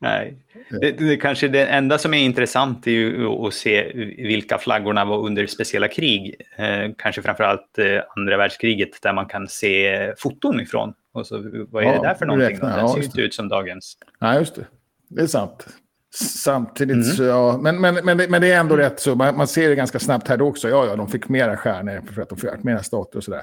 Nej, 0.00 0.36
det, 0.80 0.90
det, 0.90 1.16
kanske 1.16 1.48
det 1.48 1.66
enda 1.66 1.98
som 1.98 2.14
är 2.14 2.18
intressant 2.18 2.86
är 2.86 2.90
ju 2.90 3.26
att 3.26 3.54
se 3.54 3.92
vilka 4.16 4.58
flaggorna 4.58 5.04
var 5.04 5.18
under 5.26 5.46
speciella 5.46 5.88
krig. 5.88 6.34
Eh, 6.56 6.92
kanske 6.98 7.22
framförallt 7.22 7.78
eh, 7.78 8.00
andra 8.16 8.36
världskriget 8.36 9.02
där 9.02 9.12
man 9.12 9.26
kan 9.26 9.48
se 9.48 10.12
foton 10.18 10.60
ifrån. 10.60 10.94
Och 11.12 11.26
så, 11.26 11.66
vad 11.70 11.82
är 11.82 11.86
ja, 11.86 11.92
det 11.92 12.08
där 12.08 12.14
för 12.14 12.26
någonting? 12.26 12.54
Räkna, 12.54 12.76
Den 12.76 12.88
ser 12.88 12.98
ju 12.98 13.04
inte 13.04 13.20
ut 13.20 13.34
som 13.34 13.48
dagens. 13.48 13.96
Nej, 14.20 14.38
just 14.38 14.54
det. 14.54 14.66
Det 15.08 15.22
är 15.22 15.26
sant. 15.26 15.66
Samtidigt 16.14 16.94
mm. 16.94 17.04
så, 17.04 17.22
ja, 17.22 17.58
men, 17.62 17.80
men, 17.80 17.94
men, 18.04 18.16
det, 18.18 18.28
men 18.28 18.40
det 18.40 18.52
är 18.52 18.60
ändå 18.60 18.76
rätt 18.76 19.00
så, 19.00 19.14
man, 19.14 19.36
man, 19.36 19.48
ser 19.48 19.68
det 19.68 19.74
ganska 19.74 19.98
snabbt 19.98 20.28
här 20.28 20.42
också. 20.42 20.68
Ja, 20.68 20.86
ja, 20.86 20.96
de 20.96 21.08
fick 21.08 21.28
mera 21.28 21.56
stjärnor 21.56 22.02
för 22.14 22.22
att 22.22 22.28
de 22.28 22.38
fick 22.38 22.62
mera 22.62 22.82
stater 22.82 23.16
och 23.16 23.24
sådär. 23.24 23.42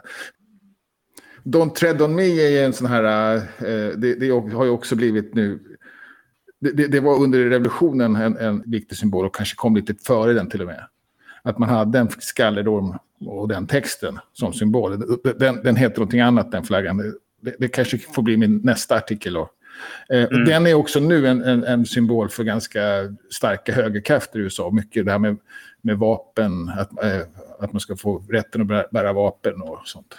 Don't 1.43 1.73
tread 1.73 2.01
on 2.01 2.15
me 2.15 2.57
är 2.57 2.65
en 2.65 2.73
sån 2.73 2.87
här, 2.87 3.35
eh, 3.35 3.97
det, 3.97 4.15
det, 4.15 4.29
har 4.29 4.65
ju 4.65 4.69
också 4.69 4.95
blivit 4.95 5.35
nu, 5.35 5.59
det, 6.61 6.71
det, 6.71 6.87
det 6.87 6.99
var 6.99 7.23
under 7.23 7.39
revolutionen 7.39 8.15
en, 8.15 8.37
en, 8.37 8.63
viktig 8.65 8.97
symbol 8.97 9.25
och 9.25 9.35
kanske 9.35 9.55
kom 9.55 9.75
lite 9.75 9.95
före 9.95 10.33
den 10.33 10.49
till 10.49 10.61
och 10.61 10.67
med. 10.67 10.83
Att 11.43 11.57
man 11.57 11.69
hade 11.69 11.99
en 11.99 12.09
skallerorm 12.19 12.95
och 13.25 13.47
den 13.47 13.67
texten 13.67 14.19
som 14.33 14.53
symbol. 14.53 15.19
Den, 15.39 15.63
den 15.63 15.75
heter 15.75 15.97
någonting 15.97 16.19
annat, 16.19 16.51
den 16.51 16.63
flaggan. 16.63 16.97
Det, 17.41 17.55
det 17.59 17.67
kanske 17.67 17.97
får 17.97 18.21
bli 18.21 18.37
min 18.37 18.61
nästa 18.63 18.95
artikel. 18.95 19.33
Då. 19.33 19.49
Eh, 20.09 20.23
mm. 20.23 20.45
Den 20.45 20.67
är 20.67 20.73
också 20.73 20.99
nu 20.99 21.27
en, 21.27 21.43
en, 21.43 21.63
en, 21.63 21.85
symbol 21.85 22.29
för 22.29 22.43
ganska 22.43 22.81
starka 23.31 23.73
högerkrafter 23.73 24.39
i 24.39 24.41
USA. 24.41 24.69
Mycket 24.71 25.05
det 25.05 25.11
här 25.11 25.19
med, 25.19 25.37
med 25.81 25.97
vapen, 25.97 26.69
att, 26.69 27.03
äh, 27.03 27.21
att 27.59 27.73
man 27.73 27.79
ska 27.79 27.95
få 27.95 28.23
rätten 28.29 28.61
att 28.61 28.67
bära, 28.67 28.85
bära 28.91 29.13
vapen 29.13 29.61
och 29.61 29.79
sånt. 29.85 30.15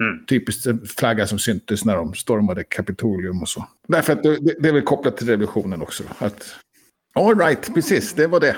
Mm. 0.00 0.26
Typiskt 0.26 0.66
flagga 0.98 1.26
som 1.26 1.38
syntes 1.38 1.84
när 1.84 1.96
de 1.96 2.14
stormade 2.14 2.64
Kapitolium 2.64 3.42
och 3.42 3.48
så. 3.48 3.68
Därför 3.88 4.12
att 4.12 4.22
det, 4.22 4.38
det 4.58 4.68
är 4.68 4.72
väl 4.72 4.82
kopplat 4.82 5.16
till 5.16 5.28
revolutionen 5.28 5.82
också. 5.82 6.02
Att, 6.18 6.54
all 7.14 7.38
right, 7.38 7.74
precis, 7.74 8.12
det 8.12 8.26
var 8.26 8.40
det. 8.40 8.56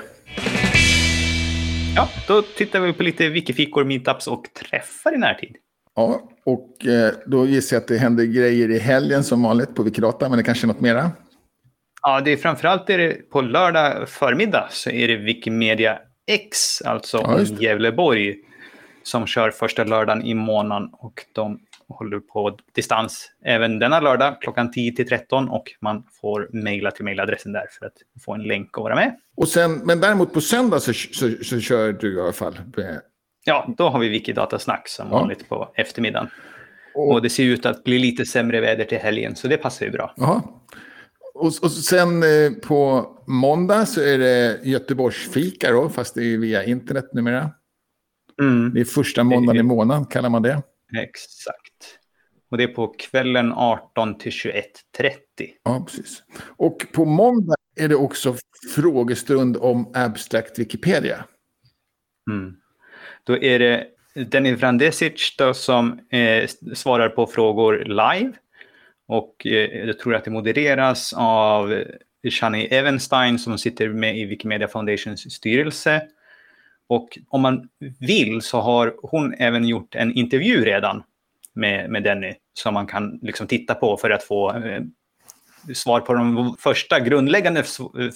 Ja, 1.95 2.09
då 2.27 2.41
tittar 2.41 2.79
vi 2.79 2.93
på 2.93 3.03
lite 3.03 3.29
wikifikor, 3.29 3.83
meetups 3.83 4.27
och 4.27 4.45
träffar 4.53 5.15
i 5.15 5.17
närtid. 5.17 5.55
Ja, 5.95 6.29
och 6.45 6.85
eh, 6.85 7.13
då 7.25 7.45
gissar 7.45 7.75
jag 7.75 7.81
att 7.81 7.87
det 7.87 7.97
händer 7.97 8.23
grejer 8.23 8.71
i 8.71 8.79
helgen 8.79 9.23
som 9.23 9.43
vanligt 9.43 9.75
på 9.75 9.83
Wikidata, 9.83 10.29
men 10.29 10.37
det 10.37 10.43
kanske 10.43 10.65
är 10.65 10.67
något 10.67 10.81
mera? 10.81 11.11
Ja, 12.01 12.21
det 12.21 12.31
är 12.31 12.37
framförallt 12.37 12.89
är 12.89 12.97
det 12.97 13.29
på 13.29 13.41
lördag 13.41 14.09
förmiddag 14.09 14.67
så 14.71 14.89
är 14.89 15.07
det 15.07 15.15
Wikimedia 15.15 15.99
X, 16.27 16.81
alltså 16.81 17.17
ja, 17.17 17.41
Gävleborg, 17.59 18.35
som 19.07 19.27
kör 19.27 19.51
första 19.51 19.83
lördagen 19.83 20.21
i 20.21 20.33
månaden 20.33 20.89
och 20.93 21.25
de 21.33 21.59
håller 21.89 22.19
på 22.19 22.57
distans 22.75 23.31
även 23.45 23.79
denna 23.79 23.99
lördag 23.99 24.41
klockan 24.41 24.71
10 24.71 24.95
till 24.95 25.07
13 25.07 25.49
och 25.49 25.63
man 25.81 26.03
får 26.21 26.49
mejla 26.51 26.91
till 26.91 27.05
mejladressen 27.05 27.51
där 27.51 27.65
för 27.79 27.85
att 27.85 27.93
få 28.25 28.33
en 28.33 28.43
länk 28.43 28.77
och 28.77 28.83
vara 28.83 28.95
med. 28.95 29.15
Och 29.37 29.47
sen, 29.47 29.71
men 29.73 29.99
däremot 29.99 30.33
på 30.33 30.41
söndag 30.41 30.79
så, 30.79 30.93
så, 30.93 31.31
så 31.43 31.59
kör 31.59 31.93
du 31.93 32.17
i 32.17 32.21
alla 32.21 32.33
fall? 32.33 32.59
Ja, 33.45 33.73
då 33.77 33.89
har 33.89 33.99
vi 33.99 34.09
Wikidatasnack 34.09 34.87
som 34.87 35.07
ja. 35.11 35.19
vanligt 35.19 35.49
på 35.49 35.71
eftermiddagen. 35.75 36.29
Och, 36.95 37.11
och, 37.11 37.21
det 37.21 37.29
ser 37.29 37.43
ut 37.43 37.65
att 37.65 37.83
bli 37.83 37.99
lite 37.99 38.25
sämre 38.25 38.61
väder 38.61 38.85
till 38.85 38.97
helgen 38.97 39.35
så 39.35 39.47
det 39.47 39.57
passar 39.57 39.85
ju 39.85 39.91
bra. 39.91 40.13
Aha. 40.21 40.63
Och, 41.33 41.51
och 41.61 41.71
sen 41.71 42.23
eh, 42.23 42.51
på 42.67 43.07
måndag 43.27 43.85
så 43.85 44.01
är 44.01 44.17
det 44.17 44.59
Göteborgsfika 44.63 45.71
då, 45.71 45.89
fast 45.89 46.15
det 46.15 46.33
är 46.33 46.37
via 46.37 46.63
internet 46.63 47.13
numera. 47.13 47.51
Mm. 48.41 48.73
Det 48.73 48.79
är 48.79 48.85
första 48.85 49.23
måndagen 49.23 49.59
i 49.59 49.63
månaden, 49.63 50.05
kallar 50.05 50.29
man 50.29 50.41
det. 50.41 50.63
Exakt. 51.03 51.99
Och 52.49 52.57
det 52.57 52.63
är 52.63 52.67
på 52.67 52.87
kvällen 52.87 53.53
18 53.53 54.17
till 54.17 54.31
21.30. 54.31 54.61
Ja, 55.63 55.85
precis. 55.87 56.23
Och 56.57 56.85
på 56.91 57.05
måndag 57.05 57.55
är 57.75 57.87
det 57.87 57.95
också 57.95 58.35
frågestund 58.75 59.57
om 59.57 59.91
Abstract 59.93 60.59
Wikipedia. 60.59 61.25
Mm. 62.31 62.55
Då 63.23 63.37
är 63.37 63.59
det 63.59 63.87
Denny 64.25 64.55
Vrandesic 64.55 65.35
då 65.37 65.53
som 65.53 65.99
eh, 66.11 66.49
svarar 66.73 67.09
på 67.09 67.27
frågor 67.27 67.85
live. 67.85 68.31
Och 69.07 69.47
eh, 69.47 69.87
jag 69.87 69.99
tror 69.99 70.15
att 70.15 70.25
det 70.25 70.31
modereras 70.31 71.13
av 71.17 71.83
Shani 72.29 72.65
Evenstein 72.65 73.39
som 73.39 73.57
sitter 73.57 73.89
med 73.89 74.17
i 74.17 74.25
Wikimedia 74.25 74.67
Foundations 74.67 75.33
styrelse. 75.33 76.01
Och 76.87 77.17
om 77.29 77.41
man 77.41 77.69
vill 77.99 78.41
så 78.41 78.59
har 78.59 78.95
hon 79.01 79.33
även 79.33 79.67
gjort 79.67 79.95
en 79.95 80.13
intervju 80.13 80.65
redan 80.65 81.03
med, 81.53 81.89
med 81.89 82.03
Denny 82.03 82.33
som 82.53 82.73
man 82.73 82.87
kan 82.87 83.19
liksom 83.21 83.47
titta 83.47 83.75
på 83.75 83.97
för 83.97 84.09
att 84.09 84.23
få 84.23 84.55
eh, 84.55 84.81
svar 85.73 85.99
på 85.99 86.13
de 86.13 86.55
första 86.59 86.99
grundläggande 86.99 87.63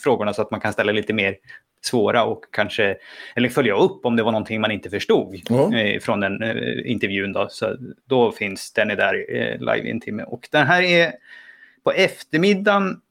frågorna 0.04 0.34
så 0.34 0.42
att 0.42 0.52
man 0.52 0.60
kan 0.60 0.74
ställa 0.74 0.92
lite 0.92 1.14
mer 1.14 1.36
svåra 1.82 2.24
och 2.24 2.46
kanske 2.52 2.98
eller 3.36 3.50
följa 3.50 3.76
upp 3.76 4.06
om 4.06 4.16
det 4.16 4.24
var 4.24 4.32
någonting 4.32 4.62
man 4.62 4.72
inte 4.72 4.90
förstod 4.90 5.42
mm. 5.50 5.74
eh, 5.74 6.00
från 6.00 6.20
den 6.20 6.44
eh, 6.44 6.92
intervjun. 6.92 7.34
Då. 7.34 7.48
Så 7.50 7.78
då 8.06 8.32
finns 8.32 8.74
Denny 8.74 8.96
där 8.96 9.36
eh, 9.36 9.60
live 9.60 9.88
i 9.88 9.92
en 9.92 10.00
timme. 10.00 10.24
Och 10.24 10.48
den 10.52 10.68
här 10.68 10.82
är 10.82 11.14
på 11.84 11.92
eftermiddagen, 11.92 13.02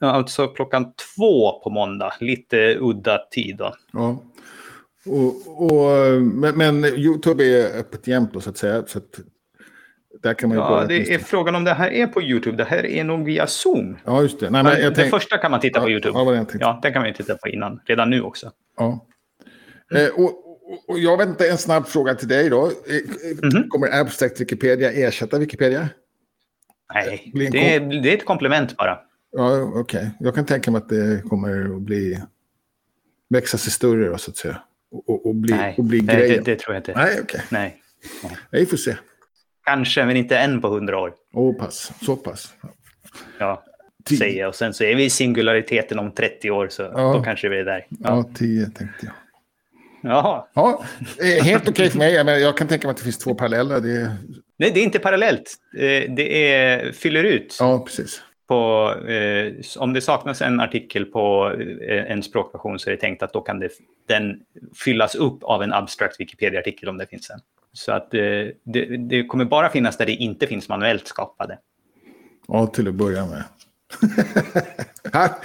alltså 0.00 0.48
klockan 0.48 0.92
två 1.16 1.60
på 1.60 1.70
måndag, 1.70 2.12
lite 2.20 2.76
udda 2.80 3.18
tid. 3.30 3.56
Då. 3.56 3.74
Ja. 3.92 4.18
Och, 5.06 5.62
och, 5.62 6.22
men, 6.22 6.56
men 6.58 6.84
YouTube 6.84 7.44
är 7.44 7.78
öppet 7.78 8.06
jämt 8.06 8.32
då, 8.32 8.40
så 8.40 8.50
att 8.50 8.56
säga. 8.56 8.84
Så 8.86 8.98
att 8.98 9.20
där 10.22 10.34
kan 10.34 10.48
man 10.48 10.58
ju 10.58 10.64
ja, 10.64 10.84
det 10.88 11.14
är 11.14 11.18
frågan 11.18 11.54
om 11.54 11.64
det 11.64 11.74
här 11.74 11.90
är 11.90 12.06
på 12.06 12.22
YouTube. 12.22 12.56
Det 12.56 12.64
här 12.64 12.86
är 12.86 13.04
nog 13.04 13.24
via 13.24 13.46
Zoom. 13.46 13.96
Ja, 14.04 14.22
just 14.22 14.40
det. 14.40 14.50
Nej, 14.50 14.62
men 14.62 14.76
tänk... 14.76 14.96
Det 14.96 15.04
första 15.04 15.38
kan 15.38 15.50
man 15.50 15.60
titta 15.60 15.78
ja, 15.78 15.84
på 15.84 15.90
YouTube. 15.90 16.18
Ja, 16.18 16.46
ja, 16.60 16.78
den 16.82 16.92
kan 16.92 17.02
man 17.02 17.08
ju 17.08 17.14
titta 17.14 17.36
på 17.36 17.48
innan. 17.48 17.80
Redan 17.84 18.10
nu 18.10 18.22
också. 18.22 18.50
Ja. 18.76 19.06
Mm. 19.90 20.06
Eh, 20.06 20.12
och, 20.12 20.30
och, 20.88 20.98
jag 20.98 21.16
vet 21.16 21.28
inte, 21.28 21.50
en 21.50 21.58
snabb 21.58 21.86
fråga 21.86 22.14
till 22.14 22.28
dig 22.28 22.50
då. 22.50 22.70
Mm. 23.42 23.68
Kommer 23.68 24.00
Abstract 24.00 24.40
Wikipedia 24.40 24.92
ersätta 24.92 25.38
Wikipedia? 25.38 25.88
Nej, 26.94 27.32
det 27.34 27.74
är, 27.74 28.02
det 28.02 28.12
är 28.12 28.16
ett 28.16 28.24
komplement 28.24 28.76
bara. 28.76 28.98
Ja, 29.32 29.62
okej. 29.62 29.80
Okay. 29.80 30.10
Jag 30.20 30.34
kan 30.34 30.46
tänka 30.46 30.70
mig 30.70 30.78
att 30.78 30.88
det 30.88 31.22
kommer 31.28 31.76
att 31.76 31.82
bli 31.82 32.22
växa 33.28 33.58
sig 33.58 33.72
större 33.72 34.08
då, 34.08 34.18
så 34.18 34.30
att 34.30 34.36
säga 34.36 34.62
och, 34.92 35.26
och 35.26 35.34
bli, 35.34 35.54
Nej, 35.54 35.74
och 35.78 35.84
bli 35.84 36.00
det, 36.00 36.14
grejen? 36.14 36.44
Det, 36.44 36.52
det, 36.52 36.58
tror 36.58 36.74
jag 36.74 36.80
inte. 36.80 36.92
Nej, 36.96 37.12
okej. 37.12 37.24
Okay. 37.24 37.40
Nej. 37.48 37.82
Vi 38.50 38.66
får 38.66 38.76
se. 38.76 38.96
Kanske, 39.64 40.04
men 40.04 40.16
inte 40.16 40.38
än 40.38 40.60
på 40.60 40.68
hundra 40.68 40.98
år. 40.98 41.14
Oh, 41.32 41.58
pass. 41.58 41.92
Så 42.02 42.16
pass. 42.16 42.54
Ja, 43.38 43.64
tio. 44.04 44.18
säger 44.18 44.40
jag. 44.40 44.48
Och 44.48 44.54
sen 44.54 44.74
så 44.74 44.84
är 44.84 44.94
vi 44.94 45.04
i 45.04 45.10
singulariteten 45.10 45.98
om 45.98 46.12
30 46.12 46.50
år, 46.50 46.68
så 46.68 46.82
ja. 46.82 47.12
då 47.12 47.22
kanske 47.22 47.48
vi 47.48 47.58
är 47.58 47.64
där. 47.64 47.86
Ja, 47.90 47.96
ja 48.00 48.30
tio 48.34 48.64
tänkte 48.64 49.06
jag. 49.06 49.12
Jaha. 50.02 50.46
Ja, 50.54 50.84
helt 51.42 51.62
okej 51.62 51.72
okay 51.72 51.90
för 51.90 51.98
mig. 51.98 52.24
Men 52.24 52.40
jag 52.40 52.56
kan 52.56 52.68
tänka 52.68 52.86
mig 52.86 52.90
att 52.90 52.96
det 52.96 53.04
finns 53.04 53.18
två 53.18 53.34
paralleller. 53.34 53.80
Det... 53.80 54.16
Nej, 54.58 54.70
det 54.74 54.80
är 54.80 54.84
inte 54.84 54.98
parallellt. 54.98 55.54
Eh, 55.76 56.14
det 56.14 56.52
är, 56.54 56.92
fyller 56.92 57.24
ut. 57.24 57.56
Ja, 57.60 57.84
precis 57.86 58.22
på, 58.52 58.94
eh, 59.08 59.54
om 59.78 59.92
det 59.92 60.00
saknas 60.00 60.42
en 60.42 60.60
artikel 60.60 61.04
på 61.04 61.52
eh, 61.88 62.12
en 62.12 62.22
språkversion 62.22 62.78
så 62.78 62.90
är 62.90 62.94
det 62.94 63.00
tänkt 63.00 63.22
att 63.22 63.32
då 63.32 63.40
kan 63.40 63.60
det, 63.60 63.68
den 64.08 64.40
fyllas 64.84 65.14
upp 65.14 65.42
av 65.42 65.62
en 65.62 65.72
abstract 65.72 66.20
Wikipedia-artikel 66.20 66.88
om 66.88 66.98
det 66.98 67.06
finns 67.06 67.30
en. 67.30 67.40
Så 67.72 67.92
att 67.92 68.14
eh, 68.14 68.20
det, 68.64 68.96
det, 69.08 69.26
kommer 69.26 69.44
bara 69.44 69.68
finnas 69.68 69.96
där 69.96 70.06
det 70.06 70.12
inte 70.12 70.46
finns 70.46 70.68
manuellt 70.68 71.06
skapade. 71.06 71.58
Ja, 72.48 72.66
till 72.66 72.88
att 72.88 72.94
börja 72.94 73.26
med. 73.26 73.44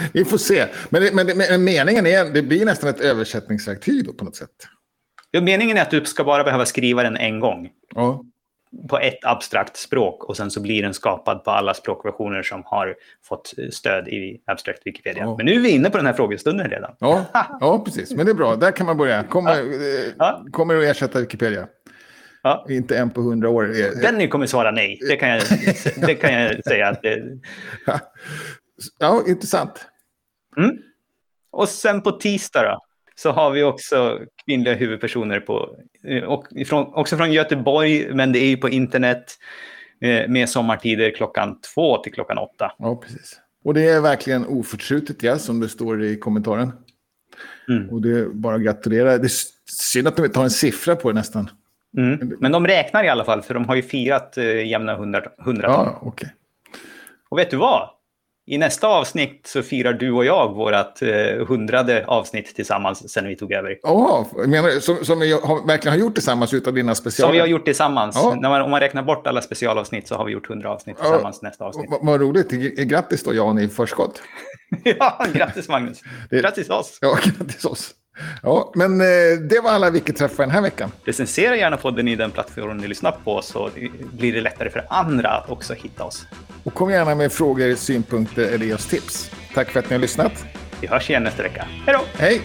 Vi 0.14 0.26
får 0.26 0.38
se. 0.38 0.68
Men, 0.90 1.16
men, 1.16 1.38
men, 1.38 1.64
meningen 1.64 2.06
är, 2.06 2.34
det 2.34 2.42
blir 2.42 2.66
nästan 2.66 2.90
ett 2.90 3.00
översättningsverktyg 3.02 4.06
då, 4.06 4.14
på 4.14 4.26
något 4.26 4.36
sätt. 4.36 4.68
Ja, 5.32 5.42
meningen 5.42 5.78
är 5.78 5.82
att 5.82 5.92
du 5.92 6.06
ska 6.06 6.24
bara 6.24 6.44
behöva 6.44 6.66
skriva 6.66 7.04
den 7.04 7.18
en 7.18 7.40
gång. 7.40 7.70
Ja. 7.96 8.24
På 8.90 9.00
ett 9.00 9.26
abstrakt 9.26 9.78
språk 9.78 10.24
och 10.24 10.38
sen 10.38 10.52
så 10.52 10.62
blir 10.62 10.84
den 10.84 10.94
skapad 10.94 11.44
på 11.44 11.52
alla 11.52 11.74
språkversioner 11.74 12.44
som 12.44 12.62
har 12.66 12.96
fått 13.24 13.54
stöd 13.72 14.08
i 14.08 14.42
Abstract 14.46 14.82
Wikipedia. 14.86 15.24
Ja. 15.24 15.38
Men 15.38 15.46
nu 15.46 15.54
är 15.54 15.60
vi 15.60 15.70
inne 15.70 15.90
på 15.90 15.98
den 15.98 16.06
här 16.06 16.14
frågestunden 16.14 16.70
redan. 16.70 16.96
Ja, 17.00 17.26
ja, 17.60 17.82
precis. 17.86 18.12
Men 18.14 18.26
det 18.26 18.32
är 18.32 18.34
bra. 18.34 18.56
Där 18.56 18.72
kan 18.72 18.86
man 18.86 18.98
börja. 18.98 19.24
Kommer, 19.24 19.52
eh, 19.54 20.12
Ja. 20.18 20.46
kommer 20.52 20.78
att 20.78 20.84
ersätta 20.84 21.20
Wikipedia. 21.20 21.68
Ja. 22.44 22.66
Inte 22.70 22.98
en 22.98 23.10
på 23.10 23.22
hundra 23.22 23.50
år. 23.50 23.64
Eh, 23.82 24.02
Benny 24.02 24.28
kommer 24.28 24.46
svara 24.46 24.72
nej. 24.72 25.00
Det 25.10 25.16
kan 25.16 25.30
jag, 25.30 25.42
det 26.08 26.16
kan 26.16 26.34
jag 26.34 26.64
säga. 26.64 26.88
Att 26.90 27.00
Ja, 29.00 29.24
intressant. 29.28 29.86
mm. 30.58 30.78
Och 31.52 31.70
sen 31.70 32.02
på 32.02 32.12
tisdag 32.12 32.64
då, 32.64 32.80
så 33.20 33.32
har 33.32 33.52
vi 33.52 33.64
också 33.64 34.20
kvinnliga 34.46 34.74
huvudpersoner 34.74 35.40
på, 35.40 35.76
eh, 36.08 36.24
och 36.24 36.48
ifrån, 36.52 36.94
också 36.94 37.18
från 37.18 37.32
Göteborg, 37.32 38.14
men 38.14 38.32
det 38.32 38.40
är 38.40 38.50
ju 38.50 38.58
på 38.58 38.70
internet 38.70 39.38
eh, 40.02 40.30
med 40.30 40.50
sommartider 40.50 41.12
klockan 41.12 41.60
två 41.62 41.98
till 41.98 42.14
klockan 42.14 42.38
åtta. 42.38 42.72
Ja, 42.78 42.96
precis. 42.96 43.40
Och 43.64 43.74
det 43.74 43.90
är 43.90 44.02
verkligen 44.02 44.46
oförtrutet, 44.46 45.24
ja, 45.24 45.38
som 45.38 45.60
det 45.60 45.70
står 45.70 46.04
i 46.04 46.20
kommentaren. 46.20 46.72
Mm. 47.70 47.90
Och 47.90 48.02
det 48.02 48.20
är 48.20 48.26
bara 48.26 48.56
att 48.56 48.62
gratulera. 48.62 49.18
Det 49.18 49.28
är 49.28 49.32
synd 49.72 50.08
att 50.08 50.16
de 50.16 50.26
inte 50.26 50.36
tar 50.36 50.44
en 50.44 50.50
siffra 50.50 50.96
på 50.96 51.08
det 51.08 51.16
nästan. 51.16 51.50
Mm. 51.98 52.34
Men 52.40 52.52
de 52.52 52.68
räknar 52.68 53.04
i 53.04 53.10
alla 53.10 53.24
fall, 53.24 53.42
för 53.42 53.54
de 53.54 53.66
har 53.66 53.76
ju 53.76 53.82
firat 53.82 54.38
eh, 54.38 54.68
jämna 54.68 54.96
hundra, 54.96 55.24
hundratal. 55.38 55.86
Ja, 55.86 56.00
okej. 56.02 56.34
Och 57.30 57.38
vet 57.38 57.52
du 57.52 57.58
vad? 57.58 57.90
I 58.50 58.58
nästa 58.58 58.88
avsnitt 58.88 59.42
så 59.48 59.62
firar 59.62 59.94
du 59.94 60.12
och 60.12 60.26
jag 60.26 60.56
vårt 60.56 61.02
eh, 61.02 61.48
hundrade 61.48 62.06
avsnitt 62.08 62.56
tillsammans 62.56 63.14
sen 63.14 63.28
vi 63.28 63.36
tog 63.36 63.52
över. 63.52 63.80
Jaha, 63.84 64.26
menar 64.48 64.70
du, 64.70 64.82
som, 64.82 65.06
som 65.06 65.20
vi 65.20 65.32
har, 65.32 65.68
verkligen 65.68 65.98
har 65.98 66.00
gjort 66.06 66.14
tillsammans 66.14 66.54
utav 66.54 66.74
dina 66.74 66.96
specialer? 66.96 67.28
Som 67.28 67.34
vi 67.34 67.40
har 67.40 67.48
gjort 67.48 67.66
tillsammans. 67.66 68.16
Ja. 68.16 68.38
När 68.42 68.50
man, 68.50 68.62
om 68.62 68.72
man 68.72 68.80
räknar 68.80 69.04
bort 69.04 69.28
alla 69.28 69.42
specialavsnitt 69.42 70.08
så 70.08 70.16
har 70.16 70.26
vi 70.26 70.32
gjort 70.32 70.48
hundra 70.48 70.70
avsnitt 70.70 70.98
tillsammans 70.98 71.42
nästa 71.42 71.66
avsnitt. 71.66 71.90
Vad 71.90 72.06
vad 72.06 72.22
roligt. 72.22 72.52
Grattis 72.90 73.24
då, 73.24 73.34
Jan, 73.34 73.60
i 73.60 73.68
förskott. 73.68 74.22
ja, 74.84 75.26
grattis 75.34 75.70
Magnus. 75.70 76.02
Grattis 76.32 76.70
oss. 76.70 76.98
Ja, 77.02 77.18
grattis 77.24 77.66
oss. 77.66 77.92
Ja, 78.44 78.72
men 78.76 79.02
eh, 79.02 79.08
det 79.50 79.60
var 79.64 79.72
alla 79.72 79.90
Wiki-träffar 79.90 80.44
den 80.44 80.52
här 80.52 80.62
veckan. 80.62 80.92
Recensera 81.06 81.56
gärna 81.56 81.78
podden 81.78 82.08
i 82.08 82.16
den 82.16 82.32
plattform 82.32 82.78
ni 82.78 82.88
lyssnar 82.88 83.12
på 83.12 83.42
så 83.42 83.70
blir 83.98 84.34
det 84.34 84.42
lättare 84.42 84.70
för 84.70 84.86
andra 84.90 85.30
att 85.30 85.50
också 85.50 85.74
hitta 85.74 86.04
oss. 86.04 86.26
Och 86.64 86.74
kom 86.74 86.92
gärna 86.92 87.16
med 87.16 87.32
frågor, 87.32 87.76
synpunkter 87.76 88.44
eller 88.44 88.66
ge 88.66 88.74
oss 88.74 88.86
tips. 88.86 89.32
Tack 89.54 89.70
för 89.70 89.80
att 89.80 89.90
ni 89.90 89.96
har 89.96 90.02
lyssnat. 90.02 90.46
Vi 90.82 90.88
hörs 90.88 91.10
igen 91.10 91.24
nästa 91.24 91.44
vecka. 91.44 91.68
Hej 91.86 91.96
då! 91.96 92.24
Hej! 92.24 92.42